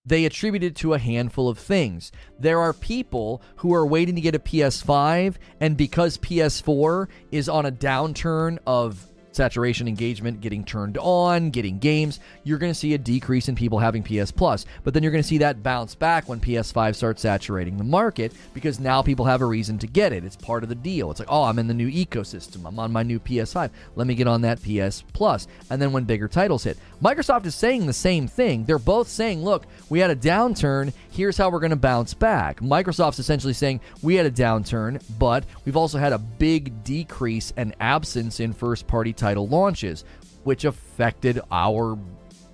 [0.05, 2.11] they attribute it to a handful of things.
[2.37, 7.65] There are people who are waiting to get a PS5, and because PS4 is on
[7.65, 12.97] a downturn of saturation engagement getting turned on, getting games, you're going to see a
[12.97, 14.65] decrease in people having PS Plus.
[14.83, 18.33] But then you're going to see that bounce back when PS5 starts saturating the market
[18.53, 20.23] because now people have a reason to get it.
[20.23, 21.11] It's part of the deal.
[21.11, 22.65] It's like, oh, I'm in the new ecosystem.
[22.65, 23.69] I'm on my new PS5.
[23.95, 25.47] Let me get on that PS Plus.
[25.69, 28.65] And then when bigger titles hit, Microsoft is saying the same thing.
[28.65, 30.93] They're both saying, look, we had a downturn.
[31.11, 32.59] Here's how we're going to bounce back.
[32.59, 37.75] Microsoft's essentially saying we had a downturn, but we've also had a big decrease and
[37.79, 40.03] absence in first party title launches,
[40.43, 41.97] which affected our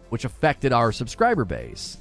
[0.10, 1.98] which affected our subscriber base.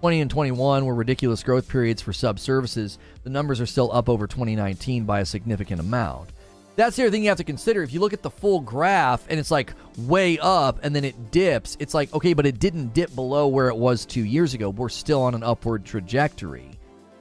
[0.00, 2.98] 20 and 21 were ridiculous growth periods for sub services.
[3.22, 6.30] The numbers are still up over 2019 by a significant amount.
[6.76, 7.82] That's the other thing you have to consider.
[7.82, 11.30] If you look at the full graph and it's like way up and then it
[11.30, 14.70] dips, it's like, okay, but it didn't dip below where it was two years ago.
[14.70, 16.70] We're still on an upward trajectory.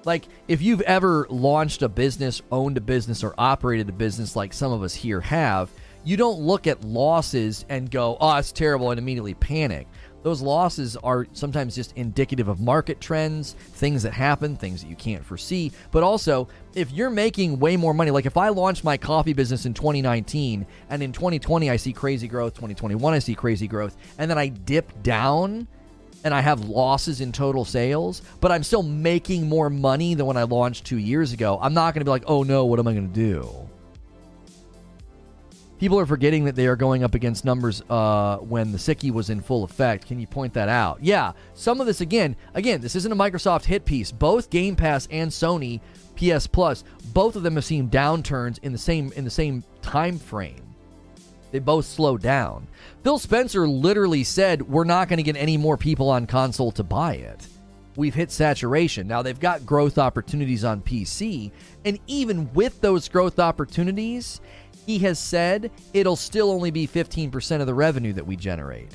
[0.06, 4.53] Like, if you've ever launched a business, owned a business, or operated a business like
[4.53, 5.69] some of us here have,
[6.03, 9.88] you don't look at losses and go, oh, it's terrible, and immediately panic.
[10.21, 14.95] Those losses are sometimes just indicative of market trends, things that happen, things that you
[14.95, 15.71] can't foresee.
[15.91, 19.65] But also, if you're making way more money, like if I launched my coffee business
[19.65, 24.30] in 2019 and in 2020 I see crazy growth, 2021 I see crazy growth, and
[24.30, 25.67] then I dip down
[26.26, 30.35] and I have losses in total sales, but I'm still making more money than when
[30.35, 32.89] I launched two years ago, I'm not going to be like, oh no, what am
[32.89, 33.69] I going to do?
[35.80, 39.30] People are forgetting that they are going up against numbers uh, when the Sickie was
[39.30, 40.07] in full effect.
[40.07, 41.01] Can you point that out?
[41.01, 42.35] Yeah, some of this again.
[42.53, 44.11] Again, this isn't a Microsoft hit piece.
[44.11, 45.80] Both Game Pass and Sony
[46.18, 46.84] PS Plus,
[47.14, 50.64] both of them have seen downturns in the same in the same time frame.
[51.51, 52.68] They both slowed down.
[53.03, 56.84] Phil Spencer literally said, "We're not going to get any more people on console to
[56.84, 57.47] buy it."
[57.95, 59.07] We've hit saturation.
[59.07, 61.51] Now they've got growth opportunities on PC,
[61.85, 64.41] and even with those growth opportunities,
[64.85, 68.91] he has said it'll still only be 15% of the revenue that we generate.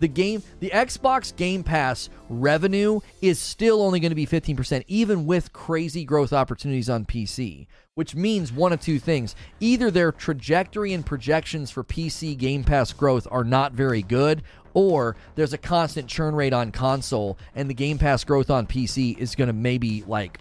[0.00, 5.26] The game, the Xbox Game Pass revenue is still only going to be 15%, even
[5.26, 7.66] with crazy growth opportunities on PC,
[7.96, 9.36] which means one of two things.
[9.60, 14.42] Either their trajectory and projections for PC Game Pass growth are not very good,
[14.72, 19.18] or there's a constant churn rate on console, and the Game Pass growth on PC
[19.18, 20.38] is going to maybe like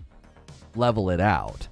[0.74, 1.68] level it out.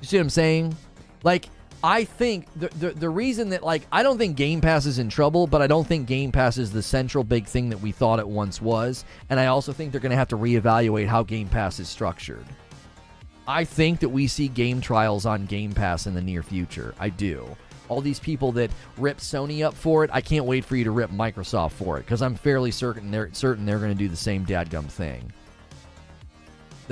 [0.00, 0.76] You see what I'm saying?
[1.22, 1.48] Like,
[1.84, 5.08] I think the, the, the reason that like I don't think Game Pass is in
[5.08, 8.20] trouble, but I don't think Game Pass is the central big thing that we thought
[8.20, 11.48] it once was, and I also think they're going to have to reevaluate how Game
[11.48, 12.46] Pass is structured.
[13.48, 16.94] I think that we see game trials on Game Pass in the near future.
[17.00, 17.44] I do.
[17.88, 20.92] All these people that rip Sony up for it, I can't wait for you to
[20.92, 24.16] rip Microsoft for it because I'm fairly certain they're certain they're going to do the
[24.16, 25.32] same dadgum thing.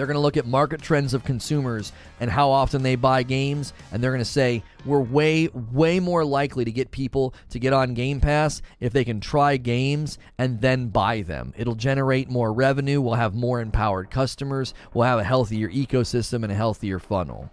[0.01, 3.75] They're going to look at market trends of consumers and how often they buy games,
[3.93, 7.75] and they're going to say, we're way, way more likely to get people to get
[7.75, 11.53] on Game Pass if they can try games and then buy them.
[11.55, 13.03] It'll generate more revenue.
[13.03, 14.73] We'll have more empowered customers.
[14.95, 17.51] We'll have a healthier ecosystem and a healthier funnel.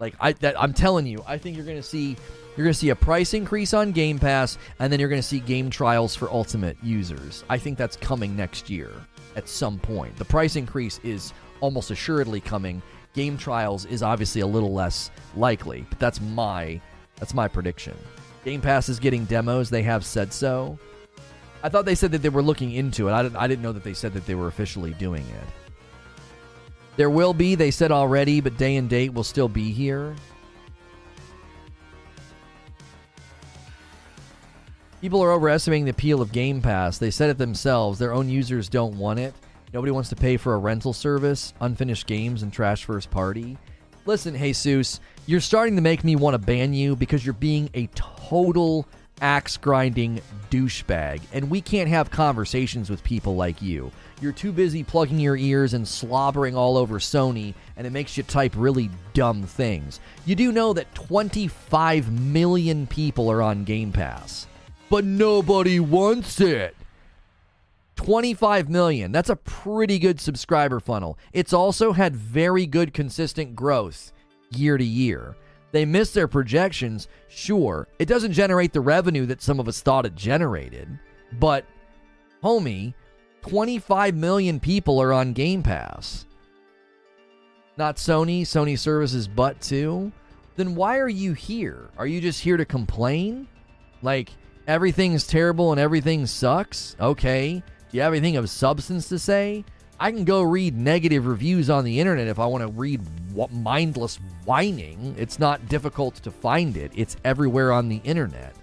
[0.00, 2.16] Like I, that, I'm telling you, I think you're going to see
[2.56, 5.26] you're going to see a price increase on Game Pass, and then you're going to
[5.26, 7.44] see game trials for Ultimate users.
[7.48, 8.92] I think that's coming next year
[9.34, 10.16] at some point.
[10.16, 12.80] The price increase is almost assuredly coming.
[13.12, 16.80] Game trials is obviously a little less likely, but that's my
[17.16, 17.96] that's my prediction.
[18.44, 19.68] Game Pass is getting demos.
[19.68, 20.78] They have said so.
[21.64, 23.12] I thought they said that they were looking into it.
[23.12, 25.44] I didn't, I didn't know that they said that they were officially doing it.
[26.98, 30.16] There will be, they said already, but day and date will still be here.
[35.00, 36.98] People are overestimating the appeal of Game Pass.
[36.98, 38.00] They said it themselves.
[38.00, 39.32] Their own users don't want it.
[39.72, 43.56] Nobody wants to pay for a rental service, unfinished games, and trash first party.
[44.04, 47.86] Listen, Jesus, you're starting to make me want to ban you because you're being a
[47.94, 48.88] total
[49.20, 50.20] axe grinding
[50.50, 53.92] douchebag, and we can't have conversations with people like you.
[54.20, 58.22] You're too busy plugging your ears and slobbering all over Sony, and it makes you
[58.24, 60.00] type really dumb things.
[60.26, 64.48] You do know that 25 million people are on Game Pass
[64.88, 66.74] but nobody wants it.
[67.96, 69.12] 25 million.
[69.12, 71.18] That's a pretty good subscriber funnel.
[71.32, 74.12] It's also had very good consistent growth
[74.50, 75.36] year to year.
[75.72, 77.88] They missed their projections, sure.
[77.98, 80.88] It doesn't generate the revenue that some of us thought it generated,
[81.38, 81.66] but
[82.42, 82.94] homie,
[83.48, 86.26] 25 million people are on Game Pass.
[87.76, 90.12] Not Sony, Sony services but too.
[90.56, 91.90] Then why are you here?
[91.96, 93.46] Are you just here to complain?
[94.02, 94.30] Like
[94.68, 96.94] Everything's terrible and everything sucks.
[97.00, 97.62] Okay.
[97.90, 99.64] Do you have anything of substance to say?
[99.98, 103.00] I can go read negative reviews on the internet if I want to read
[103.50, 105.14] mindless whining.
[105.16, 108.54] It's not difficult to find it, it's everywhere on the internet.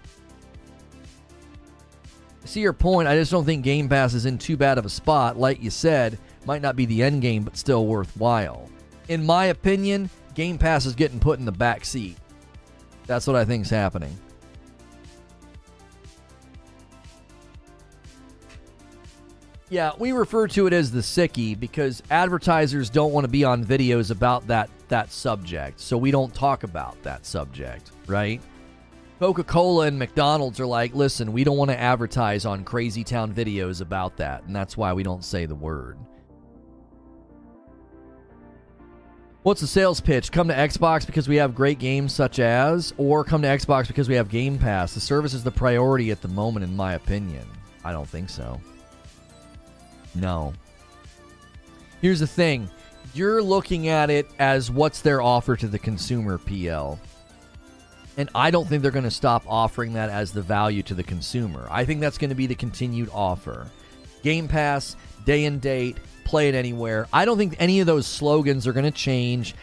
[2.46, 3.08] See your point.
[3.08, 5.38] I just don't think Game Pass is in too bad of a spot.
[5.38, 8.70] Like you said, might not be the end game, but still worthwhile.
[9.08, 12.18] In my opinion, Game Pass is getting put in the back seat.
[13.08, 14.18] That's what I think is happening.
[19.70, 23.66] Yeah, we refer to it as the sickie because advertisers don't want to be on
[23.66, 25.80] videos about that that subject.
[25.80, 28.42] So we don't talk about that subject, right?
[29.20, 33.82] Coca-Cola and McDonald's are like, "Listen, we don't want to advertise on Crazy Town videos
[33.82, 35.98] about that." And that's why we don't say the word.
[39.44, 40.32] What's the sales pitch?
[40.32, 44.10] Come to Xbox because we have great games such as, or come to Xbox because
[44.10, 44.96] we have Game Pass.
[44.96, 47.46] The service is the priority at the moment, in my opinion.
[47.84, 48.60] I don't think so.
[50.16, 50.52] No.
[52.02, 52.70] Here's the thing
[53.14, 57.00] you're looking at it as what's their offer to the consumer, PL.
[58.18, 61.04] And I don't think they're going to stop offering that as the value to the
[61.04, 61.68] consumer.
[61.70, 63.68] I think that's going to be the continued offer.
[64.24, 67.08] Game Pass, day and date, play it anywhere.
[67.12, 69.54] I don't think any of those slogans are going to change.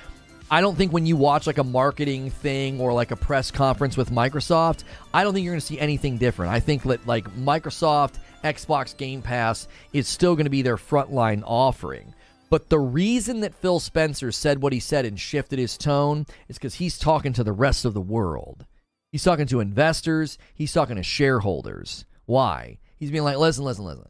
[0.51, 3.97] I don't think when you watch like a marketing thing or like a press conference
[3.97, 4.85] with Microsoft,
[5.15, 6.53] I don't think you're going to see anything different.
[6.53, 11.43] I think that like Microsoft Xbox Game Pass is still going to be their frontline
[11.47, 12.13] offering.
[12.53, 16.59] But the reason that Phil Spencer said what he said and shifted his tone is
[16.59, 18.67] because he's talking to the rest of the world.
[19.11, 22.05] He's talking to investors, he's talking to shareholders.
[22.27, 22.77] Why?
[22.99, 24.07] He's being like, listen, listen, listen.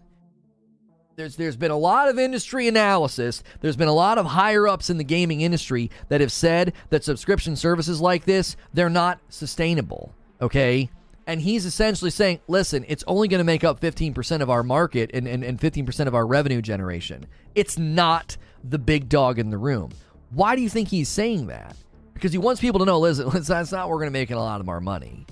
[1.15, 3.45] There's, there's been a lot of industry analysis.
[3.61, 7.05] There's been a lot of higher ups in the gaming industry that have said that
[7.05, 10.17] subscription services like this, they're not sustainable.
[10.41, 10.91] Okay?
[11.27, 15.11] And he's essentially saying, listen, it's only going to make up 15% of our market
[15.15, 17.27] and, and, and 15% of our revenue generation.
[17.55, 19.91] It's not the big dog in the room.
[20.31, 21.77] Why do you think he's saying that?
[22.15, 24.37] Because he wants people to know, listen, that's not where we're going to make a
[24.37, 25.27] lot of our money.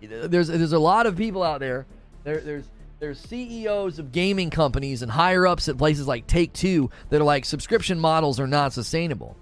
[0.00, 1.86] There's, there's a lot of people out there.
[2.24, 2.64] there there's,
[3.00, 7.24] there's CEOs of gaming companies and higher ups at places like Take Two that are
[7.24, 9.36] like, subscription models are not sustainable.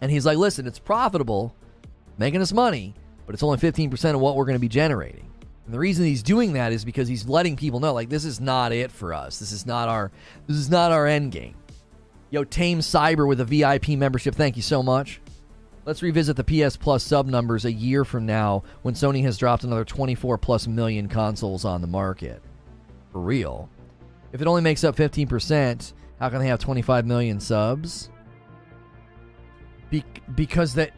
[0.00, 1.54] And he's like, listen, it's profitable,
[2.18, 2.94] making us money
[3.26, 5.30] but it's only 15% of what we're going to be generating.
[5.64, 8.40] And the reason he's doing that is because he's letting people know like this is
[8.40, 9.38] not it for us.
[9.38, 10.10] This is not our
[10.46, 11.54] this is not our end game.
[12.30, 14.34] Yo, Tame Cyber with a VIP membership.
[14.34, 15.20] Thank you so much.
[15.86, 19.64] Let's revisit the PS Plus sub numbers a year from now when Sony has dropped
[19.64, 22.42] another 24 plus million consoles on the market.
[23.12, 23.68] For real.
[24.32, 28.10] If it only makes up 15%, how can they have 25 million subs?
[29.90, 30.90] Be- because that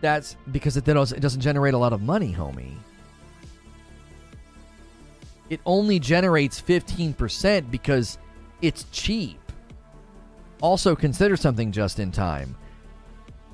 [0.00, 2.76] that's because it doesn't generate a lot of money, homie.
[5.48, 8.18] It only generates 15% because
[8.62, 9.38] it's cheap.
[10.62, 12.56] Also, consider something just in time.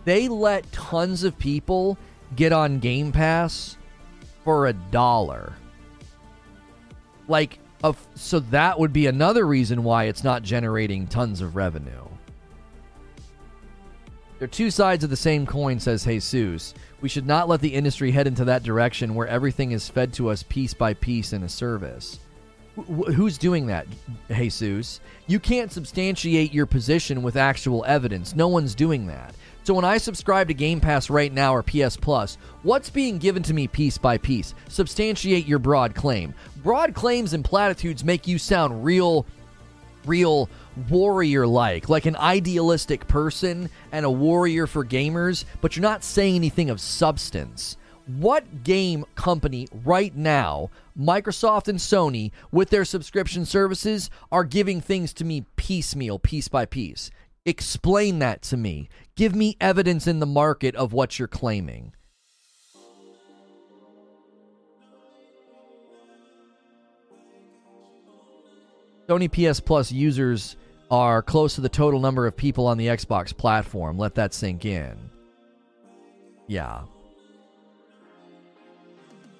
[0.05, 1.97] They let tons of people
[2.36, 3.77] get on Game Pass
[4.44, 5.52] for a dollar.
[7.28, 7.59] Like,
[8.14, 12.05] so that would be another reason why it's not generating tons of revenue.
[14.38, 16.74] They're two sides of the same coin, says Jesus.
[17.00, 20.28] We should not let the industry head into that direction where everything is fed to
[20.28, 22.20] us piece by piece in a service.
[22.76, 23.86] Wh- who's doing that,
[24.28, 25.00] Jesus?
[25.26, 28.36] You can't substantiate your position with actual evidence.
[28.36, 29.34] No one's doing that.
[29.64, 33.42] So when I subscribe to Game Pass right now or PS Plus, what's being given
[33.44, 34.54] to me piece by piece?
[34.68, 36.34] Substantiate your broad claim.
[36.62, 39.26] Broad claims and platitudes make you sound real,
[40.04, 40.48] real
[40.89, 46.36] warrior like, like an idealistic person and a warrior for gamers, but you're not saying
[46.36, 47.77] anything of substance.
[48.07, 55.12] What game company right now, Microsoft and Sony, with their subscription services, are giving things
[55.15, 57.11] to me piecemeal, piece by piece?
[57.44, 58.89] Explain that to me.
[59.16, 61.93] Give me evidence in the market of what you're claiming.
[69.09, 70.57] Sony PS Plus users
[70.90, 73.98] are close to the total number of people on the Xbox platform.
[73.98, 74.96] Let that sink in.
[76.46, 76.82] Yeah.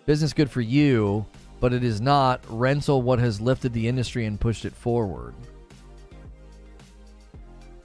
[0.07, 1.25] Business good for you,
[1.61, 5.35] but it is not rental what has lifted the industry and pushed it forward.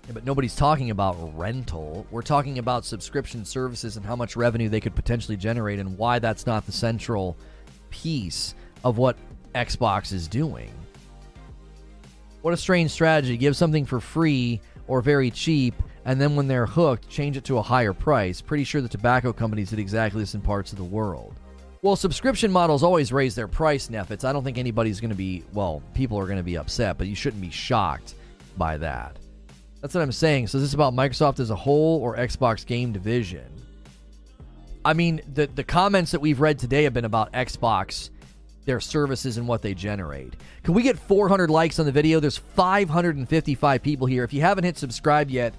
[0.08, 2.06] Yeah, but nobody's talking about rental.
[2.10, 6.20] We're talking about subscription services and how much revenue they could potentially generate and why
[6.20, 7.38] that's not the central
[7.92, 9.18] piece of what
[9.54, 10.72] Xbox is doing.
[12.42, 13.38] What a strange strategy.
[13.38, 17.58] Give something for free or very cheap, and then when they're hooked, change it to
[17.58, 18.42] a higher price.
[18.42, 21.36] Pretty sure the tobacco companies did exactly this in parts of the world.
[21.84, 24.24] Well, subscription models always raise their price, Neffets.
[24.24, 27.08] I don't think anybody's going to be, well, people are going to be upset, but
[27.08, 28.16] you shouldn't be shocked
[28.58, 29.18] by that.
[29.82, 30.48] That's what I'm saying.
[30.48, 33.48] So, is this about Microsoft as a whole or Xbox game division?
[34.86, 38.12] I mean, the, the comments that we've read today have been about Xbox,
[38.66, 40.34] their services, and what they generate.
[40.64, 42.20] Can we get 400 likes on the video?
[42.20, 44.24] There's 555 people here.
[44.24, 45.54] If you haven't hit subscribe yet,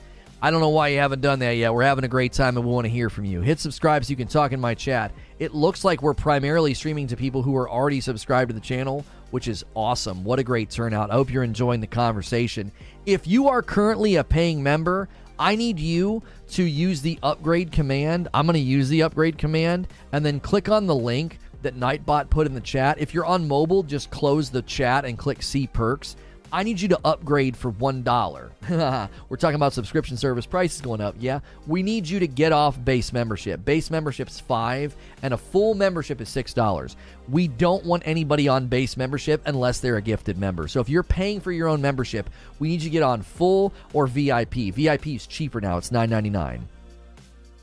[0.45, 1.73] I don't know why you haven't done that yet.
[1.73, 3.43] We're having a great time and we want to hear from you.
[3.43, 5.13] Hit subscribe so you can talk in my chat.
[5.39, 9.05] It looks like we're primarily streaming to people who are already subscribed to the channel,
[9.31, 10.25] which is awesome.
[10.25, 11.13] What a great turnout.
[11.13, 12.73] I hope you're enjoying the conversation.
[13.07, 15.09] If you are currently a paying member,
[15.39, 18.27] I need you to use the upgrade command.
[18.35, 22.31] I'm going to use the upgrade command and then click on the link that Nightbot
[22.31, 22.99] put in the chat.
[22.99, 26.17] If you're on mobile, just close the chat and click see perks.
[26.55, 28.51] I need you to upgrade for $1.
[29.31, 31.15] We're talking about subscription service prices going up.
[31.19, 31.41] Yeah.
[31.67, 33.65] We need you to get off base membership.
[33.65, 36.97] Base membership's 5 and a full membership is $6.
[37.31, 40.69] We don't want anybody on base membership unless they're a gifted member.
[40.69, 42.29] So if you're paying for your own membership,
[42.59, 44.75] we need you to get on full or VIP.
[44.75, 45.79] VIP is cheaper now.
[45.79, 46.61] It's $9.99.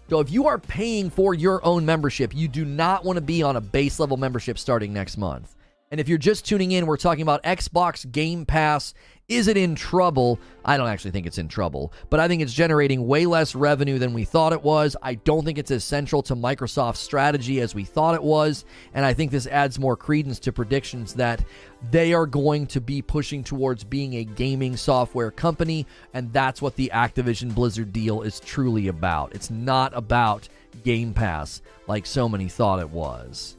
[0.09, 3.43] So if you are paying for your own membership, you do not want to be
[3.43, 5.55] on a base level membership starting next month.
[5.91, 8.95] And if you're just tuning in, we're talking about Xbox Game Pass.
[9.29, 10.39] Is it in trouble?
[10.65, 13.99] I don't actually think it's in trouble, but I think it's generating way less revenue
[13.99, 14.95] than we thought it was.
[15.03, 18.65] I don't think it's as central to Microsoft's strategy as we thought it was.
[18.95, 21.43] And I think this adds more credence to predictions that
[21.91, 25.85] they are going to be pushing towards being a gaming software company.
[26.15, 29.35] And that's what the Activision Blizzard deal is truly about.
[29.35, 30.49] It's not about
[30.83, 33.57] Game Pass like so many thought it was.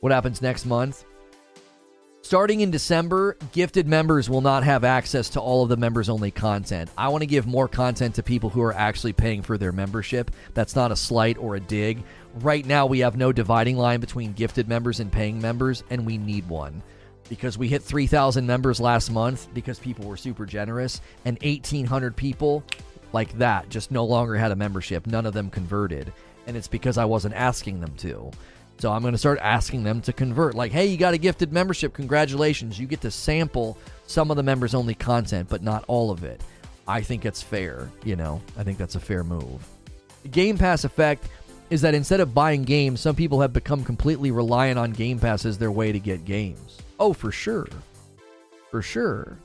[0.00, 1.06] What happens next month?
[2.24, 6.30] Starting in December, gifted members will not have access to all of the members only
[6.30, 6.88] content.
[6.96, 10.30] I want to give more content to people who are actually paying for their membership.
[10.54, 12.04] That's not a slight or a dig.
[12.36, 16.16] Right now, we have no dividing line between gifted members and paying members, and we
[16.16, 16.80] need one
[17.28, 22.62] because we hit 3,000 members last month because people were super generous, and 1,800 people
[23.12, 25.08] like that just no longer had a membership.
[25.08, 26.12] None of them converted,
[26.46, 28.30] and it's because I wasn't asking them to.
[28.82, 30.56] So I'm going to start asking them to convert.
[30.56, 31.94] Like, hey, you got a gifted membership.
[31.94, 32.80] Congratulations.
[32.80, 33.78] You get to sample
[34.08, 36.42] some of the members only content, but not all of it.
[36.88, 37.88] I think it's fair.
[38.04, 39.64] You know, I think that's a fair move.
[40.24, 41.28] The Game Pass effect
[41.70, 45.46] is that instead of buying games, some people have become completely reliant on Game Pass
[45.46, 46.78] as their way to get games.
[46.98, 47.68] Oh, for sure.
[48.72, 49.38] For sure.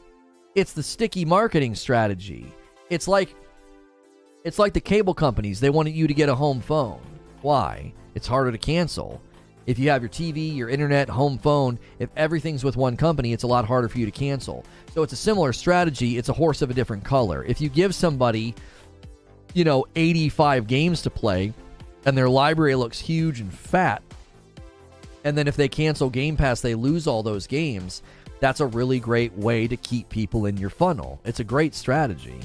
[0.56, 2.52] It's the sticky marketing strategy.
[2.90, 3.36] It's like
[4.44, 5.60] it's like the cable companies.
[5.60, 7.02] They wanted you to get a home phone.
[7.44, 7.94] Why?
[8.16, 9.22] It's harder to cancel.
[9.68, 13.44] If you have your TV, your internet, home phone, if everything's with one company, it's
[13.44, 14.66] a lot harder for you to cancel.
[14.94, 16.18] So it's a similar strategy.
[16.18, 17.44] It's a horse of a different color.
[17.44, 18.56] If you give somebody,
[19.54, 21.54] you know, 85 games to play
[22.06, 24.02] and their library looks huge and fat,
[25.26, 28.02] and then if they cancel Game Pass, they lose all those games,
[28.40, 31.20] that's a really great way to keep people in your funnel.
[31.26, 32.40] It's a great strategy.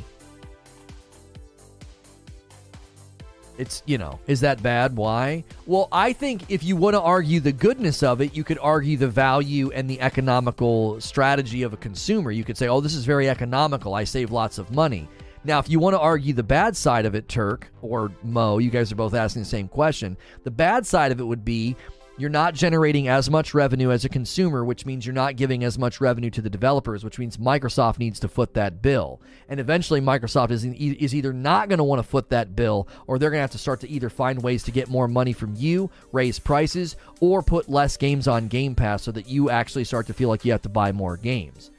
[3.58, 4.96] It's, you know, is that bad?
[4.96, 5.44] Why?
[5.66, 8.96] Well, I think if you want to argue the goodness of it, you could argue
[8.96, 12.30] the value and the economical strategy of a consumer.
[12.30, 13.94] You could say, oh, this is very economical.
[13.94, 15.08] I save lots of money.
[15.44, 18.70] Now, if you want to argue the bad side of it, Turk or Mo, you
[18.70, 20.16] guys are both asking the same question.
[20.44, 21.76] The bad side of it would be
[22.18, 25.78] you're not generating as much revenue as a consumer, which means you're not giving as
[25.78, 29.20] much revenue to the developers, which means Microsoft needs to foot that bill.
[29.48, 33.18] And eventually, Microsoft is, is either not going to want to foot that bill, or
[33.18, 35.54] they're going to have to start to either find ways to get more money from
[35.56, 40.06] you, raise prices, or put less games on Game Pass so that you actually start
[40.06, 41.70] to feel like you have to buy more games.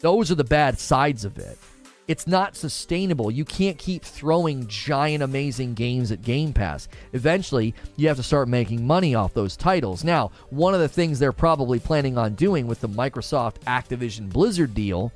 [0.00, 1.58] Those are the bad sides of it
[2.08, 3.30] it's not sustainable.
[3.30, 6.88] You can't keep throwing giant, amazing games at Game Pass.
[7.12, 10.02] Eventually, you have to start making money off those titles.
[10.02, 14.72] Now, one of the things they're probably planning on doing with the Microsoft Activision Blizzard
[14.72, 15.12] deal,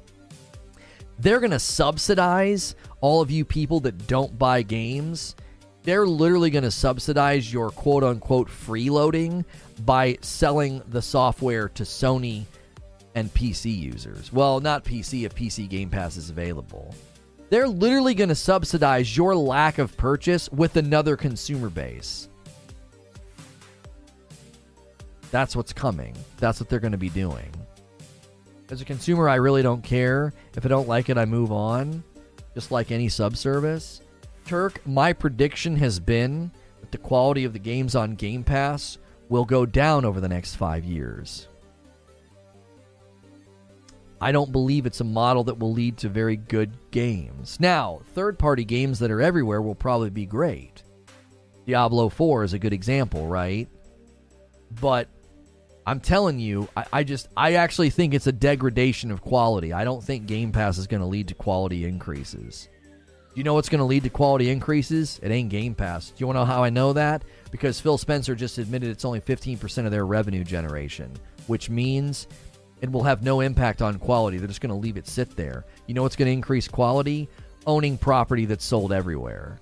[1.19, 5.35] they're going to subsidize all of you people that don't buy games.
[5.85, 9.47] They're literally going to subsidize your quote unquote freeloading
[9.87, 12.45] by selling the software to Sony
[13.15, 14.33] and PC users.
[14.33, 16.95] Well, not PC if PC Game Pass is available.
[17.51, 22.29] They're literally going to subsidize your lack of purchase with another consumer base.
[25.31, 26.15] That's what's coming.
[26.39, 27.51] That's what they're going to be doing.
[28.71, 30.33] As a consumer, I really don't care.
[30.57, 32.03] If I don't like it, I move on,
[32.55, 34.01] just like any subservice.
[34.47, 38.97] Turk, my prediction has been that the quality of the games on Game Pass
[39.29, 41.49] will go down over the next five years.
[44.23, 47.59] I don't believe it's a model that will lead to very good games.
[47.59, 50.85] Now, third party games that are everywhere will probably be great.
[51.67, 53.69] Diablo 4 is a good example, right?
[54.81, 55.09] But
[55.85, 59.73] I'm telling you, I, I just I actually think it's a degradation of quality.
[59.73, 62.69] I don't think Game Pass is going to lead to quality increases.
[63.35, 65.19] You know what's going to lead to quality increases?
[65.21, 66.11] It ain't Game Pass.
[66.11, 67.25] Do you want to know how I know that?
[67.51, 71.13] Because Phil Spencer just admitted it's only 15% of their revenue generation,
[71.49, 72.29] which means
[72.83, 74.37] it will have no impact on quality.
[74.37, 75.65] They're just going to leave it sit there.
[75.87, 77.29] You know what's going to increase quality?
[77.65, 79.61] Owning property that's sold everywhere.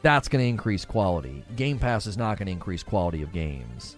[0.00, 1.44] That's going to increase quality.
[1.56, 3.96] Game Pass is not going to increase quality of games.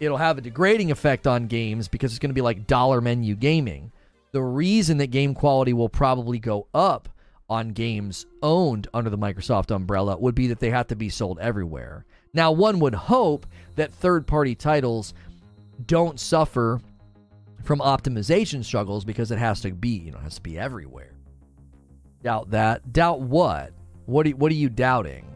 [0.00, 3.36] It'll have a degrading effect on games because it's going to be like dollar menu
[3.36, 3.92] gaming.
[4.32, 7.08] The reason that game quality will probably go up
[7.48, 11.38] on games owned under the Microsoft umbrella would be that they have to be sold
[11.38, 12.04] everywhere.
[12.34, 13.46] Now, one would hope
[13.76, 15.14] that third party titles
[15.86, 16.80] don't suffer
[17.64, 21.12] from optimization struggles because it has to be, you know, it has to be everywhere.
[22.22, 22.92] Doubt that.
[22.92, 23.72] Doubt what?
[24.06, 25.26] What are, what are you doubting?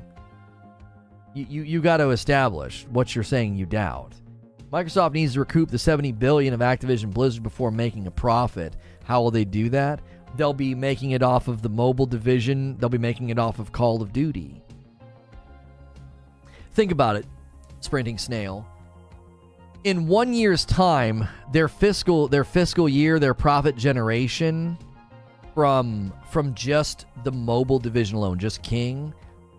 [1.34, 4.14] You, you, you got to establish what you're saying you doubt.
[4.72, 8.76] Microsoft needs to recoup the 70 billion of Activision Blizzard before making a profit.
[9.04, 10.00] How will they do that?
[10.36, 12.78] They'll be making it off of the mobile division.
[12.78, 14.62] They'll be making it off of Call of Duty.
[16.72, 17.26] Think about it,
[17.80, 18.66] sprinting snail.
[19.84, 24.78] In one year's time, their fiscal their fiscal year, their profit generation
[25.54, 29.12] from from just the mobile division alone, just King,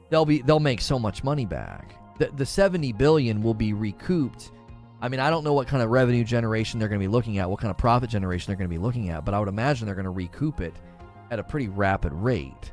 [0.09, 1.95] they'll be they'll make so much money back.
[2.19, 4.51] The the 70 billion will be recouped
[5.03, 7.37] I mean, I don't know what kind of revenue generation they're going to be looking
[7.37, 9.49] at, what kind of profit generation they're going to be looking at, but I would
[9.49, 10.73] imagine they're going to recoup it
[11.29, 12.71] at a pretty rapid rate.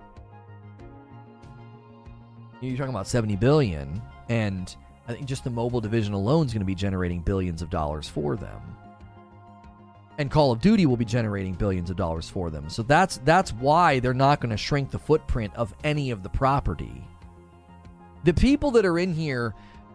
[2.60, 4.76] You're talking about 70 billion, and
[5.10, 8.08] I think just the mobile division alone is going to be generating billions of dollars
[8.08, 8.60] for them.
[10.18, 12.70] And Call of Duty will be generating billions of dollars for them.
[12.70, 16.28] So that's that's why they're not going to shrink the footprint of any of the
[16.28, 17.02] property.
[18.22, 19.52] The people that are in here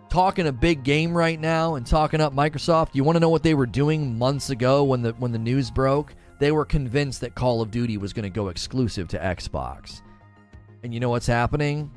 [0.09, 2.89] talking a big game right now and talking up Microsoft.
[2.91, 5.71] You want to know what they were doing months ago when the when the news
[5.71, 6.13] broke?
[6.41, 10.01] They were convinced that Call of Duty was going to go exclusive to Xbox.
[10.83, 11.89] And you know what's happening?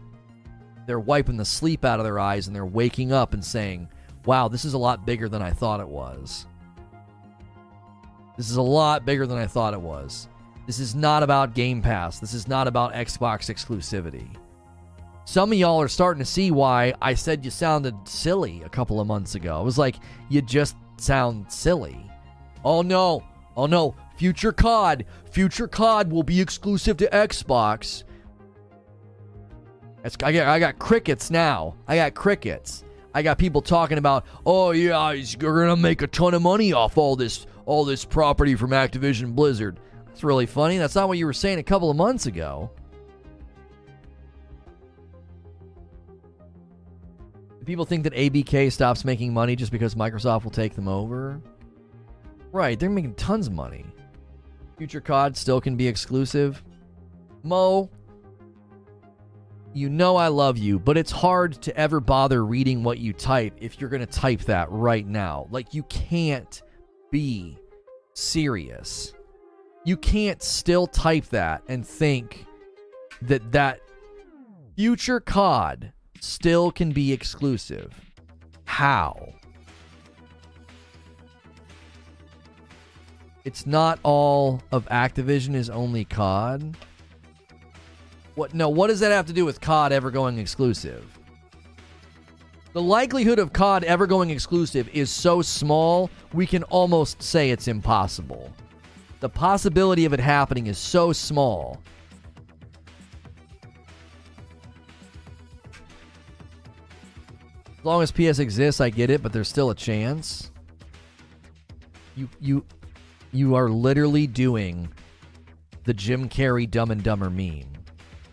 [0.88, 3.90] They're wiping the sleep out of their eyes and they're waking up and saying,
[4.24, 6.46] "Wow, this is a lot bigger than I thought it was."
[8.38, 10.28] This is a lot bigger than I thought it was.
[10.66, 12.20] This is not about Game Pass.
[12.20, 14.34] This is not about Xbox exclusivity.
[15.26, 18.98] Some of y'all are starting to see why I said you sounded silly a couple
[18.98, 19.58] of months ago.
[19.58, 19.96] I was like,
[20.30, 22.10] you just sound silly.
[22.64, 23.22] Oh no,
[23.58, 28.04] oh no, future COD, future COD will be exclusive to Xbox.
[30.22, 31.74] I got, I got crickets now.
[31.86, 32.84] I got crickets.
[33.14, 36.98] I got people talking about, oh yeah, you're gonna make a ton of money off
[36.98, 39.80] all this, all this property from Activision Blizzard.
[40.06, 40.78] That's really funny.
[40.78, 42.70] That's not what you were saying a couple of months ago.
[47.68, 51.38] people think that ABK stops making money just because Microsoft will take them over?
[52.50, 53.84] Right, they're making tons of money.
[54.78, 56.64] Future COD still can be exclusive.
[57.42, 57.90] Mo,
[59.78, 63.54] you know I love you, but it's hard to ever bother reading what you type
[63.60, 65.46] if you're going to type that right now.
[65.50, 66.60] Like, you can't
[67.12, 67.56] be
[68.12, 69.14] serious.
[69.84, 72.44] You can't still type that and think
[73.22, 73.80] that that
[74.76, 77.94] future COD still can be exclusive.
[78.64, 79.32] How?
[83.44, 86.76] It's not all of Activision is only COD.
[88.38, 91.04] What no, what does that have to do with COD ever going exclusive?
[92.72, 97.66] The likelihood of COD ever going exclusive is so small, we can almost say it's
[97.66, 98.52] impossible.
[99.18, 101.82] The possibility of it happening is so small
[107.76, 110.52] As long as PS exists, I get it, but there's still a chance.
[112.14, 112.64] You you
[113.32, 114.92] you are literally doing
[115.82, 117.77] the Jim Carrey Dumb and Dumber meme.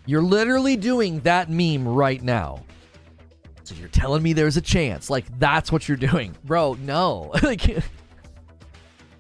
[0.06, 2.64] You're literally doing that meme right now.
[3.64, 5.10] So you're telling me there's a chance.
[5.10, 6.36] Like that's what you're doing.
[6.44, 7.32] Bro, no.
[7.44, 7.84] like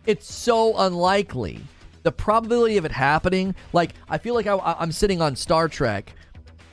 [0.05, 1.61] it's so unlikely.
[2.03, 6.13] The probability of it happening, like I feel like I, I'm sitting on Star Trek.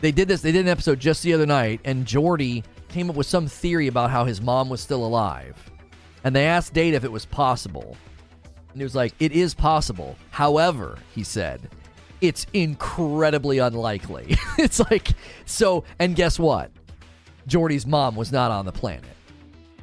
[0.02, 0.42] They did this.
[0.42, 3.86] They did an episode just the other night, and Geordi came up with some theory
[3.86, 5.56] about how his mom was still alive.
[6.24, 7.96] And they asked Data if it was possible.
[8.72, 10.16] And he was like, It is possible.
[10.30, 11.70] However, he said,
[12.22, 14.36] it's incredibly unlikely.
[14.58, 15.08] it's like,
[15.44, 16.70] so, and guess what?
[17.46, 19.04] Geordi's mom was not on the planet.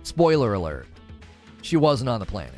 [0.03, 0.87] Spoiler alert.
[1.61, 2.55] She wasn't on the planet.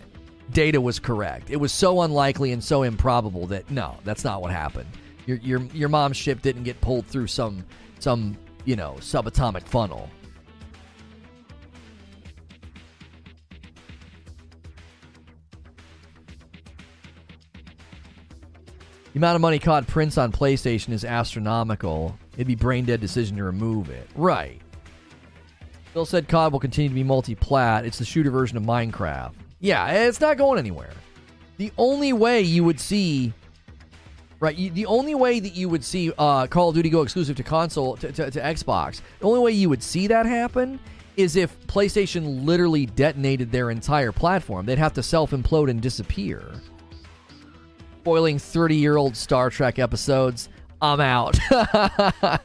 [0.52, 1.50] Data was correct.
[1.50, 4.90] It was so unlikely and so improbable that no, that's not what happened.
[5.26, 7.66] Your your your mom's ship didn't get pulled through some
[8.00, 10.10] some, you know, subatomic funnel.
[19.14, 22.18] The amount of money COD prints on PlayStation is astronomical.
[22.36, 24.08] It'd be brain dead decision to remove it.
[24.16, 24.62] Right.
[25.94, 27.86] Bill said COD will continue to be multi-plat.
[27.86, 29.34] It's the shooter version of Minecraft.
[29.60, 30.92] Yeah, it's not going anywhere.
[31.58, 33.34] The only way you would see,
[34.40, 34.56] right?
[34.56, 37.44] You, the only way that you would see uh, Call of Duty go exclusive to
[37.44, 40.80] console to, to, to Xbox, the only way you would see that happen
[41.18, 44.66] is if PlayStation literally detonated their entire platform.
[44.66, 46.54] They'd have to self implode and disappear.
[48.02, 50.50] Spoiling 30 year old Star Trek episodes.
[50.82, 51.38] I'm out.
[51.52, 52.40] well,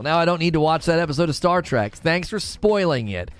[0.00, 1.94] now I don't need to watch that episode of Star Trek.
[1.94, 3.30] Thanks for spoiling it.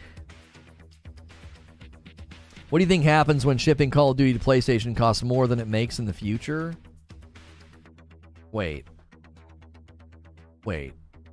[2.71, 5.59] What do you think happens when shipping Call of Duty to PlayStation costs more than
[5.59, 6.77] it makes in the future?
[8.53, 8.87] Wait.
[10.65, 10.93] Wait.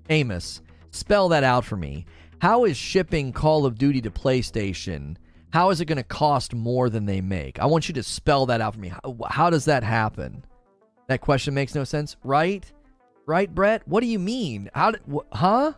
[0.09, 2.07] Amos, spell that out for me.
[2.41, 5.17] How is shipping Call of Duty to PlayStation?
[5.56, 7.61] How is it going to cost more than they make?
[7.61, 8.90] I want you to spell that out for me.
[8.90, 10.44] How, how does that happen?
[11.07, 12.69] That question makes no sense, right?
[13.26, 13.88] Right, Brett?
[13.88, 14.69] What do you mean?
[14.73, 15.72] How did, wh- huh?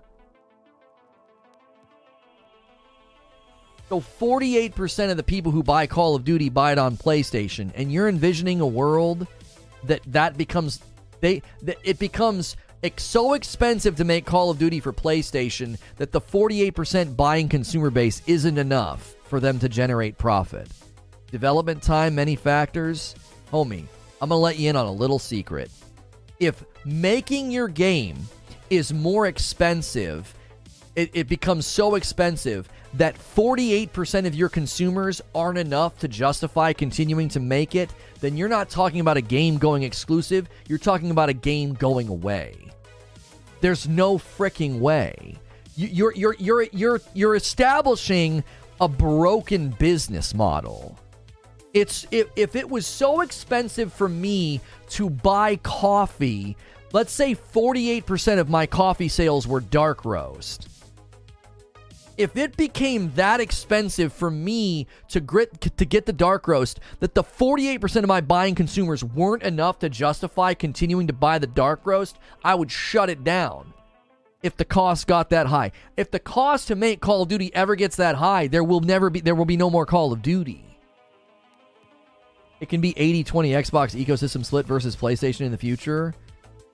[3.87, 7.91] So 48% of the people who buy Call of Duty buy it on PlayStation, and
[7.91, 9.27] you're envisioning a world
[9.83, 10.79] that that becomes
[11.19, 12.57] they that it becomes
[12.97, 18.23] so expensive to make Call of Duty for PlayStation that the 48% buying consumer base
[18.25, 20.69] isn't enough for them to generate profit.
[21.31, 23.15] Development time, many factors.
[23.51, 23.85] Homie,
[24.21, 25.71] I'm going to let you in on a little secret.
[26.39, 28.17] If making your game
[28.69, 30.33] is more expensive,
[30.95, 37.29] it, it becomes so expensive that 48% of your consumers aren't enough to justify continuing
[37.29, 40.49] to make it, then you're not talking about a game going exclusive.
[40.67, 42.55] You're talking about a game going away.
[43.61, 45.37] There's no freaking way.
[45.75, 48.43] You're you're you're you're you're establishing
[48.79, 50.97] a broken business model.
[51.73, 56.57] It's if, if it was so expensive for me to buy coffee,
[56.93, 60.69] let's say 48% of my coffee sales were dark roast.
[62.17, 67.13] If it became that expensive for me to grit to get the dark roast that
[67.13, 71.85] the 48% of my buying consumers weren't enough to justify continuing to buy the dark
[71.85, 73.71] roast, I would shut it down
[74.43, 75.71] if the cost got that high.
[75.95, 79.09] If the cost to make Call of Duty ever gets that high, there will never
[79.09, 80.63] be there will be no more Call of Duty.
[82.59, 86.13] It can be 80-20 Xbox ecosystem split versus PlayStation in the future.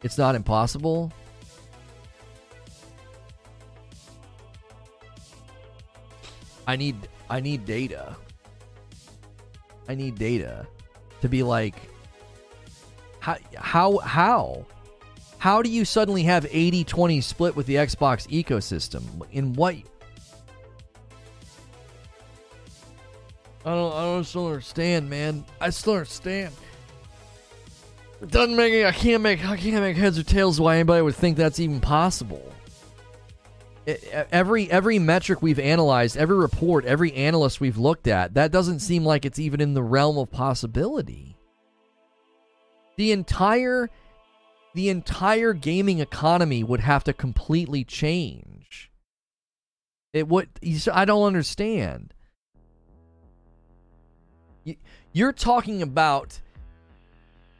[0.01, 1.11] It's not impossible.
[6.65, 6.95] I need
[7.29, 8.15] I need data.
[9.87, 10.65] I need data
[11.21, 11.75] to be like
[13.19, 14.65] how how how
[15.43, 19.03] how do you suddenly have 80-20 split with the Xbox ecosystem?
[19.33, 19.75] In what
[23.65, 25.43] I don't I don't still understand, man.
[25.59, 26.53] I still understand.
[28.21, 31.15] It doesn't make I can't make I can't make heads or tails why anybody would
[31.15, 32.49] think that's even possible
[33.85, 39.03] every every metric we've analyzed, every report, every analyst we've looked at, that doesn't seem
[39.03, 41.35] like it's even in the realm of possibility.
[42.95, 43.89] The entire
[44.73, 48.91] the entire gaming economy would have to completely change.
[50.13, 50.49] It would
[50.91, 52.13] I don't understand.
[55.11, 56.39] You're talking about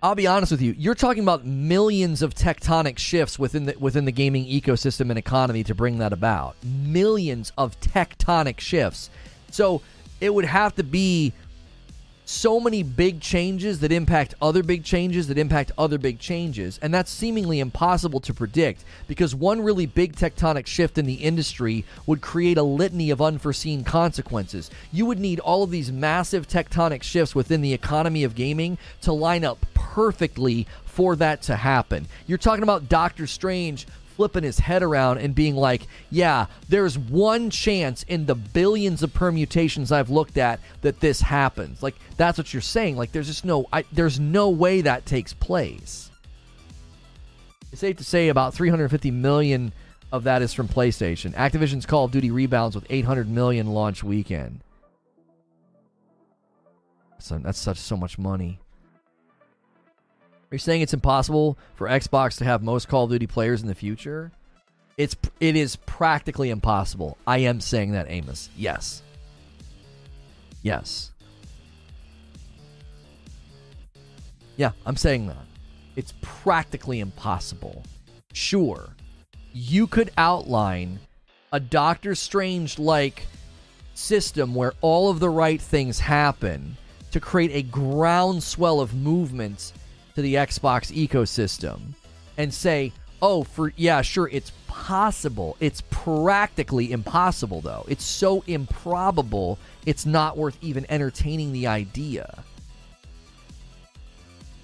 [0.01, 0.75] I'll be honest with you.
[0.77, 5.63] You're talking about millions of tectonic shifts within the within the gaming ecosystem and economy
[5.63, 6.55] to bring that about.
[6.63, 9.09] Millions of tectonic shifts.
[9.49, 9.81] So
[10.19, 11.31] it would have to be
[12.33, 16.79] so many big changes that impact other big changes that impact other big changes.
[16.81, 21.85] And that's seemingly impossible to predict because one really big tectonic shift in the industry
[22.05, 24.71] would create a litany of unforeseen consequences.
[24.91, 29.13] You would need all of these massive tectonic shifts within the economy of gaming to
[29.13, 32.07] line up perfectly for that to happen.
[32.27, 37.49] You're talking about Doctor Strange flipping his head around and being like, yeah, there's one
[37.49, 41.83] chance in the billions of permutations I've looked at that this happens.
[41.83, 42.97] Like that's what you're saying.
[42.97, 46.09] Like there's just no I, there's no way that takes place.
[47.71, 49.73] It's safe to say about 350 million
[50.11, 51.33] of that is from PlayStation.
[51.33, 54.59] Activision's Call of Duty rebounds with 800 million launch weekend.
[57.17, 58.59] So that's such so much money.
[60.53, 63.67] Are you saying it's impossible for Xbox to have most Call of Duty players in
[63.67, 64.31] the future?
[64.97, 67.17] It's it is practically impossible.
[67.25, 68.51] I am saying that, Amos.
[68.55, 69.01] Yes.
[70.61, 71.11] Yes.
[74.55, 75.43] Yeah, I'm saying that.
[75.95, 77.81] It's practically impossible.
[78.33, 78.89] Sure,
[79.53, 80.99] you could outline
[81.51, 83.25] a Doctor Strange like
[83.95, 86.77] system where all of the right things happen
[87.09, 89.73] to create a groundswell of movements
[90.15, 91.93] to the Xbox ecosystem
[92.37, 92.91] and say,
[93.21, 95.57] "Oh, for yeah, sure, it's possible.
[95.59, 97.85] It's practically impossible though.
[97.87, 102.43] It's so improbable, it's not worth even entertaining the idea."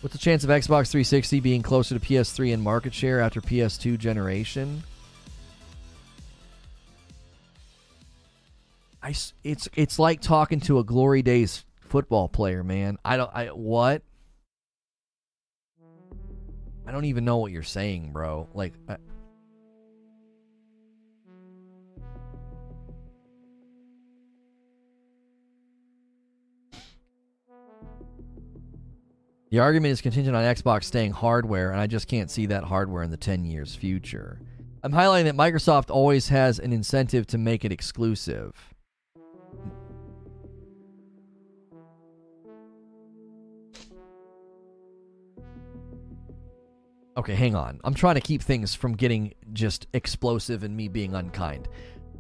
[0.02, 3.98] What's the chance of Xbox 360 being closer to PS3 in market share after PS2
[3.98, 4.84] generation?
[9.04, 9.14] I,
[9.44, 12.98] it's it's like talking to a glory days football player, man.
[13.04, 14.04] I don't I what?
[16.90, 18.49] I don't even know what you're saying, bro.
[18.56, 18.98] Like I,
[29.52, 33.03] The argument is contingent on Xbox staying hardware, and I just can't see that hardware
[33.03, 34.40] in the 10 years future.
[34.82, 38.53] I'm highlighting that Microsoft always has an incentive to make it exclusive.
[47.18, 47.80] Okay, hang on.
[47.84, 51.68] I'm trying to keep things from getting just explosive and me being unkind.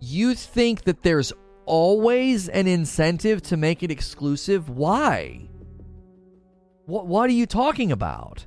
[0.01, 1.31] You think that there's
[1.65, 4.69] always an incentive to make it exclusive?
[4.69, 5.47] Why?
[6.85, 8.45] What what are you talking about?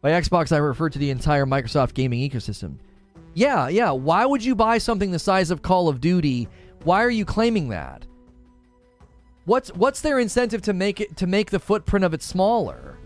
[0.00, 2.78] By Xbox I refer to the entire Microsoft gaming ecosystem.
[3.34, 6.48] Yeah, yeah, why would you buy something the size of Call of Duty?
[6.84, 8.06] Why are you claiming that?
[9.44, 12.98] What's what's their incentive to make it to make the footprint of it smaller?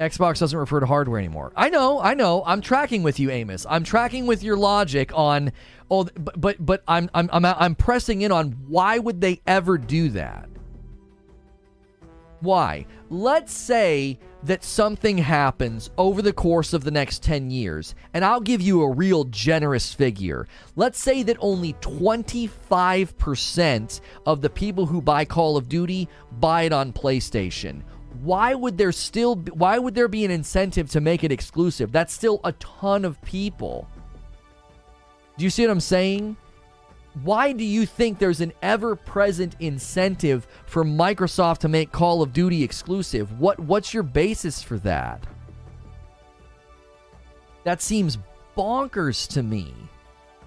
[0.00, 1.52] Xbox doesn't refer to hardware anymore.
[1.56, 2.42] I know, I know.
[2.46, 3.66] I'm tracking with you, Amos.
[3.68, 5.52] I'm tracking with your logic on
[5.90, 9.76] oh but but, but I'm, I'm I'm I'm pressing in on why would they ever
[9.76, 10.48] do that?
[12.40, 12.86] Why?
[13.10, 18.40] Let's say that something happens over the course of the next 10 years, and I'll
[18.40, 20.46] give you a real generous figure.
[20.76, 26.08] Let's say that only 25% of the people who buy Call of Duty
[26.38, 27.82] buy it on PlayStation.
[28.22, 31.92] Why would there still be, why would there be an incentive to make it exclusive?
[31.92, 33.88] That's still a ton of people.
[35.36, 36.36] Do you see what I'm saying?
[37.22, 42.32] why do you think there's an ever present incentive for Microsoft to make Call of
[42.32, 43.40] Duty exclusive?
[43.40, 45.24] What what's your basis for that?
[47.64, 48.18] That seems
[48.56, 49.74] bonkers to me.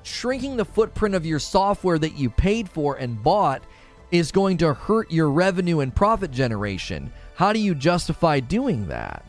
[0.04, 3.64] Shrinking the footprint of your software that you paid for and bought
[4.12, 7.12] is going to hurt your revenue and profit generation.
[7.36, 9.26] How do you justify doing that?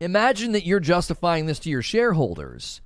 [0.00, 2.80] Imagine that you're justifying this to your shareholders.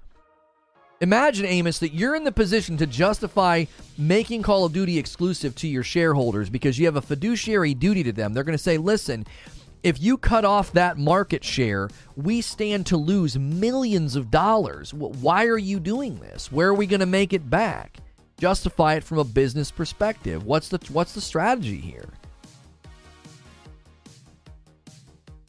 [1.03, 3.65] Imagine, Amos, that you're in the position to justify
[3.99, 8.13] making Call of Duty exclusive to your shareholders because you have a fiduciary duty to
[8.13, 8.33] them.
[8.33, 9.27] They're going to say, listen,
[9.83, 14.95] if you cut off that market share, we stand to lose millions of dollars.
[14.95, 16.53] Why are you doing this?
[16.53, 17.99] Where are we going to make it back?
[18.39, 20.45] Justify it from a business perspective.
[20.45, 22.09] What's the what's the strategy here?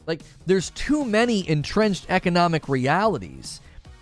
[0.06, 3.60] Like, there's too many entrenched economic realities.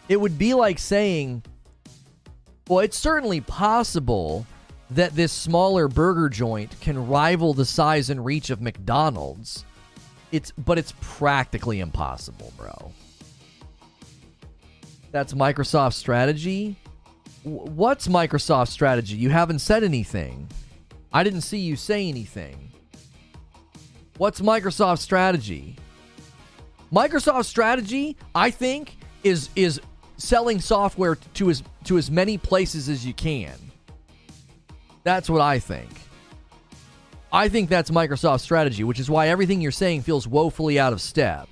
[0.09, 1.45] It would be like saying,
[2.69, 4.45] well, it's certainly possible
[4.91, 9.65] that this smaller burger joint can rival the size and reach of McDonald's.
[10.33, 12.93] It's but it's practically impossible, bro.
[15.13, 16.77] That's Microsoft's strategy.
[17.43, 19.17] What's Microsoft's strategy?
[19.17, 20.49] You haven't said anything.
[21.13, 22.71] I didn't see you say anything.
[24.17, 25.77] What's Microsoft's strategy?
[26.93, 29.81] Microsoft's strategy, I think, is is
[30.17, 33.55] selling software to as to as many places as you can.
[35.05, 35.91] That's what I think.
[37.33, 41.01] I think that's Microsoft's strategy, which is why everything you're saying feels woefully out of
[41.01, 41.49] step.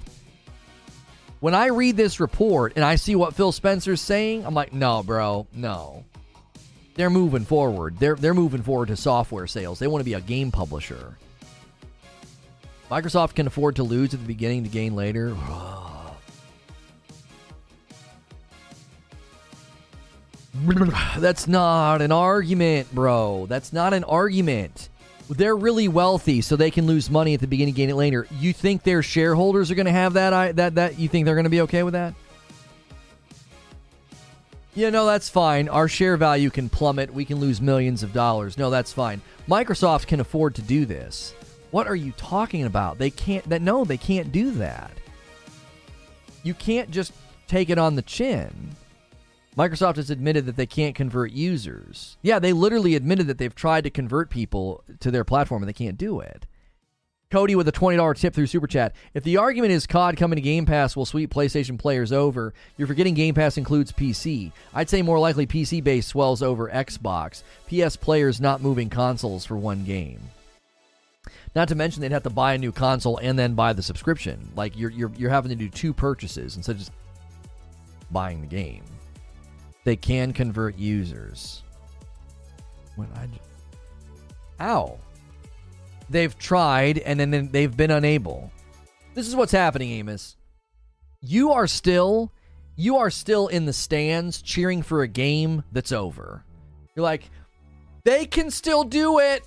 [1.41, 5.03] When I read this report and I see what Phil Spencer's saying, I'm like, no,
[5.03, 6.05] bro, no.
[6.97, 7.99] They're moving forward.
[7.99, 9.79] They're they're moving forward to software sales.
[9.79, 11.17] They want to be a game publisher.
[12.91, 15.35] Microsoft can afford to lose at the beginning to gain later.
[21.19, 23.47] That's not an argument, bro.
[23.49, 24.91] That's not an argument.
[25.31, 28.27] They're really wealthy, so they can lose money at the beginning, gain it later.
[28.33, 30.57] You think their shareholders are going to have that?
[30.57, 32.15] That that you think they're going to be okay with that?
[34.75, 35.69] Yeah, no, that's fine.
[35.69, 37.13] Our share value can plummet.
[37.13, 38.59] We can lose millions of dollars.
[38.59, 39.21] No, that's fine.
[39.49, 41.35] Microsoft can afford to do this.
[41.71, 42.99] What are you talking about?
[42.99, 44.91] They can't that no, they can't do that.
[46.43, 47.13] You can't just
[47.47, 48.75] take it on the chin.
[49.57, 52.17] Microsoft has admitted that they can't convert users.
[52.23, 55.73] Yeah, they literally admitted that they've tried to convert people to their platform and they
[55.73, 56.47] can't do it.
[57.31, 58.93] Cody with a $20 tip through Super Chat.
[59.15, 62.89] If the argument is COD coming to Game Pass will sweep PlayStation players over, you're
[62.89, 64.51] forgetting Game Pass includes PC.
[64.75, 67.45] I'd say more likely PC base swells over Xbox.
[67.69, 70.19] PS players not moving consoles for one game.
[71.55, 74.51] Not to mention they'd have to buy a new console and then buy the subscription.
[74.57, 76.93] Like you're you're you're having to do two purchases instead of just
[78.11, 78.83] buying the game.
[79.85, 81.63] They can convert users.
[82.97, 83.29] When I
[84.63, 84.99] Ow.
[86.11, 88.51] They've tried and then they've been unable.
[89.15, 90.37] This is what's happening, Amos.
[91.21, 92.33] You are still
[92.77, 96.45] you are still in the stands cheering for a game that's over.
[96.95, 97.31] You're like,
[98.05, 99.45] they can still do it.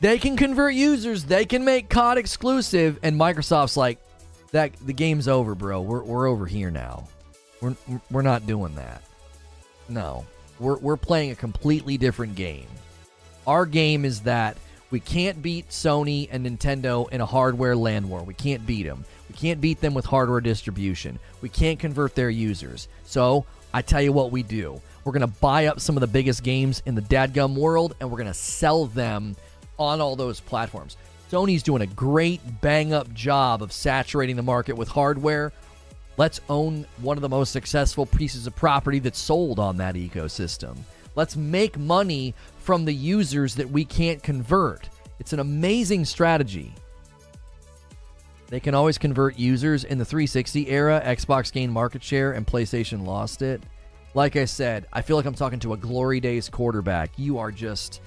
[0.00, 1.24] They can convert users.
[1.24, 2.98] They can make COD exclusive.
[3.02, 3.98] And Microsoft's like,
[4.52, 5.82] that the game's over, bro.
[5.82, 7.08] We're, we're over here now.
[7.64, 9.02] We're, we're not doing that.
[9.88, 10.26] No.
[10.58, 12.66] We're, we're playing a completely different game.
[13.46, 14.56] Our game is that
[14.90, 18.22] we can't beat Sony and Nintendo in a hardware land war.
[18.22, 19.04] We can't beat them.
[19.28, 21.18] We can't beat them with hardware distribution.
[21.40, 22.88] We can't convert their users.
[23.04, 24.80] So I tell you what we do.
[25.04, 28.10] We're going to buy up some of the biggest games in the dadgum world and
[28.10, 29.36] we're going to sell them
[29.78, 30.96] on all those platforms.
[31.30, 35.52] Sony's doing a great bang up job of saturating the market with hardware.
[36.16, 40.76] Let's own one of the most successful pieces of property that's sold on that ecosystem.
[41.16, 44.88] Let's make money from the users that we can't convert.
[45.18, 46.72] It's an amazing strategy.
[48.48, 51.02] They can always convert users in the 360 era.
[51.04, 53.62] Xbox gained market share and PlayStation lost it.
[54.14, 57.10] Like I said, I feel like I'm talking to a glory days quarterback.
[57.16, 58.00] You are just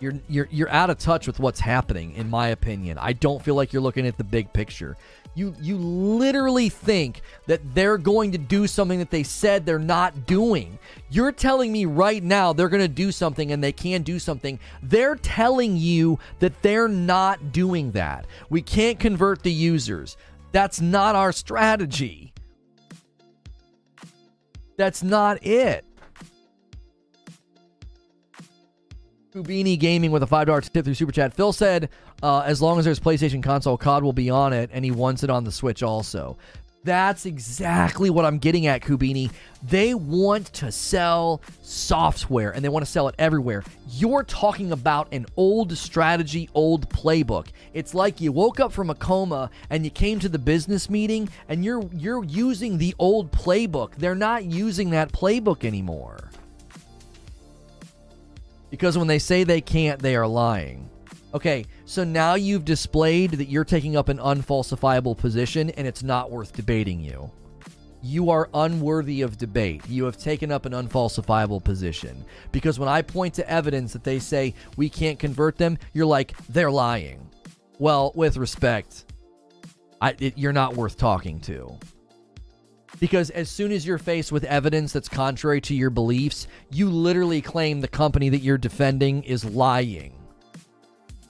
[0.00, 2.98] you're you're you're out of touch with what's happening in my opinion.
[2.98, 4.96] I don't feel like you're looking at the big picture.
[5.38, 10.26] You you literally think that they're going to do something that they said they're not
[10.26, 10.80] doing.
[11.10, 14.58] You're telling me right now they're going to do something and they can do something.
[14.82, 18.26] They're telling you that they're not doing that.
[18.50, 20.16] We can't convert the users.
[20.50, 22.32] That's not our strategy.
[24.76, 25.84] That's not it.
[29.32, 31.32] Kubini Gaming with a $5 tip through Super Chat.
[31.32, 31.90] Phil said,
[32.22, 35.22] uh, as long as there's PlayStation console, COD will be on it, and he wants
[35.22, 36.36] it on the Switch also.
[36.84, 39.30] That's exactly what I'm getting at, Kubini.
[39.62, 43.64] They want to sell software and they want to sell it everywhere.
[43.90, 47.48] You're talking about an old strategy, old playbook.
[47.74, 51.28] It's like you woke up from a coma and you came to the business meeting
[51.48, 53.96] and you're you're using the old playbook.
[53.96, 56.30] They're not using that playbook anymore.
[58.70, 60.88] Because when they say they can't, they are lying.
[61.34, 66.30] Okay, so now you've displayed that you're taking up an unfalsifiable position and it's not
[66.30, 67.30] worth debating you.
[68.00, 69.82] You are unworthy of debate.
[69.88, 72.24] You have taken up an unfalsifiable position.
[72.50, 76.34] Because when I point to evidence that they say we can't convert them, you're like,
[76.46, 77.28] they're lying.
[77.78, 79.04] Well, with respect,
[80.00, 81.76] I, it, you're not worth talking to.
[83.00, 87.42] Because as soon as you're faced with evidence that's contrary to your beliefs, you literally
[87.42, 90.17] claim the company that you're defending is lying.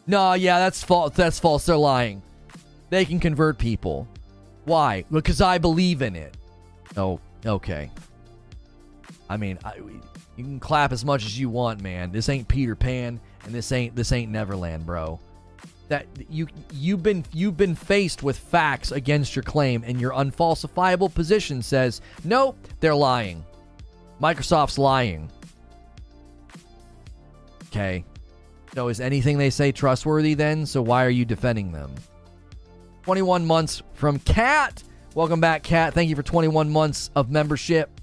[0.09, 1.15] No, yeah, that's false.
[1.15, 1.67] That's false.
[1.67, 2.23] They're lying.
[2.89, 4.09] They can convert people.
[4.65, 5.05] Why?
[5.11, 6.35] Because I believe in it.
[6.97, 7.91] Oh, okay.
[9.29, 12.11] I mean, I, you can clap as much as you want, man.
[12.11, 15.21] This ain't Peter Pan, and this ain't this ain't Neverland, bro
[15.89, 21.13] that you you've been you've been faced with facts against your claim and your unfalsifiable
[21.13, 23.43] position says nope they're lying
[24.21, 25.31] microsoft's lying
[27.69, 28.05] okay
[28.79, 30.65] so is anything they say trustworthy then?
[30.65, 31.93] So why are you defending them?
[33.03, 34.85] 21 months from cat.
[35.17, 35.95] Welcome back cat.
[35.95, 37.98] Thank you for 21 months of membership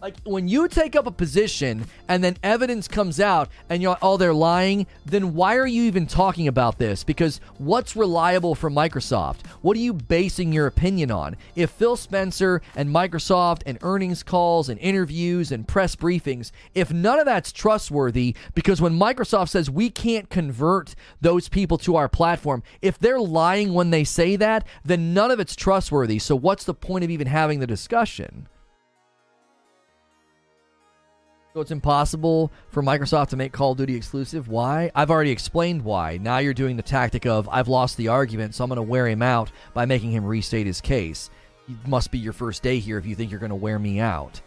[0.00, 4.16] like when you take up a position and then evidence comes out and you're oh
[4.16, 7.04] they're lying, then why are you even talking about this?
[7.04, 9.46] Because what's reliable from Microsoft?
[9.60, 11.36] What are you basing your opinion on?
[11.54, 17.18] If Phil Spencer and Microsoft and earnings calls and interviews and press briefings, if none
[17.18, 22.62] of that's trustworthy, because when Microsoft says we can't convert those people to our platform,
[22.80, 26.18] if they're lying when they say that, then none of it's trustworthy.
[26.18, 28.48] So what's the point of even having the discussion?
[31.52, 34.46] So it's impossible for Microsoft to make Call of Duty exclusive.
[34.46, 34.92] Why?
[34.94, 36.16] I've already explained why.
[36.18, 39.08] Now you're doing the tactic of I've lost the argument, so I'm going to wear
[39.08, 41.28] him out by making him restate his case.
[41.68, 43.98] It must be your first day here if you think you're going to wear me
[43.98, 44.40] out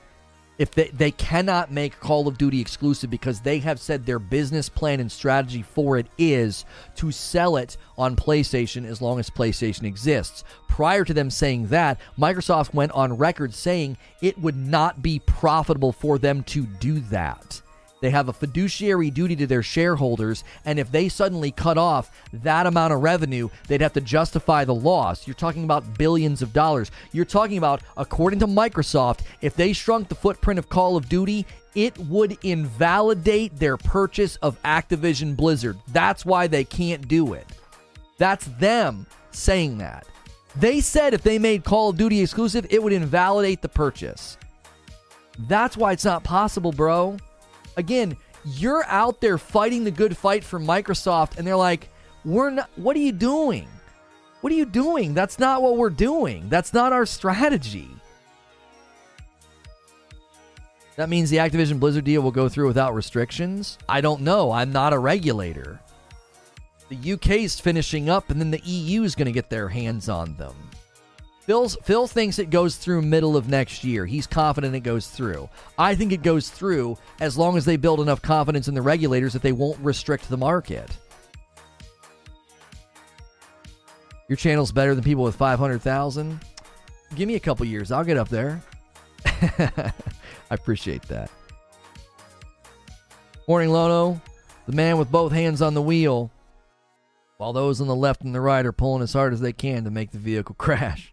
[0.58, 4.70] if they, they cannot make Call of Duty exclusive because they have said their business
[4.70, 6.66] plan and strategy for it is
[6.98, 10.44] to sell it on PlayStation as long as PlayStation exists.
[10.68, 15.92] Prior to them saying that, Microsoft went on record saying it would not be profitable
[15.92, 17.63] for them to do that.
[18.04, 22.66] They have a fiduciary duty to their shareholders, and if they suddenly cut off that
[22.66, 25.26] amount of revenue, they'd have to justify the loss.
[25.26, 26.92] You're talking about billions of dollars.
[27.14, 31.46] You're talking about, according to Microsoft, if they shrunk the footprint of Call of Duty,
[31.76, 35.78] it would invalidate their purchase of Activision Blizzard.
[35.88, 37.48] That's why they can't do it.
[38.18, 40.06] That's them saying that.
[40.58, 44.38] They said if they made Call of Duty exclusive, it would invalidate the purchase.
[45.48, 47.16] That's why it's not possible, bro.
[47.78, 51.90] Again, you're out there fighting the good fight for Microsoft, and they're like,
[52.26, 53.68] we're not, what are you doing?
[54.42, 55.14] What are you doing?
[55.14, 56.50] That's not what we're doing.
[56.50, 57.90] That's not our strategy.
[60.96, 63.78] That means the Activision Blizzard deal will go through without restrictions?
[63.90, 64.52] I don't know.
[64.52, 65.80] I'm not a regulator.
[66.90, 70.36] The UK's finishing up, and then the EU is going to get their hands on
[70.36, 70.56] them.
[71.46, 74.06] Phil's, Phil thinks it goes through middle of next year.
[74.06, 75.50] He's confident it goes through.
[75.78, 79.34] I think it goes through as long as they build enough confidence in the regulators
[79.34, 80.90] that they won't restrict the market.
[84.30, 86.40] Your channel's better than people with 500,000?
[87.16, 87.92] Give me a couple years.
[87.92, 88.64] I'll get up there.
[89.26, 89.94] I
[90.50, 91.30] appreciate that.
[93.50, 94.22] Morning, Lono.
[94.66, 96.32] The man with both hands on the wheel,
[97.36, 99.84] while those on the left and the right are pulling as hard as they can
[99.84, 101.13] to make the vehicle crash.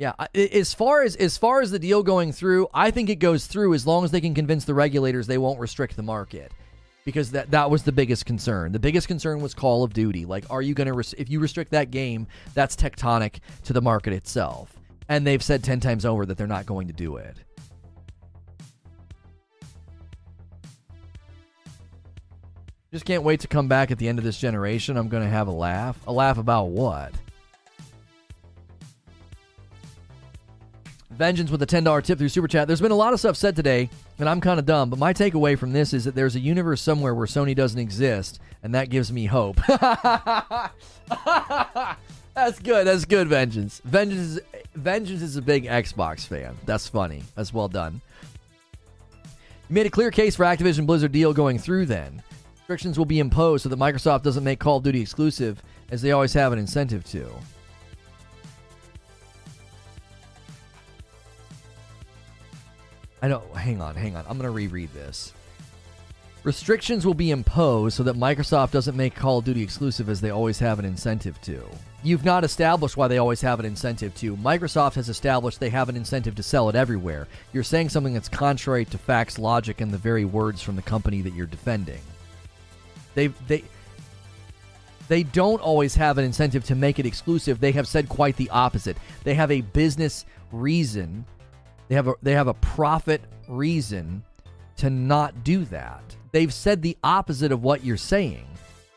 [0.00, 3.46] Yeah, as far as as far as the deal going through, I think it goes
[3.46, 6.52] through as long as they can convince the regulators they won't restrict the market.
[7.04, 8.72] Because that that was the biggest concern.
[8.72, 10.24] The biggest concern was Call of Duty.
[10.24, 13.82] Like are you going to res- if you restrict that game, that's tectonic to the
[13.82, 14.74] market itself.
[15.10, 17.36] And they've said 10 times over that they're not going to do it.
[22.90, 24.96] Just can't wait to come back at the end of this generation.
[24.96, 25.98] I'm going to have a laugh.
[26.06, 27.12] A laugh about what?
[31.20, 32.66] Vengeance with a $10 tip through Super Chat.
[32.66, 35.12] There's been a lot of stuff said today, and I'm kind of dumb, but my
[35.12, 38.88] takeaway from this is that there's a universe somewhere where Sony doesn't exist, and that
[38.88, 39.56] gives me hope.
[39.66, 40.70] That's
[42.62, 42.86] good.
[42.86, 43.82] That's good, Vengeance.
[43.84, 44.40] Vengeance is,
[44.74, 46.56] Vengeance is a big Xbox fan.
[46.64, 47.22] That's funny.
[47.34, 48.00] That's well done.
[49.68, 52.22] You made a clear case for Activision Blizzard deal going through then.
[52.60, 56.12] Restrictions will be imposed so that Microsoft doesn't make Call of Duty exclusive, as they
[56.12, 57.30] always have an incentive to.
[63.22, 63.44] I don't.
[63.56, 64.24] Hang on, hang on.
[64.28, 65.32] I'm going to reread this.
[66.42, 70.30] Restrictions will be imposed so that Microsoft doesn't make Call of Duty exclusive as they
[70.30, 71.62] always have an incentive to.
[72.02, 74.34] You've not established why they always have an incentive to.
[74.38, 77.28] Microsoft has established they have an incentive to sell it everywhere.
[77.52, 81.20] You're saying something that's contrary to facts, logic, and the very words from the company
[81.20, 82.00] that you're defending.
[83.14, 83.64] They they
[85.08, 87.60] they don't always have an incentive to make it exclusive.
[87.60, 88.96] They have said quite the opposite.
[89.24, 91.26] They have a business reason
[91.90, 94.22] they have a they have a profit reason
[94.76, 96.16] to not do that.
[96.30, 98.46] They've said the opposite of what you're saying.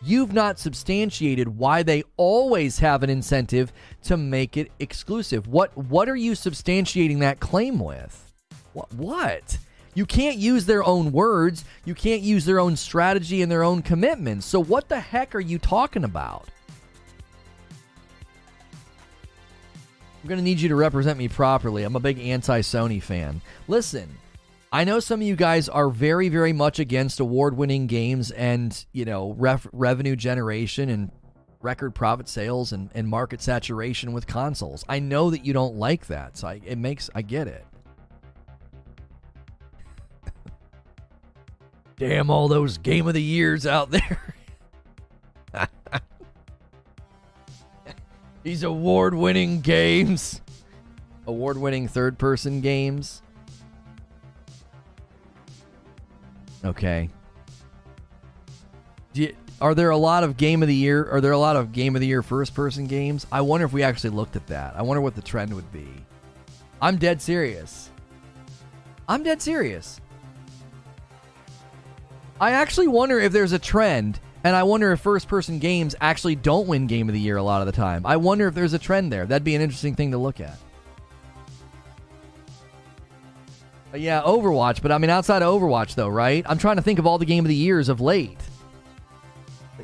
[0.04, 5.48] You've not substantiated why they always have an incentive to make it exclusive.
[5.48, 8.32] What what are you substantiating that claim with?
[8.74, 9.58] What what?
[9.96, 11.66] You can't use their own words.
[11.86, 14.46] You can't use their own strategy and their own commitments.
[14.46, 16.48] So what the heck are you talking about?
[20.24, 21.84] I'm going to need you to represent me properly.
[21.84, 23.42] I'm a big anti Sony fan.
[23.68, 24.08] Listen,
[24.72, 28.86] I know some of you guys are very, very much against award winning games and,
[28.94, 31.12] you know, ref- revenue generation and
[31.62, 34.86] record profit sales and, and market saturation with consoles.
[34.88, 36.38] I know that you don't like that.
[36.38, 37.66] So I, it makes, I get it.
[41.98, 44.36] Damn, all those game of the years out there.
[48.44, 50.42] These award winning games.
[51.26, 53.22] Award winning third person games.
[56.66, 57.10] Okay.
[59.14, 61.10] You, are there a lot of game of the year?
[61.10, 63.26] Are there a lot of game of the year first person games?
[63.32, 64.76] I wonder if we actually looked at that.
[64.76, 65.88] I wonder what the trend would be.
[66.82, 67.90] I'm dead serious.
[69.08, 70.02] I'm dead serious.
[72.42, 76.36] I actually wonder if there's a trend and I wonder if first person games actually
[76.36, 78.06] don't win game of the year a lot of the time.
[78.06, 79.26] I wonder if there's a trend there.
[79.26, 80.58] That'd be an interesting thing to look at.
[83.92, 86.44] But yeah, Overwatch, but I mean outside of Overwatch though, right?
[86.48, 88.40] I'm trying to think of all the game of the years of late.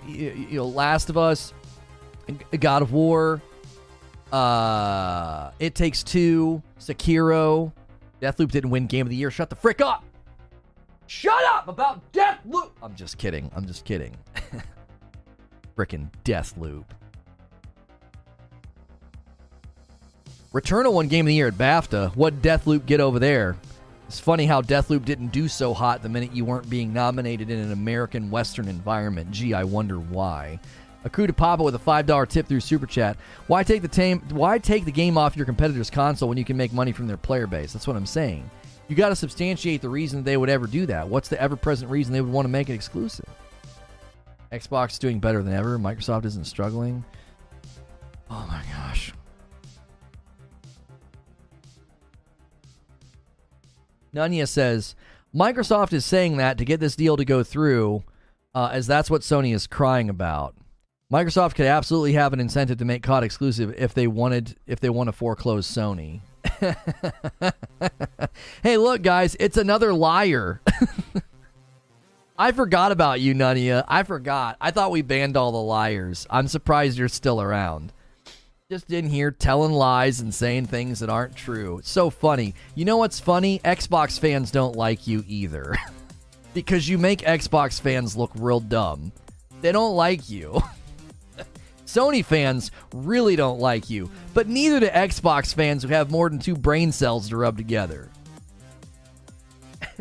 [0.07, 1.53] You, you know, Last of Us,
[2.60, 3.41] God of War,
[4.34, 7.72] uh, It Takes Two, Sekiro.
[8.19, 9.31] Deathloop didn't win game of the year.
[9.31, 10.03] Shut the frick up.
[11.10, 12.77] Shut up about Death Loop.
[12.84, 13.49] I'm just kidding.
[13.56, 14.15] I'm just kidding.
[15.76, 16.86] Frickin' Deathloop.
[20.53, 22.15] Returnal won Game of the Year at BAFTA.
[22.15, 23.57] What Deathloop get over there?
[24.07, 27.57] It's funny how Deathloop didn't do so hot the minute you weren't being nominated in
[27.57, 29.31] an American Western environment.
[29.31, 30.60] Gee, I wonder why.
[31.03, 33.18] To Papa with a five dollar tip through Super Chat.
[33.48, 36.56] Why take the tame, Why take the game off your competitor's console when you can
[36.56, 37.73] make money from their player base?
[37.73, 38.48] That's what I'm saying.
[38.90, 41.07] You got to substantiate the reason they would ever do that.
[41.07, 43.30] What's the ever-present reason they would want to make it exclusive?
[44.52, 45.78] Xbox is doing better than ever.
[45.78, 47.06] Microsoft isn't struggling.
[48.32, 49.14] Oh my gosh.
[54.14, 54.95] Nanya says
[55.36, 58.03] Microsoft is saying that to get this deal to go through,
[58.56, 60.56] uh, as that's what Sony is crying about.
[61.14, 64.90] Microsoft could absolutely have an incentive to make COD exclusive if they wanted if they
[64.90, 66.22] want to foreclose Sony.
[68.64, 70.61] hey, look, guys, it's another liar.
[72.38, 73.84] I forgot about you, Nunya.
[73.88, 74.56] I forgot.
[74.61, 76.26] I thought we banned all the liars.
[76.30, 77.91] I'm surprised you're still around.
[78.72, 81.80] Just in here telling lies and saying things that aren't true.
[81.80, 82.53] It's so funny.
[82.76, 83.60] You know what's funny?
[83.60, 85.76] Xbox fans don't like you either.
[86.53, 89.11] because you make Xbox fans look real dumb.
[89.61, 90.61] They don't like you.
[91.90, 96.38] Sony fans really don't like you, but neither do Xbox fans who have more than
[96.40, 98.10] two brain cells to rub together.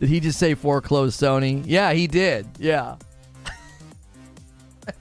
[0.00, 1.62] did he just say foreclose Sony?
[1.66, 2.46] Yeah, he did.
[2.58, 2.96] Yeah.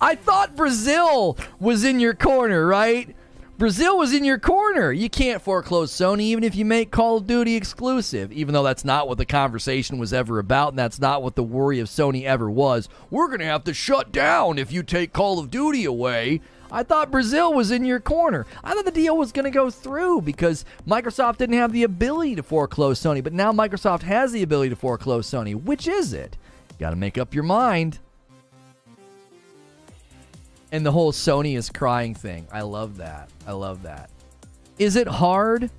[0.00, 3.16] I thought Brazil was in your corner, right?
[3.60, 4.90] Brazil was in your corner.
[4.90, 8.86] You can't foreclose Sony even if you make Call of Duty exclusive, even though that's
[8.86, 12.24] not what the conversation was ever about and that's not what the worry of Sony
[12.24, 12.88] ever was.
[13.10, 16.40] We're going to have to shut down if you take Call of Duty away.
[16.72, 18.46] I thought Brazil was in your corner.
[18.64, 22.36] I thought the deal was going to go through because Microsoft didn't have the ability
[22.36, 25.54] to foreclose Sony, but now Microsoft has the ability to foreclose Sony.
[25.54, 26.38] Which is it?
[26.78, 27.98] Got to make up your mind
[30.72, 32.46] and the whole Sony is crying thing.
[32.52, 33.30] I love that.
[33.46, 34.10] I love that.
[34.78, 35.70] Is it hard?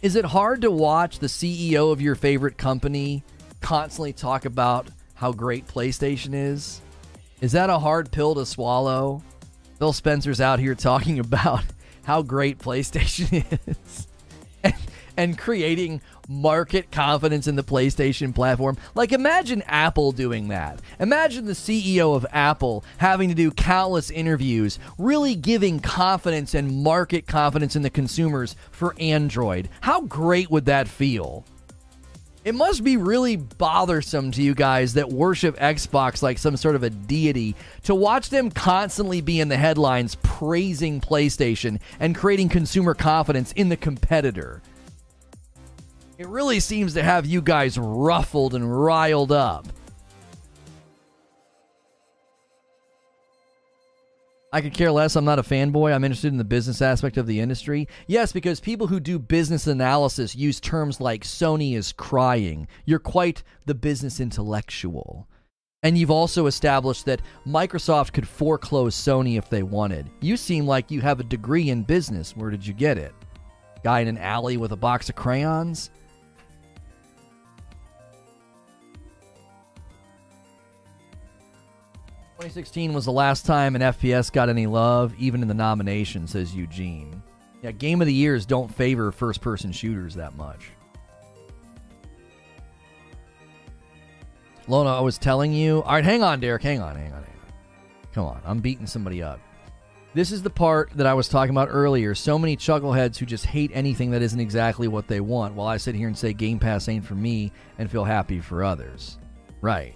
[0.00, 3.22] Is it hard to watch the CEO of your favorite company
[3.60, 6.80] constantly talk about how great PlayStation is?
[7.40, 9.22] Is that a hard pill to swallow?
[9.78, 11.64] Phil Spencer's out here talking about
[12.04, 14.08] how great PlayStation is
[15.22, 18.76] and, creating market confidence in the PlayStation platform.
[18.94, 20.80] Like, imagine Apple doing that.
[20.98, 27.26] Imagine the CEO of Apple having to do countless interviews, really giving confidence and market
[27.26, 29.68] confidence in the consumers for Android.
[29.80, 31.44] How great would that feel?
[32.44, 36.82] It must be really bothersome to you guys that worship Xbox like some sort of
[36.82, 37.54] a deity
[37.84, 43.68] to watch them constantly be in the headlines praising PlayStation and creating consumer confidence in
[43.68, 44.60] the competitor.
[46.22, 49.66] It really seems to have you guys ruffled and riled up.
[54.52, 55.16] I could care less.
[55.16, 55.92] I'm not a fanboy.
[55.92, 57.88] I'm interested in the business aspect of the industry.
[58.06, 62.68] Yes, because people who do business analysis use terms like Sony is crying.
[62.84, 65.26] You're quite the business intellectual.
[65.82, 70.08] And you've also established that Microsoft could foreclose Sony if they wanted.
[70.20, 72.36] You seem like you have a degree in business.
[72.36, 73.12] Where did you get it?
[73.82, 75.90] Guy in an alley with a box of crayons?
[82.42, 86.52] 2016 was the last time an FPS got any love, even in the nomination, says
[86.52, 87.22] Eugene.
[87.62, 90.70] Yeah, game of the years don't favor first person shooters that much.
[94.66, 95.84] Lona, I was telling you.
[95.84, 96.64] All right, hang on, Derek.
[96.64, 97.52] Hang on, hang on, hang on.
[98.12, 99.38] Come on, I'm beating somebody up.
[100.12, 102.12] This is the part that I was talking about earlier.
[102.12, 105.76] So many chuckleheads who just hate anything that isn't exactly what they want, while I
[105.76, 109.18] sit here and say Game Pass ain't for me and feel happy for others.
[109.60, 109.94] Right.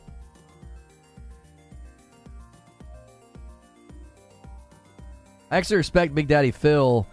[5.50, 7.06] I actually respect Big Daddy Phil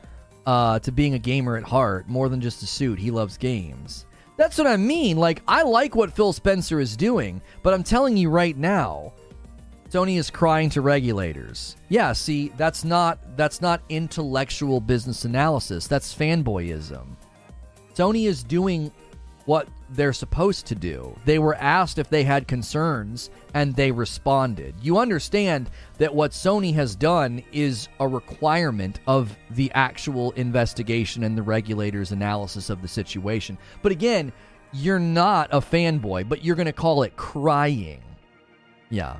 [0.46, 3.00] uh, to being a gamer at heart more than just a suit.
[3.00, 4.06] He loves games.
[4.38, 5.18] That's what I mean.
[5.18, 9.14] Like, I like what Phil Spencer is doing, but I'm telling you right now,
[9.90, 11.76] Sony is crying to regulators.
[11.90, 15.86] Yeah, see, that's not that's not intellectual business analysis.
[15.86, 17.06] That's fanboyism.
[17.94, 18.92] Sony is doing
[19.46, 21.16] what they're supposed to do.
[21.26, 24.76] They were asked if they had concerns and they responded.
[24.82, 31.38] You understand that what Sony has done is a requirement of the actual investigation and
[31.38, 33.58] the regulators' analysis of the situation.
[33.82, 34.34] But again,
[34.72, 38.02] you're not a fanboy, but you're going to call it crying.
[38.90, 39.18] Yeah.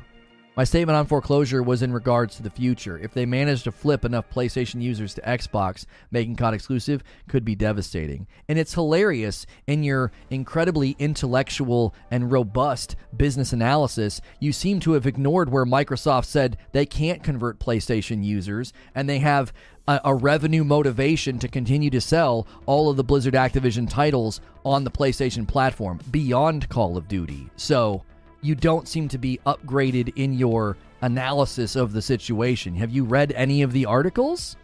[0.56, 3.00] My statement on foreclosure was in regards to the future.
[3.00, 7.56] If they manage to flip enough PlayStation users to Xbox, making COD exclusive could be
[7.56, 8.28] devastating.
[8.48, 14.22] And it's hilarious in your incredibly intellectual and robust business analysis.
[14.40, 19.18] You seem to have ignored where Microsoft said they can't convert PlayStation users and they
[19.20, 19.54] have
[19.88, 24.84] a, a revenue motivation to continue to sell all of the Blizzard Activision titles on
[24.84, 27.50] the PlayStation platform beyond Call of Duty.
[27.56, 28.04] So
[28.44, 32.76] you don't seem to be upgraded in your analysis of the situation.
[32.76, 34.58] Have you read any of the articles?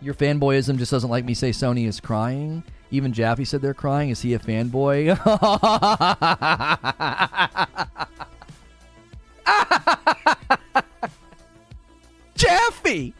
[0.00, 2.62] Your fanboyism just doesn't like me say Sony is crying.
[2.90, 4.10] Even Jaffe said they're crying.
[4.10, 5.16] Is he a fanboy?
[12.36, 13.14] Jaffe!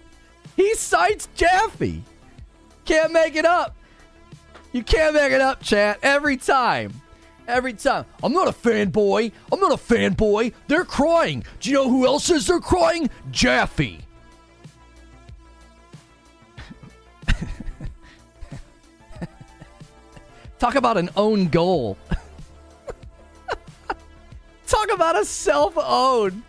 [0.55, 2.03] He cites Jaffe.
[2.85, 3.75] Can't make it up.
[4.73, 7.01] You can't make it up, chat, every time.
[7.49, 8.07] Every time.
[8.23, 9.31] I'm not a fanboy.
[9.53, 10.53] I'm not a fanboy.
[10.67, 11.45] They're crying.
[11.61, 13.09] Do you know who else says they're crying?
[13.31, 14.01] Jaffe.
[20.59, 21.97] Talk about an own goal.
[24.67, 26.43] Talk about a self own.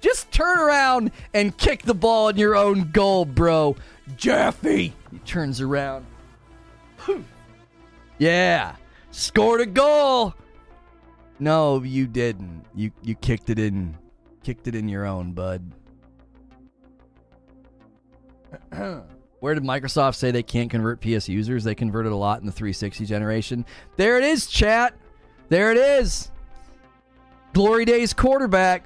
[0.00, 3.74] Just turn around and kick the ball in your own goal, bro.
[4.16, 4.94] Jaffe.
[5.10, 6.06] He turns around.
[8.18, 8.76] yeah.
[9.16, 10.34] Scored a goal.
[11.38, 12.66] No, you didn't.
[12.74, 13.96] You you kicked it in
[14.44, 15.72] kicked it in your own, bud.
[19.40, 21.64] Where did Microsoft say they can't convert PS users?
[21.64, 23.64] They converted a lot in the 360 generation.
[23.96, 24.94] There it is, chat.
[25.48, 26.30] There it is.
[27.54, 28.84] Glory Days quarterback.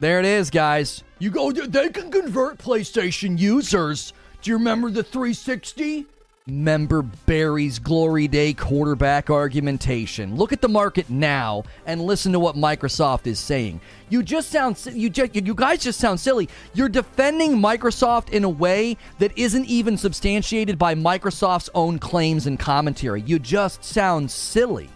[0.00, 1.04] There it is, guys.
[1.20, 4.12] You go, they can convert PlayStation users.
[4.40, 6.08] Do you remember the 360?
[6.46, 10.34] Member Barry's Glory Day quarterback argumentation.
[10.36, 13.80] Look at the market now and listen to what Microsoft is saying.
[14.08, 16.48] You just sound you just, you guys just sound silly.
[16.74, 22.58] You're defending Microsoft in a way that isn't even substantiated by Microsoft's own claims and
[22.58, 23.22] commentary.
[23.22, 24.88] You just sound silly.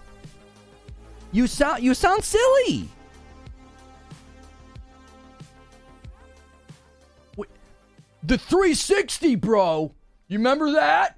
[1.30, 2.88] You sound you sound silly.
[8.22, 9.94] The 360, bro.
[10.26, 11.16] You remember that?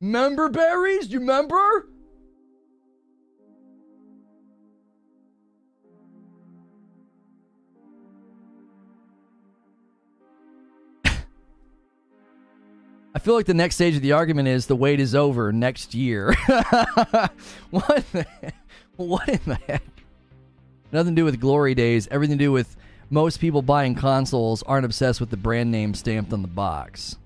[0.00, 1.10] Member berries?
[1.10, 1.88] You remember?
[13.14, 15.94] I feel like the next stage of the argument is the wait is over next
[15.94, 16.34] year.
[17.70, 18.04] what?
[18.96, 19.82] What in the heck?
[20.92, 22.06] Nothing to do with glory days.
[22.10, 22.76] Everything to do with
[23.08, 27.16] most people buying consoles aren't obsessed with the brand name stamped on the box.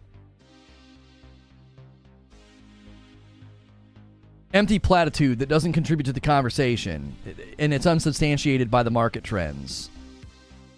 [4.52, 7.14] Empty platitude that doesn't contribute to the conversation,
[7.58, 9.90] and it's unsubstantiated by the market trends.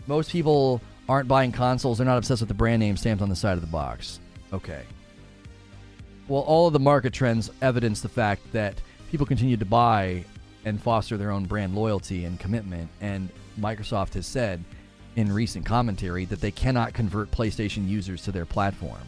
[0.06, 3.36] Most people aren't buying consoles, they're not obsessed with the brand name stamped on the
[3.36, 4.20] side of the box.
[4.52, 4.82] Okay.
[6.28, 8.80] Well, all of the market trends evidence the fact that
[9.10, 10.24] people continue to buy
[10.64, 13.28] and foster their own brand loyalty and commitment, and
[13.58, 14.62] Microsoft has said
[15.16, 19.02] in recent commentary that they cannot convert PlayStation users to their platform.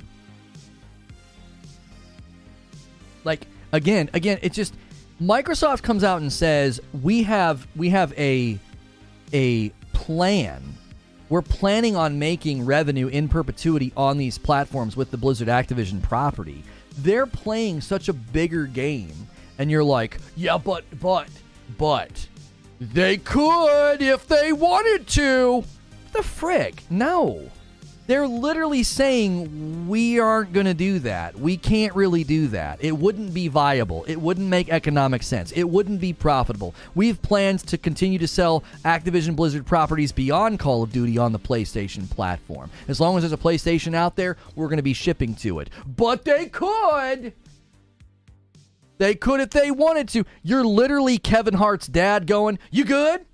[3.22, 4.74] Like, again, again, it's just
[5.20, 8.58] Microsoft comes out and says we have we have a
[9.32, 10.62] a plan.
[11.28, 16.62] We're planning on making revenue in perpetuity on these platforms with the Blizzard Activision property.
[16.98, 19.14] They're playing such a bigger game,
[19.58, 21.28] and you're like, yeah, but but
[21.76, 22.28] but
[22.80, 25.64] they could if they wanted to.
[26.12, 26.84] The frick?
[26.90, 27.50] No.
[28.06, 31.38] They're literally saying we aren't going to do that.
[31.38, 32.84] We can't really do that.
[32.84, 34.04] It wouldn't be viable.
[34.04, 35.52] It wouldn't make economic sense.
[35.52, 36.74] It wouldn't be profitable.
[36.94, 41.32] We have plans to continue to sell Activision Blizzard properties beyond Call of Duty on
[41.32, 42.70] the PlayStation platform.
[42.88, 45.70] As long as there's a PlayStation out there, we're going to be shipping to it.
[45.86, 47.32] But they could.
[48.98, 50.24] They could if they wanted to.
[50.42, 53.24] You're literally Kevin Hart's dad going, You good?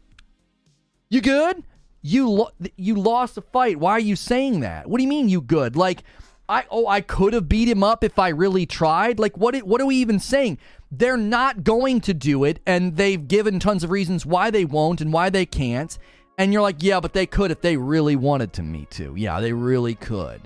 [1.08, 1.64] You good?
[2.02, 3.78] You lo- you lost the fight.
[3.78, 4.88] Why are you saying that?
[4.88, 5.76] What do you mean you good?
[5.76, 6.02] Like
[6.48, 9.18] I oh I could have beat him up if I really tried.
[9.18, 10.58] Like what what are we even saying?
[10.90, 15.00] They're not going to do it and they've given tons of reasons why they won't
[15.00, 15.96] and why they can't.
[16.38, 19.40] And you're like, "Yeah, but they could if they really wanted to me to." Yeah,
[19.40, 20.40] they really could.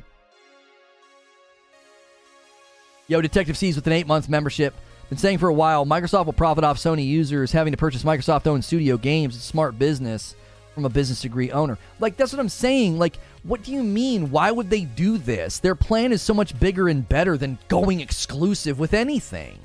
[3.06, 4.74] Yo, Detective C's with an 8-month membership.
[5.08, 8.64] Been saying for a while, Microsoft will profit off Sony users having to purchase Microsoft-owned
[8.64, 9.36] studio games.
[9.36, 10.34] It's smart business
[10.74, 11.78] from a business degree owner.
[12.00, 12.98] Like, that's what I'm saying.
[12.98, 14.30] Like, what do you mean?
[14.30, 15.58] Why would they do this?
[15.58, 19.58] Their plan is so much bigger and better than going exclusive with anything.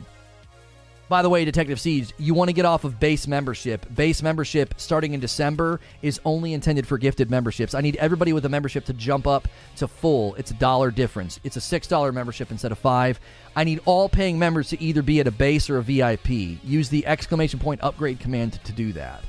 [1.10, 3.84] By the way, Detective Siege, you want to get off of base membership.
[3.96, 7.74] Base membership starting in December is only intended for gifted memberships.
[7.74, 10.36] I need everybody with a membership to jump up to full.
[10.36, 11.40] It's a dollar difference.
[11.44, 13.20] It's a $6 membership instead of 5.
[13.56, 16.30] I need all paying members to either be at a base or a VIP.
[16.64, 19.24] Use the exclamation point upgrade command to do that.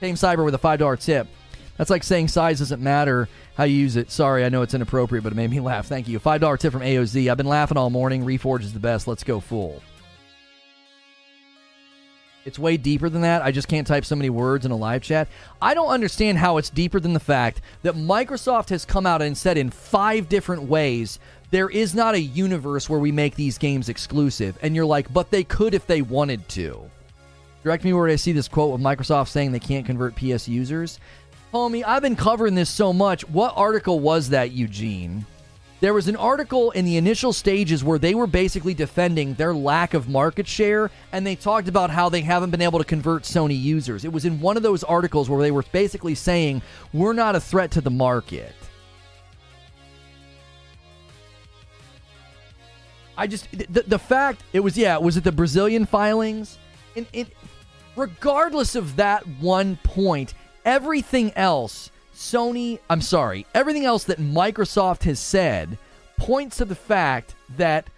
[0.00, 1.26] Tame Cyber with a $5 tip.
[1.76, 4.10] That's like saying size doesn't matter how you use it.
[4.10, 5.86] Sorry, I know it's inappropriate, but it made me laugh.
[5.86, 6.18] Thank you.
[6.18, 7.30] $5 tip from AOZ.
[7.30, 8.24] I've been laughing all morning.
[8.24, 9.06] Reforge is the best.
[9.06, 9.82] Let's go full.
[12.44, 13.42] It's way deeper than that.
[13.42, 15.26] I just can't type so many words in a live chat.
[15.60, 19.36] I don't understand how it's deeper than the fact that Microsoft has come out and
[19.36, 21.18] said in five different ways
[21.50, 24.56] there is not a universe where we make these games exclusive.
[24.62, 26.88] And you're like, but they could if they wanted to.
[27.66, 31.00] Direct me where I see this quote with Microsoft saying they can't convert PS users.
[31.52, 33.28] Homie, I've been covering this so much.
[33.28, 35.26] What article was that, Eugene?
[35.80, 39.94] There was an article in the initial stages where they were basically defending their lack
[39.94, 43.60] of market share, and they talked about how they haven't been able to convert Sony
[43.60, 44.04] users.
[44.04, 46.62] It was in one of those articles where they were basically saying,
[46.92, 48.54] We're not a threat to the market.
[53.16, 56.58] I just, the, the fact, it was, yeah, was it the Brazilian filings?
[56.94, 57.26] And it,
[57.96, 65.20] regardless of that one point, everything else Sony, I'm sorry, everything else that Microsoft has
[65.20, 65.76] said
[66.16, 67.88] points to the fact that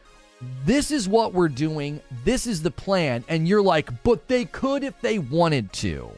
[0.64, 4.82] this is what we're doing, this is the plan, and you're like, but they could
[4.82, 6.10] if they wanted to.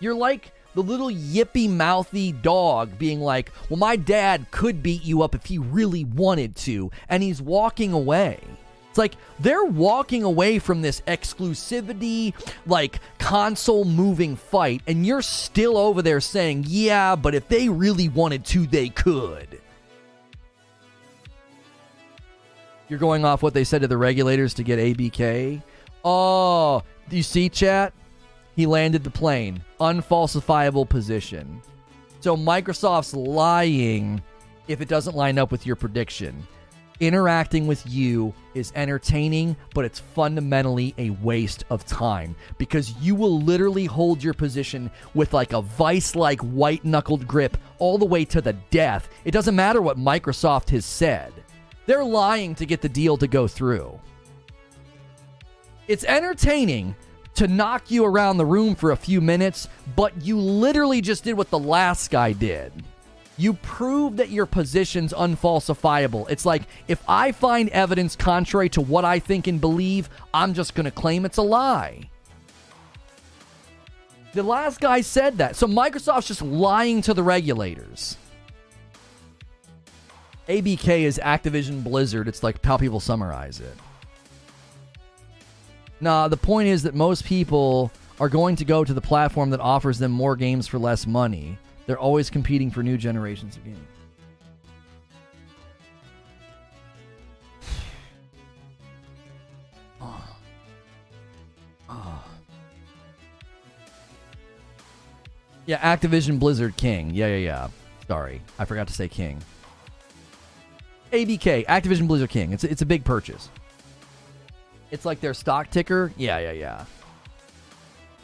[0.00, 5.20] You're like the little yippy mouthy dog being like, well, my dad could beat you
[5.20, 8.40] up if he really wanted to, and he's walking away.
[8.92, 12.34] It's like they're walking away from this exclusivity,
[12.66, 18.10] like console moving fight, and you're still over there saying, yeah, but if they really
[18.10, 19.62] wanted to, they could.
[22.90, 25.62] You're going off what they said to the regulators to get ABK.
[26.04, 27.94] Oh, do you see, chat?
[28.56, 29.64] He landed the plane.
[29.80, 31.62] Unfalsifiable position.
[32.20, 34.22] So Microsoft's lying
[34.68, 36.46] if it doesn't line up with your prediction
[37.00, 43.40] interacting with you is entertaining, but it's fundamentally a waste of time because you will
[43.40, 48.24] literally hold your position with like a vice like white knuckled grip all the way
[48.26, 49.08] to the death.
[49.24, 51.32] It doesn't matter what Microsoft has said,
[51.86, 53.98] they're lying to get the deal to go through.
[55.88, 56.94] It's entertaining
[57.34, 61.34] to knock you around the room for a few minutes, but you literally just did
[61.34, 62.72] what the last guy did
[63.38, 66.28] you prove that your position's unfalsifiable.
[66.28, 70.74] It's like if I find evidence contrary to what I think and believe, I'm just
[70.74, 72.10] going to claim it's a lie.
[74.34, 75.56] The last guy said that.
[75.56, 78.16] So Microsoft's just lying to the regulators.
[80.48, 82.28] ABK is Activision Blizzard.
[82.28, 83.76] It's like how people summarize it.
[86.00, 89.60] Nah, the point is that most people are going to go to the platform that
[89.60, 91.58] offers them more games for less money.
[91.86, 93.78] They're always competing for new generations of games.
[100.00, 100.24] oh.
[101.88, 102.24] Oh.
[105.66, 107.10] Yeah, Activision Blizzard King.
[107.12, 107.68] Yeah, yeah, yeah.
[108.08, 109.42] Sorry, I forgot to say King.
[111.12, 112.52] ABK, Activision Blizzard King.
[112.52, 113.50] It's it's a big purchase.
[114.90, 116.12] It's like their stock ticker.
[116.16, 116.84] Yeah, yeah, yeah.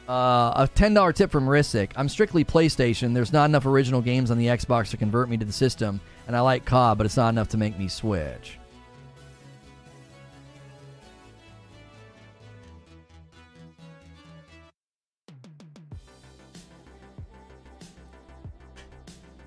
[0.09, 1.91] Uh, a $10 tip from Risic.
[1.95, 3.13] I'm strictly PlayStation.
[3.13, 6.35] There's not enough original games on the Xbox to convert me to the system, and
[6.35, 8.59] I like COD, but it's not enough to make me switch.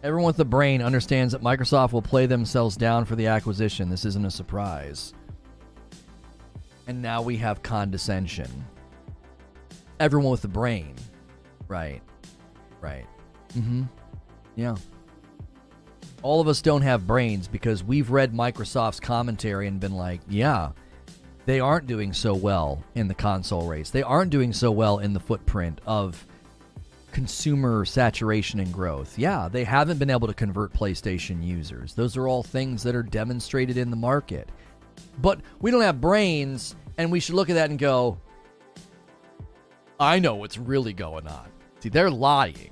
[0.04, 3.90] Everyone with a brain understands that Microsoft will play themselves down for the acquisition.
[3.90, 5.16] This isn't a surprise.
[6.86, 8.66] And now we have condescension
[10.02, 10.96] everyone with a brain.
[11.68, 12.02] Right.
[12.82, 13.06] Right.
[13.54, 13.84] Mm-hmm.
[14.56, 14.76] Yeah.
[16.24, 20.72] All of us don't have brains because we've read Microsoft's commentary and been like, yeah,
[21.46, 23.90] they aren't doing so well in the console race.
[23.90, 26.26] They aren't doing so well in the footprint of
[27.12, 29.18] consumer saturation and growth.
[29.18, 31.94] Yeah, they haven't been able to convert PlayStation users.
[31.94, 34.50] Those are all things that are demonstrated in the market.
[35.20, 38.18] But we don't have brains, and we should look at that and go,
[40.02, 41.46] I know what's really going on.
[41.80, 42.72] See, they're lying.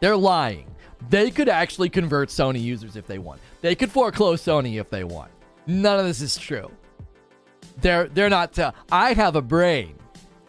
[0.00, 0.74] They're lying.
[1.10, 3.42] They could actually convert Sony users if they want.
[3.60, 5.30] They could foreclose Sony if they want.
[5.66, 6.70] None of this is true.
[7.82, 8.54] They're they're not.
[8.54, 9.96] T- I have a brain.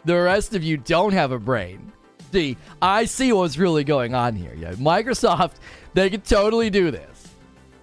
[0.06, 1.92] The rest of you don't have a brain.
[2.32, 4.54] See, I see what's really going on here.
[4.56, 5.56] Yeah, Microsoft,
[5.92, 7.28] they could totally do this.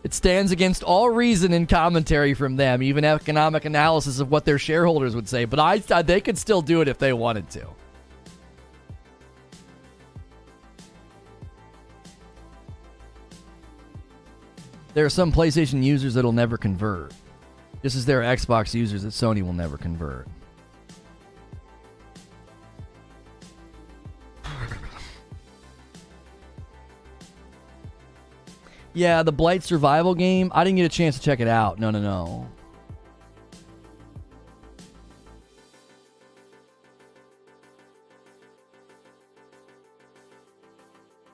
[0.03, 4.57] It stands against all reason and commentary from them, even economic analysis of what their
[4.57, 5.45] shareholders would say.
[5.45, 7.67] But I, they could still do it if they wanted to.
[14.93, 17.13] There are some PlayStation users that'll never convert.
[17.81, 20.27] Just as there are Xbox users that Sony will never convert.
[28.93, 30.51] Yeah, the Blight survival game.
[30.53, 31.79] I didn't get a chance to check it out.
[31.79, 32.47] No, no, no.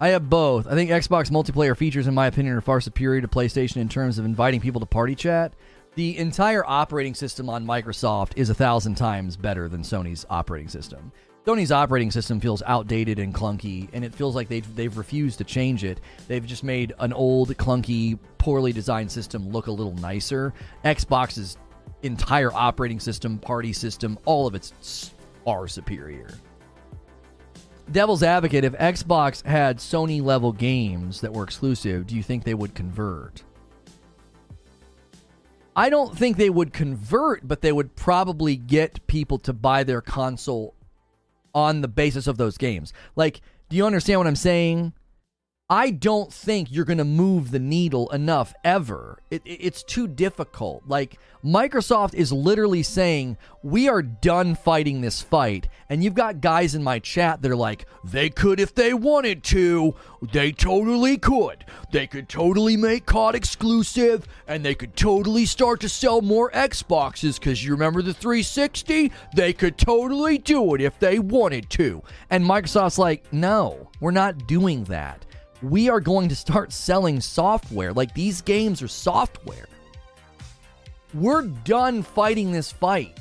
[0.02, 0.66] I have both.
[0.66, 4.18] I think Xbox multiplayer features, in my opinion, are far superior to PlayStation in terms
[4.18, 5.54] of inviting people to party chat.
[5.96, 11.12] The entire operating system on Microsoft is a thousand times better than Sony's operating system.
[11.46, 15.44] Sony's operating system feels outdated and clunky, and it feels like they've they've refused to
[15.44, 16.00] change it.
[16.28, 20.54] They've just made an old, clunky, poorly designed system look a little nicer.
[20.86, 21.58] Xbox's
[22.04, 25.12] entire operating system, party system, all of it's
[25.44, 26.30] far superior.
[27.92, 32.54] Devil's advocate, if Xbox had Sony level games that were exclusive, do you think they
[32.54, 33.44] would convert?
[35.76, 40.02] I don't think they would convert, but they would probably get people to buy their
[40.02, 40.76] console
[41.54, 42.94] on the basis of those games.
[43.16, 44.94] Like, do you understand what I'm saying?
[45.72, 49.20] I don't think you're going to move the needle enough ever.
[49.30, 50.82] It, it, it's too difficult.
[50.88, 55.70] Like, Microsoft is literally saying, We are done fighting this fight.
[55.88, 59.44] And you've got guys in my chat that are like, They could if they wanted
[59.46, 59.94] to.
[60.34, 61.66] They totally could.
[61.92, 67.40] They could totally make COD exclusive and they could totally start to sell more Xboxes
[67.40, 69.12] because you remember the 360?
[69.36, 72.02] They could totally do it if they wanted to.
[72.32, 75.28] And Microsoft's like, No, we're not doing that
[75.62, 77.94] we are going to start selling software.
[77.94, 79.68] Like these games are software.
[81.14, 83.18] We're done fighting this fight.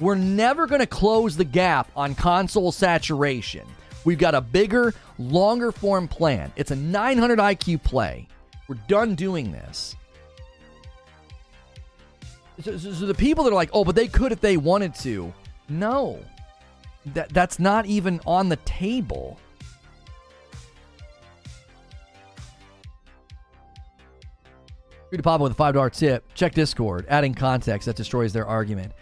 [0.00, 3.66] We're never going to close the gap on console saturation.
[4.04, 6.52] We've got a bigger, longer form plan.
[6.56, 8.26] It's a 900 IQ play.
[8.66, 9.94] We're done doing this.
[12.62, 14.94] So, so, so the people that are like, oh, but they could if they wanted
[14.96, 15.32] to.
[15.68, 16.18] No,
[17.06, 19.38] that that's not even on the table.
[25.16, 26.24] To Papa with a $5 tip.
[26.34, 27.04] Check Discord.
[27.08, 28.92] Adding context that destroys their argument.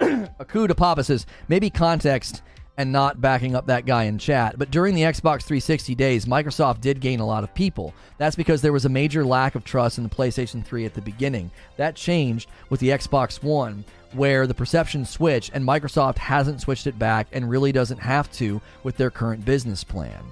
[0.40, 2.42] Aku to Papa says, maybe context
[2.78, 4.58] and not backing up that guy in chat.
[4.58, 7.94] But during the Xbox 360 days, Microsoft did gain a lot of people.
[8.18, 11.00] That's because there was a major lack of trust in the PlayStation 3 at the
[11.00, 11.50] beginning.
[11.76, 13.84] That changed with the Xbox One,
[14.14, 18.60] where the perception switched, and Microsoft hasn't switched it back and really doesn't have to
[18.82, 20.24] with their current business plan.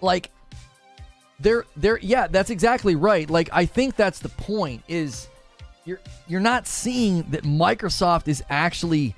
[0.00, 0.30] Like,
[1.40, 3.28] they're they're yeah, that's exactly right.
[3.28, 5.28] Like I think that's the point is
[5.84, 9.14] you're you're not seeing that Microsoft is actually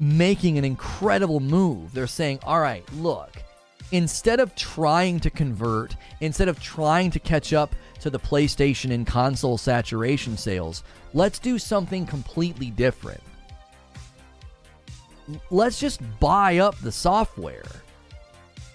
[0.00, 1.92] making an incredible move.
[1.92, 3.42] They're saying, "All right, look,
[3.92, 9.06] instead of trying to convert, instead of trying to catch up to the PlayStation and
[9.06, 10.82] console saturation sales,
[11.12, 13.22] let's do something completely different.
[15.50, 17.82] Let's just buy up the software."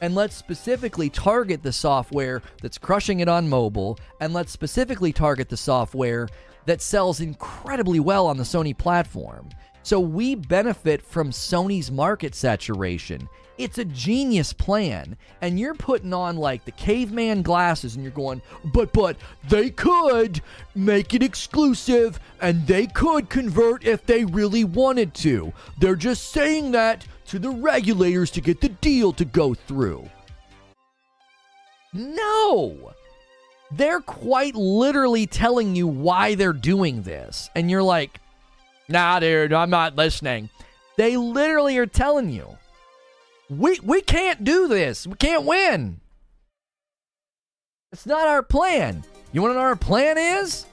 [0.02, 5.48] And let's specifically target the software that's crushing it on mobile, and let's specifically target
[5.48, 6.28] the software
[6.66, 9.50] that sells incredibly well on the Sony platform.
[9.84, 13.28] So we benefit from Sony's market saturation.
[13.58, 15.18] It's a genius plan.
[15.42, 19.18] And you're putting on like the caveman glasses and you're going, but, but,
[19.50, 20.42] they could
[20.76, 25.52] make it exclusive and they could convert if they really wanted to.
[25.80, 30.06] They're just saying that to the regulators to get the deal to go through.
[31.94, 32.92] No!
[33.72, 37.50] They're quite literally telling you why they're doing this.
[37.56, 38.20] And you're like,
[38.90, 40.50] nah, dude, I'm not listening.
[40.98, 42.58] They literally are telling you,
[43.50, 45.08] we, we can't do this.
[45.08, 46.02] We can't win.
[47.94, 49.06] It's not our plan.
[49.32, 50.66] You want to know what our plan is?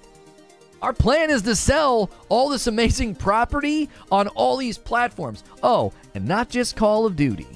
[0.80, 5.42] Our plan is to sell all this amazing property on all these platforms.
[5.62, 7.48] Oh, and not just Call of Duty.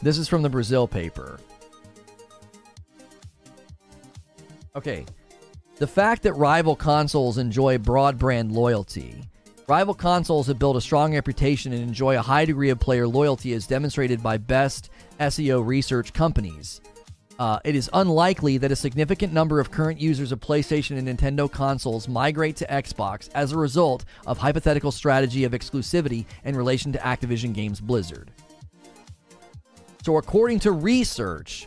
[0.00, 1.38] This is from the Brazil paper.
[4.74, 5.06] Okay.
[5.76, 9.22] The fact that rival consoles enjoy broad brand loyalty.
[9.68, 13.52] Rival consoles have built a strong reputation and enjoy a high degree of player loyalty
[13.52, 16.80] as demonstrated by best SEO research companies.
[17.42, 21.50] Uh, it is unlikely that a significant number of current users of PlayStation and Nintendo
[21.50, 27.00] consoles migrate to Xbox as a result of hypothetical strategy of exclusivity in relation to
[27.00, 28.30] Activision Games Blizzard.
[30.04, 31.66] So, according to research,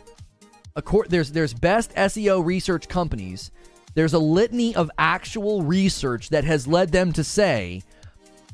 [1.10, 3.50] there's there's best SEO research companies.
[3.92, 7.82] There's a litany of actual research that has led them to say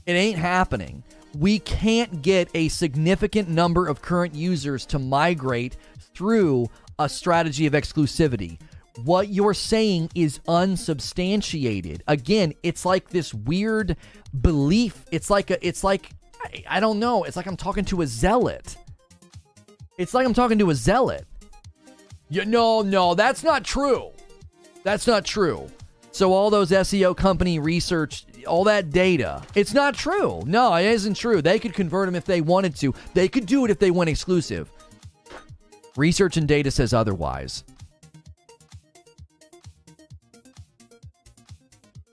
[0.06, 1.04] it ain't happening.
[1.38, 5.76] We can't get a significant number of current users to migrate
[6.14, 6.68] through
[7.04, 8.58] a strategy of exclusivity.
[9.04, 12.02] What you're saying is unsubstantiated.
[12.06, 13.96] Again, it's like this weird
[14.40, 15.04] belief.
[15.10, 16.10] It's like a it's like
[16.68, 17.24] I, don't know.
[17.24, 18.76] It's like I'm talking to a zealot.
[19.98, 21.26] It's like I'm talking to a zealot.
[22.28, 24.10] Yeah, no, no, that's not true.
[24.82, 25.68] That's not true.
[26.10, 30.42] So all those SEO company research, all that data, it's not true.
[30.46, 31.40] No, it isn't true.
[31.40, 32.94] They could convert them if they wanted to.
[33.14, 34.70] They could do it if they went exclusive.
[35.96, 37.64] Research and data says otherwise.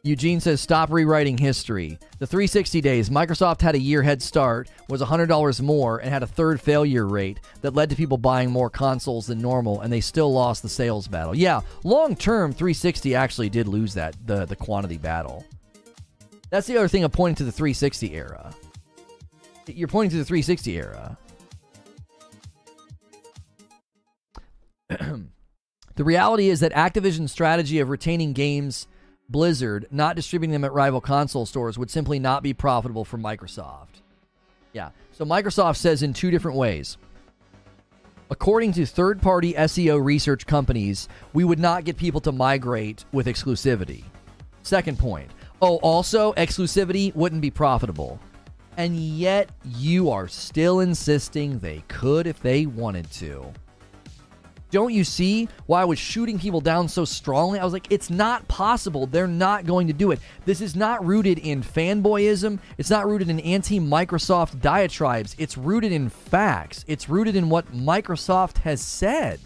[0.04, 2.00] Eugene says, stop rewriting history.
[2.20, 6.28] The 360 days, Microsoft had a year head start, was $100 more, and had a
[6.28, 10.32] third failure rate that led to people buying more consoles than normal, and they still
[10.32, 11.36] lost the sales battle.
[11.36, 15.46] Yeah, long term, 360 actually did lose that, the, the quantity battle.
[16.50, 18.56] That's the other thing of pointing to the 360 era.
[19.68, 21.18] You're pointing to the 360 era.
[24.90, 28.88] The reality is that Activision's strategy of retaining games
[29.30, 34.02] Blizzard not distributing them at rival console stores would simply not be profitable for Microsoft.
[34.74, 34.90] Yeah.
[35.12, 36.98] So Microsoft says in two different ways.
[38.32, 43.28] According to third party SEO research companies, we would not get people to migrate with
[43.28, 44.04] exclusivity.
[44.64, 45.32] Second point.
[45.62, 48.20] Oh, also, exclusivity wouldn't be profitable.
[48.78, 53.52] And yet, you are still insisting they could if they wanted to.
[54.72, 57.60] Don't you see why I was shooting people down so strongly?
[57.60, 59.08] I was like, it's not possible.
[59.08, 60.20] They're not going to do it.
[60.46, 62.60] This is not rooted in fanboyism.
[62.78, 65.36] It's not rooted in anti Microsoft diatribes.
[65.40, 66.86] It's rooted in facts.
[66.88, 69.40] It's rooted in what Microsoft has said.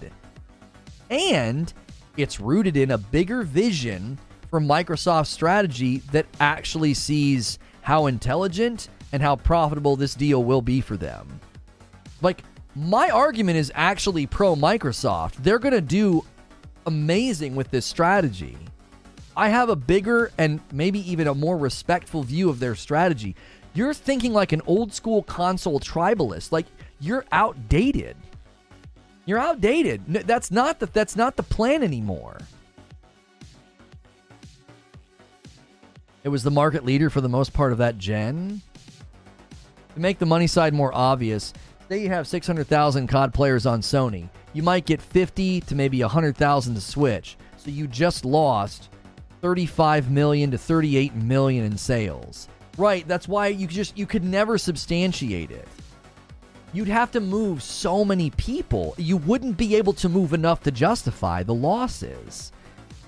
[1.10, 1.72] And
[2.18, 4.20] it's rooted in a bigger vision
[4.50, 10.82] for Microsoft's strategy that actually sees how intelligent and how profitable this deal will be
[10.82, 11.40] for them.
[12.22, 12.44] Like,
[12.76, 15.36] my argument is actually pro Microsoft.
[15.36, 16.26] They're going to do
[16.86, 18.58] amazing with this strategy.
[19.36, 23.36] I have a bigger and maybe even a more respectful view of their strategy.
[23.74, 26.52] You're thinking like an old school console tribalist.
[26.52, 26.68] Like
[27.00, 28.16] you're outdated.
[29.26, 30.06] You're outdated.
[30.08, 32.38] That's not the that's not the plan anymore.
[36.24, 38.62] It was the market leader for the most part of that gen.
[39.96, 41.54] To make the money side more obvious,
[41.94, 44.28] Say you have 600,000 COD players on Sony.
[44.54, 47.38] You might get 50 to maybe 100,000 to switch.
[47.58, 48.90] So you just lost
[49.44, 52.48] 35 million to 38 million in sales.
[52.80, 55.68] Right, that's why you just you could never substantiate it.
[56.74, 58.96] You'd have to move so many people.
[58.98, 62.52] You wouldn't be able to move enough to justify the losses.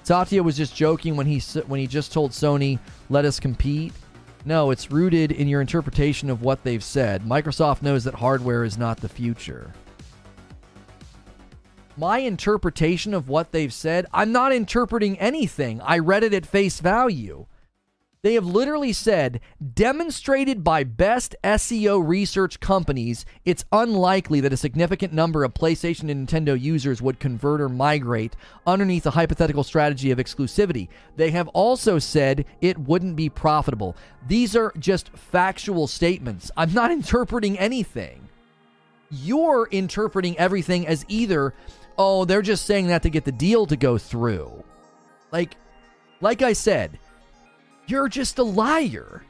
[0.04, 2.78] Satya was just joking when he when he just told Sony,
[3.10, 3.94] "Let us compete."
[4.48, 7.24] No, it's rooted in your interpretation of what they've said.
[7.24, 9.74] Microsoft knows that hardware is not the future.
[11.98, 15.82] My interpretation of what they've said, I'm not interpreting anything.
[15.82, 17.48] I read it at face value.
[18.26, 19.40] They have literally said,
[19.76, 26.28] demonstrated by best SEO research companies, it's unlikely that a significant number of PlayStation and
[26.28, 30.88] Nintendo users would convert or migrate underneath a hypothetical strategy of exclusivity.
[31.18, 33.96] They have also said it wouldn't be profitable.
[34.28, 36.50] These are just factual statements.
[36.58, 38.28] I'm not interpreting anything.
[39.12, 41.54] You're interpreting everything as either,
[41.96, 44.64] oh, they're just saying that to get the deal to go through.
[45.32, 45.58] Like,
[46.22, 46.98] like I said,
[47.88, 49.24] you're just a liar.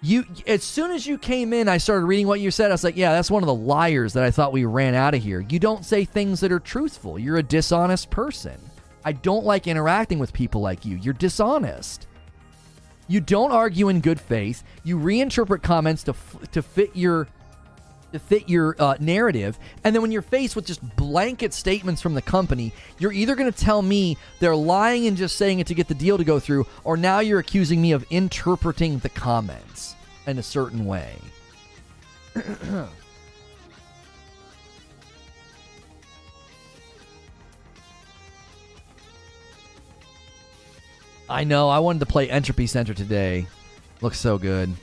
[0.00, 2.70] You as soon as you came in, I started reading what you said.
[2.70, 5.14] I was like, yeah, that's one of the liars that I thought we ran out
[5.14, 5.40] of here.
[5.40, 7.18] You don't say things that are truthful.
[7.18, 8.58] You're a dishonest person.
[9.04, 10.96] I don't like interacting with people like you.
[10.96, 12.08] You're dishonest.
[13.08, 14.64] You don't argue in good faith.
[14.84, 16.14] You reinterpret comments to
[16.50, 17.28] to fit your
[18.12, 19.58] to fit your uh, narrative.
[19.84, 23.50] And then when you're faced with just blanket statements from the company, you're either going
[23.50, 26.38] to tell me they're lying and just saying it to get the deal to go
[26.38, 29.94] through, or now you're accusing me of interpreting the comments
[30.26, 31.16] in a certain way.
[41.28, 41.68] I know.
[41.70, 43.46] I wanted to play Entropy Centre today.
[44.02, 44.74] Looks so good.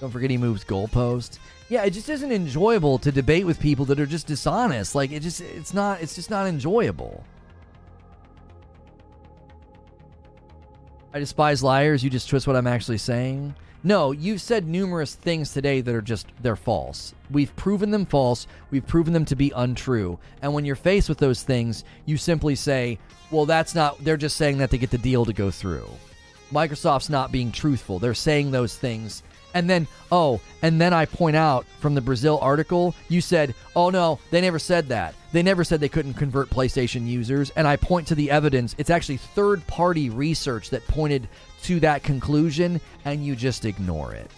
[0.00, 1.38] Don't forget he moves goalposts.
[1.68, 4.94] Yeah, it just isn't enjoyable to debate with people that are just dishonest.
[4.94, 7.24] Like it just it's not it's just not enjoyable.
[11.14, 12.04] I despise liars.
[12.04, 13.54] You just twist what I'm actually saying.
[13.82, 17.14] No, you've said numerous things today that are just they're false.
[17.30, 18.46] We've proven them false.
[18.70, 20.18] We've proven them to be untrue.
[20.42, 22.98] And when you're faced with those things, you simply say,
[23.30, 25.88] "Well, that's not they're just saying that to get the deal to go through."
[26.52, 27.98] Microsoft's not being truthful.
[27.98, 29.22] They're saying those things
[29.56, 33.88] and then, oh, and then I point out from the Brazil article, you said, oh
[33.88, 35.14] no, they never said that.
[35.32, 37.48] They never said they couldn't convert PlayStation users.
[37.56, 38.74] And I point to the evidence.
[38.76, 41.26] It's actually third party research that pointed
[41.62, 44.30] to that conclusion, and you just ignore it.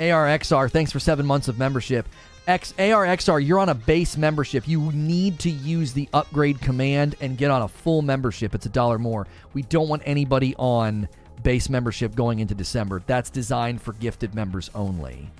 [0.00, 2.08] ARXR, thanks for seven months of membership.
[2.46, 4.66] X ARXR, you're on a base membership.
[4.66, 8.54] You need to use the upgrade command and get on a full membership.
[8.54, 9.26] It's a dollar more.
[9.52, 11.08] We don't want anybody on
[11.42, 13.02] base membership going into December.
[13.06, 15.30] That's designed for gifted members only.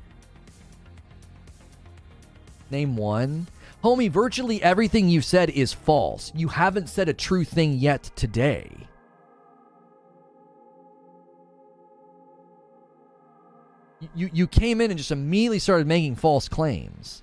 [2.71, 3.49] Name one.
[3.85, 6.33] Homie, virtually everything you've said is false.
[6.35, 8.71] You haven't said a true thing yet today.
[14.15, 17.23] You, you came in and just immediately started making false claims.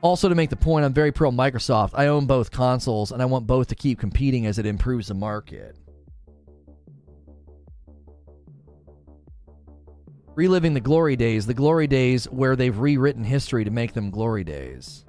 [0.00, 1.90] Also, to make the point, I'm very pro Microsoft.
[1.94, 5.14] I own both consoles and I want both to keep competing as it improves the
[5.14, 5.76] market.
[10.36, 14.44] Reliving the glory days, the glory days where they've rewritten history to make them glory
[14.44, 15.04] days.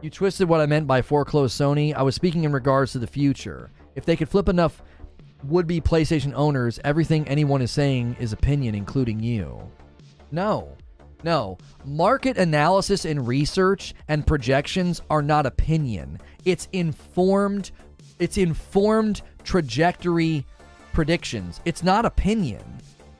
[0.00, 1.92] You twisted what I meant by foreclosed Sony.
[1.92, 3.72] I was speaking in regards to the future.
[3.96, 4.80] If they could flip enough
[5.44, 9.60] would be PlayStation owners, everything anyone is saying is opinion, including you.
[10.30, 10.76] No.
[11.24, 11.58] No.
[11.84, 16.20] Market analysis and research and projections are not opinion.
[16.44, 17.72] It's informed
[18.18, 20.44] it's informed trajectory
[20.92, 21.60] predictions.
[21.64, 22.77] It's not opinion.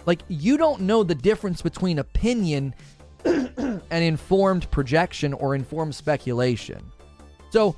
[0.09, 2.75] Like, you don't know the difference between opinion
[3.27, 6.83] and informed projection or informed speculation.
[7.51, 7.77] So,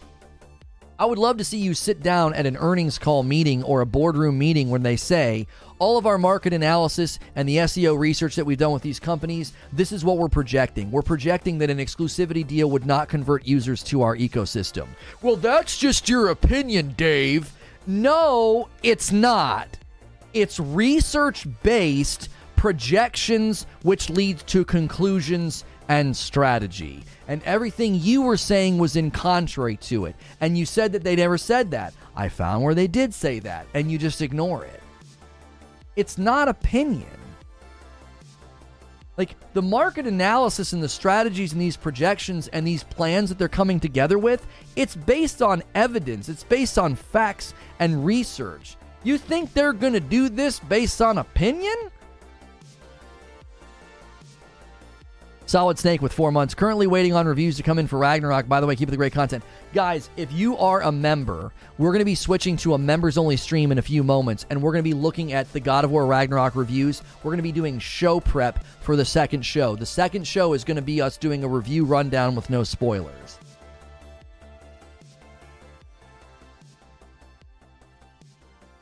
[0.96, 3.86] I would love to see you sit down at an earnings call meeting or a
[3.86, 5.48] boardroom meeting when they say,
[5.80, 9.52] all of our market analysis and the SEO research that we've done with these companies,
[9.72, 10.92] this is what we're projecting.
[10.92, 14.86] We're projecting that an exclusivity deal would not convert users to our ecosystem.
[15.20, 17.52] Well, that's just your opinion, Dave.
[17.88, 19.79] No, it's not.
[20.32, 27.02] It's research based projections, which leads to conclusions and strategy.
[27.26, 30.14] And everything you were saying was in contrary to it.
[30.40, 31.94] And you said that they never said that.
[32.14, 34.82] I found where they did say that, and you just ignore it.
[35.96, 37.06] It's not opinion.
[39.16, 43.48] Like the market analysis and the strategies and these projections and these plans that they're
[43.48, 48.76] coming together with, it's based on evidence, it's based on facts and research.
[49.02, 51.74] You think they're going to do this based on opinion?
[55.50, 56.54] Solid Snake with four months.
[56.54, 58.46] Currently waiting on reviews to come in for Ragnarok.
[58.46, 59.42] By the way, keep the great content.
[59.74, 63.36] Guys, if you are a member, we're going to be switching to a members only
[63.36, 65.90] stream in a few moments, and we're going to be looking at the God of
[65.90, 67.02] War Ragnarok reviews.
[67.24, 69.74] We're going to be doing show prep for the second show.
[69.74, 73.39] The second show is going to be us doing a review rundown with no spoilers.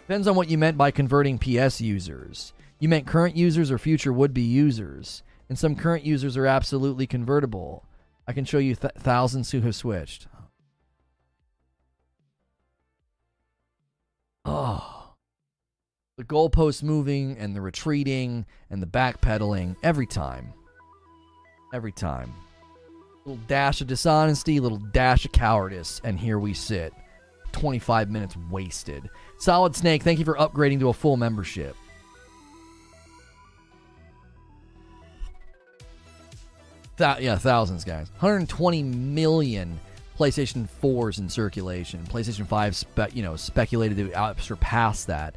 [0.09, 2.55] Depends on what you meant by converting PS users.
[2.78, 5.23] You meant current users or future would be users.
[5.51, 7.85] And some current users are absolutely convertible.
[8.27, 10.27] I can show you th- thousands who have switched.
[14.47, 15.12] Oh.
[16.17, 20.55] The goalposts moving and the retreating and the backpedaling every time.
[21.75, 22.33] Every time.
[23.27, 26.95] Little dash of dishonesty, little dash of cowardice, and here we sit.
[27.53, 29.11] 25 minutes wasted.
[29.39, 31.76] Solid Snake, thank you for upgrading to a full membership.
[36.97, 38.08] Th- yeah, thousands, guys.
[38.18, 39.78] 120 million
[40.18, 42.00] PlayStation 4s in circulation.
[42.08, 45.36] PlayStation 5, spe- you know, speculated to surpass that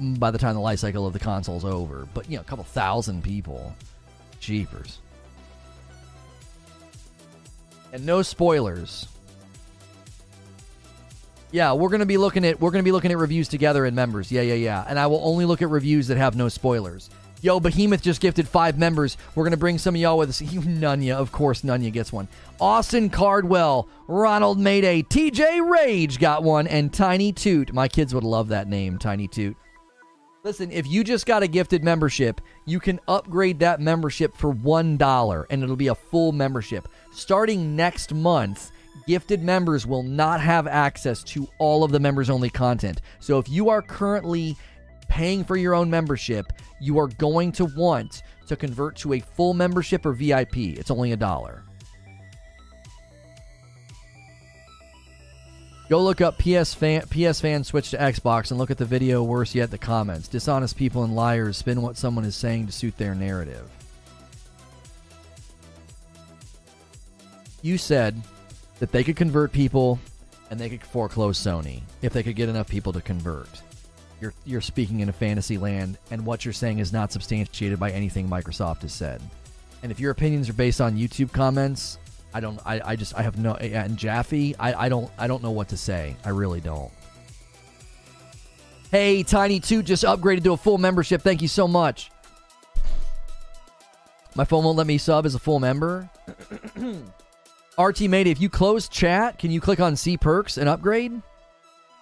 [0.00, 2.08] by the time the life cycle of the console's over.
[2.12, 3.74] But you know, a couple thousand people.
[4.40, 4.98] Jeepers.
[7.92, 9.06] And no spoilers.
[11.52, 14.30] Yeah, we're gonna be looking at we're gonna be looking at reviews together in members.
[14.30, 14.84] Yeah, yeah, yeah.
[14.88, 17.10] And I will only look at reviews that have no spoilers.
[17.42, 19.16] Yo, Behemoth just gifted five members.
[19.34, 20.40] We're gonna bring some of y'all with us.
[20.52, 22.28] You Nunya, of course, Nunya gets one.
[22.60, 27.72] Austin Cardwell, Ronald Mayday, TJ Rage got one, and Tiny Toot.
[27.72, 29.56] My kids would love that name, Tiny Toot.
[30.42, 35.46] Listen, if you just got a gifted membership, you can upgrade that membership for $1
[35.50, 36.88] and it'll be a full membership.
[37.12, 38.70] Starting next month,
[39.10, 43.00] gifted members will not have access to all of the members only content.
[43.18, 44.56] So if you are currently
[45.08, 46.46] paying for your own membership,
[46.80, 50.58] you are going to want to convert to a full membership or VIP.
[50.58, 51.64] It's only a dollar.
[55.88, 59.24] Go look up PS fan, PS fan switch to Xbox and look at the video.
[59.24, 60.28] Worse yet, the comments.
[60.28, 63.68] Dishonest people and liars spin what someone is saying to suit their narrative.
[67.60, 68.22] You said
[68.80, 69.98] that they could convert people
[70.50, 73.48] and they could foreclose Sony if they could get enough people to convert.
[74.20, 77.90] You're you're speaking in a fantasy land, and what you're saying is not substantiated by
[77.90, 79.22] anything Microsoft has said.
[79.82, 81.98] And if your opinions are based on YouTube comments,
[82.34, 82.60] I don't.
[82.66, 83.54] I, I just I have no.
[83.54, 85.10] And Jaffe, I, I don't.
[85.16, 86.16] I don't know what to say.
[86.24, 86.92] I really don't.
[88.90, 91.22] Hey, Tiny Toot just upgraded to a full membership.
[91.22, 92.10] Thank you so much.
[94.34, 96.10] My phone won't let me sub as a full member.
[97.80, 101.22] RT mate, if you close chat, can you click on see perks and upgrade?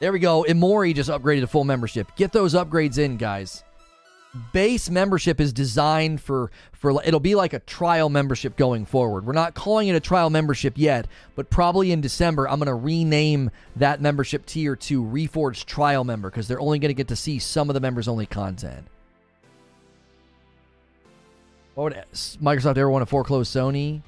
[0.00, 0.44] There we go.
[0.48, 2.08] Imori just upgraded to full membership.
[2.16, 3.65] Get those upgrades in, guys
[4.52, 9.26] base membership is designed for for it'll be like a trial membership going forward.
[9.26, 12.74] We're not calling it a trial membership yet, but probably in December I'm going to
[12.74, 17.16] rename that membership tier to Reforged Trial Member because they're only going to get to
[17.16, 18.86] see some of the members only content.
[21.74, 24.02] Would Microsoft ever want to foreclose Sony?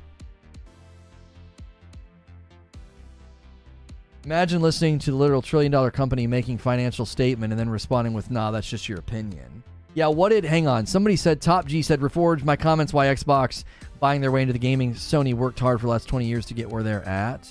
[4.25, 8.31] Imagine listening to the literal trillion dollar company making financial statement and then responding with,
[8.31, 9.63] "Nah, that's just your opinion."
[9.95, 10.87] Yeah, what did hang on?
[10.87, 13.65] Somebody said Top G said reforge my comments why Xbox
[13.99, 14.95] buying their way into the gaming.
[14.95, 17.51] Sony worked hard for the last 20 years to get where they're at.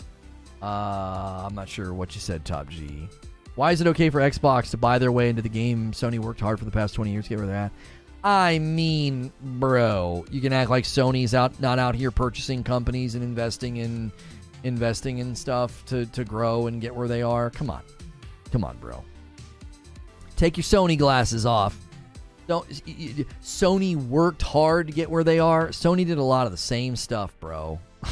[0.62, 3.08] Uh, I'm not sure what you said, Top G.
[3.56, 5.92] Why is it okay for Xbox to buy their way into the game?
[5.92, 7.72] Sony worked hard for the past 20 years to get where they're at.
[8.24, 13.24] I mean, bro, you can act like Sony's out not out here purchasing companies and
[13.24, 14.12] investing in
[14.64, 17.50] investing in stuff to to grow and get where they are.
[17.50, 17.82] Come on.
[18.52, 19.04] Come on, bro.
[20.36, 21.78] Take your Sony glasses off
[22.50, 22.68] don't
[23.44, 25.68] Sony worked hard to get where they are.
[25.70, 27.80] Sony did a lot of the same stuff, bro.
[28.00, 28.12] what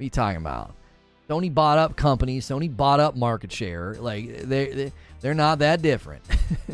[0.00, 0.74] are you talking about?
[1.28, 2.46] Sony bought up companies.
[2.46, 3.94] Sony bought up market share.
[4.00, 6.22] Like they they they're not that different.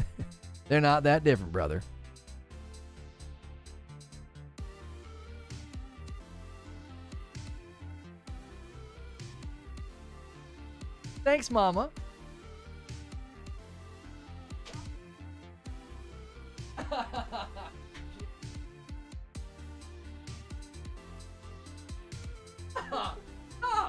[0.68, 1.82] they're not that different, brother.
[11.26, 11.90] Thanks, Mama.
[22.70, 23.18] Stop!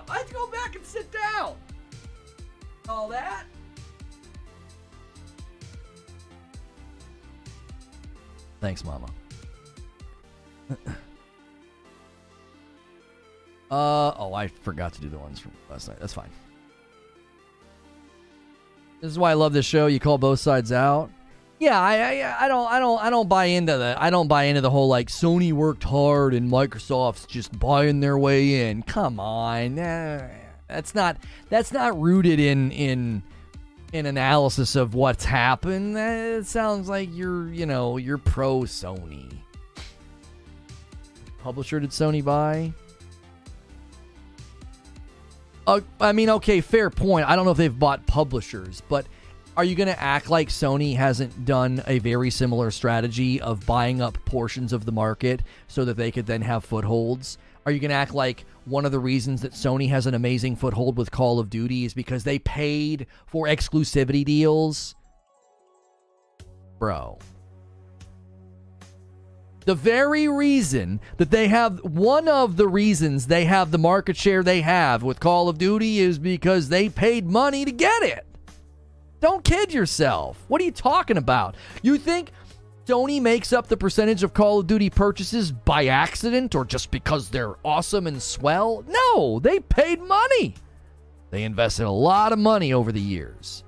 [0.09, 1.53] Let's go back and sit down!
[2.89, 3.43] All that?
[8.59, 9.09] Thanks, Mama.
[10.71, 10.75] uh
[13.69, 15.99] oh, I forgot to do the ones from last night.
[15.99, 16.31] That's fine.
[19.07, 19.87] This is why I love this show.
[19.87, 21.09] You call both sides out.
[21.59, 24.43] Yeah, I, I, I don't I don't I don't buy into the I don't buy
[24.43, 28.83] into the whole like Sony worked hard and Microsoft's just buying their way in.
[28.83, 31.15] Come on, that's not
[31.47, 33.23] that's not rooted in in
[33.93, 35.97] in analysis of what's happened.
[35.97, 39.31] It sounds like you're you know you're pro Sony.
[41.41, 42.73] Publisher did Sony buy?
[45.67, 47.27] Uh, I mean, okay, fair point.
[47.27, 49.05] I don't know if they've bought publishers, but
[49.57, 54.01] are you going to act like Sony hasn't done a very similar strategy of buying
[54.01, 57.37] up portions of the market so that they could then have footholds?
[57.65, 60.55] Are you going to act like one of the reasons that Sony has an amazing
[60.55, 64.95] foothold with Call of Duty is because they paid for exclusivity deals?
[66.79, 67.19] Bro.
[69.67, 74.41] The very reason that they have one of the reasons they have the market share
[74.41, 78.25] they have with Call of Duty is because they paid money to get it.
[79.19, 80.41] Don't kid yourself.
[80.47, 81.55] What are you talking about?
[81.81, 82.31] You think
[82.85, 87.27] Sony makes up the percentage of Call of Duty purchases by accident or just because
[87.27, 88.85] they're awesome and swell?
[88.87, 90.55] No, they paid money.
[91.29, 93.65] They invested a lot of money over the years.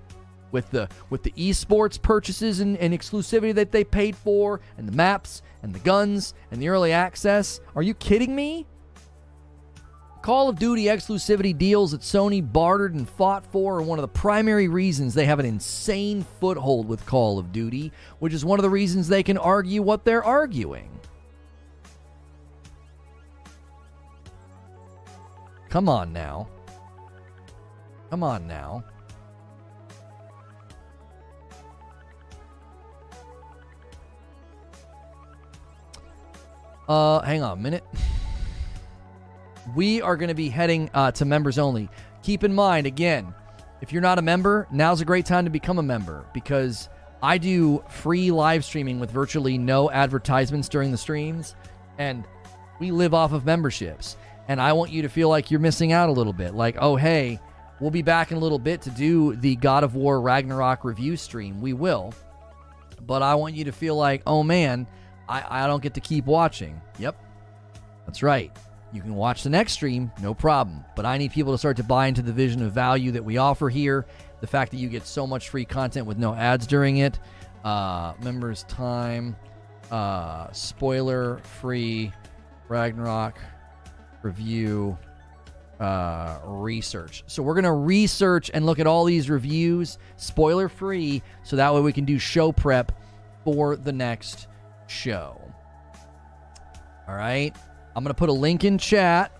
[0.53, 4.95] With the with the esports purchases and, and exclusivity that they paid for, and the
[4.95, 7.59] maps and the guns and the early access.
[7.75, 8.65] Are you kidding me?
[10.21, 14.09] Call of Duty exclusivity deals that Sony bartered and fought for are one of the
[14.09, 18.63] primary reasons they have an insane foothold with Call of Duty, which is one of
[18.63, 20.89] the reasons they can argue what they're arguing.
[25.69, 26.49] Come on now.
[28.09, 28.83] Come on now.
[36.89, 37.83] Uh, hang on a minute.
[39.75, 41.87] we are going to be heading uh, to members only.
[42.23, 43.33] Keep in mind, again,
[43.79, 46.89] if you're not a member, now's a great time to become a member because
[47.23, 51.55] I do free live streaming with virtually no advertisements during the streams,
[51.97, 52.25] and
[52.79, 54.17] we live off of memberships.
[54.47, 56.55] And I want you to feel like you're missing out a little bit.
[56.55, 57.39] Like, oh, hey,
[57.79, 61.15] We'll be back in a little bit to do the God of War Ragnarok review
[61.15, 61.61] stream.
[61.61, 62.13] We will.
[63.01, 64.85] But I want you to feel like, oh man,
[65.29, 66.81] I, I don't get to keep watching.
[66.97, 67.15] Yep.
[68.05, 68.51] That's right.
[68.91, 70.83] You can watch the next stream, no problem.
[70.95, 73.37] But I need people to start to buy into the vision of value that we
[73.37, 74.07] offer here.
[74.41, 77.19] The fact that you get so much free content with no ads during it.
[77.63, 79.35] Uh, members' time,
[79.91, 82.11] uh, spoiler free
[82.67, 83.37] Ragnarok
[84.23, 84.97] review
[85.79, 87.23] uh, research.
[87.27, 91.73] So we're going to research and look at all these reviews, spoiler free, so that
[91.73, 92.91] way we can do show prep
[93.43, 94.47] for the next
[94.89, 95.39] show.
[97.07, 97.55] All right.
[97.95, 99.31] I'm going to put a link in chat.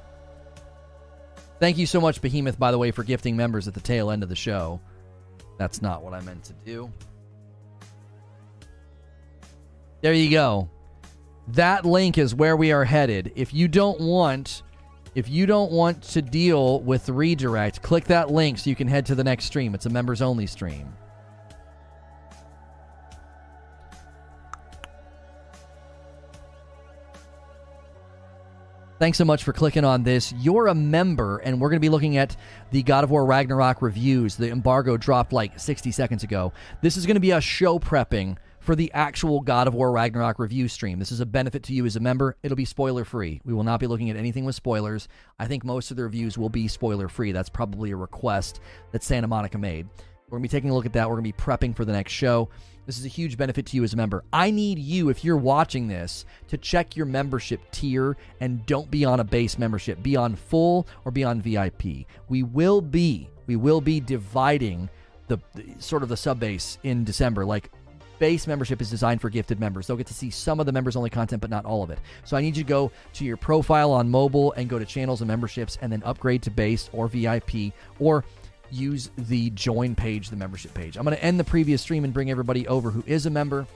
[1.60, 4.24] Thank you so much, Behemoth, by the way, for gifting members at the tail end
[4.24, 4.80] of the show.
[5.58, 6.92] That's not what I meant to do.
[10.02, 10.70] There you go.
[11.50, 13.34] That link is where we are headed.
[13.36, 14.64] If you don't want
[15.16, 19.08] if you don't want to deal with redirect, click that link so you can head
[19.08, 19.74] to the next stream.
[19.74, 20.94] It's a members only stream.
[29.00, 30.34] Thanks so much for clicking on this.
[30.34, 32.36] You're a member, and we're going to be looking at
[32.72, 34.36] the God of War Ragnarok reviews.
[34.36, 36.52] The embargo dropped like 60 seconds ago.
[36.82, 40.38] This is going to be a show prepping for the actual God of War Ragnarok
[40.38, 41.00] review stream.
[41.00, 42.36] This is a benefit to you as a member.
[42.44, 43.40] It'll be spoiler free.
[43.46, 45.08] We will not be looking at anything with spoilers.
[45.40, 47.32] I think most of the reviews will be spoiler free.
[47.32, 48.60] That's probably a request
[48.92, 49.88] that Santa Monica made.
[50.28, 51.08] We're going to be taking a look at that.
[51.08, 52.50] We're going to be prepping for the next show.
[52.90, 54.24] This is a huge benefit to you as a member.
[54.34, 59.06] I need you, if you're watching this, to check your membership tier and don't be
[59.06, 60.02] on a base membership.
[60.02, 62.08] Be on full or be on VIP.
[62.30, 64.90] We will be, we will be dividing
[65.28, 67.46] the, the sort of the sub base in December.
[67.46, 67.70] Like
[68.18, 69.86] base membership is designed for gifted members.
[69.86, 72.00] They'll get to see some of the members only content, but not all of it.
[72.24, 75.22] So I need you to go to your profile on mobile and go to channels
[75.22, 78.26] and memberships and then upgrade to base or VIP or
[78.72, 80.98] use the join page, the membership page.
[80.98, 83.68] I'm going to end the previous stream and bring everybody over who is a member.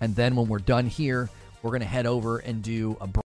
[0.00, 1.30] And then when we're done here,
[1.62, 3.06] we're going to head over and do a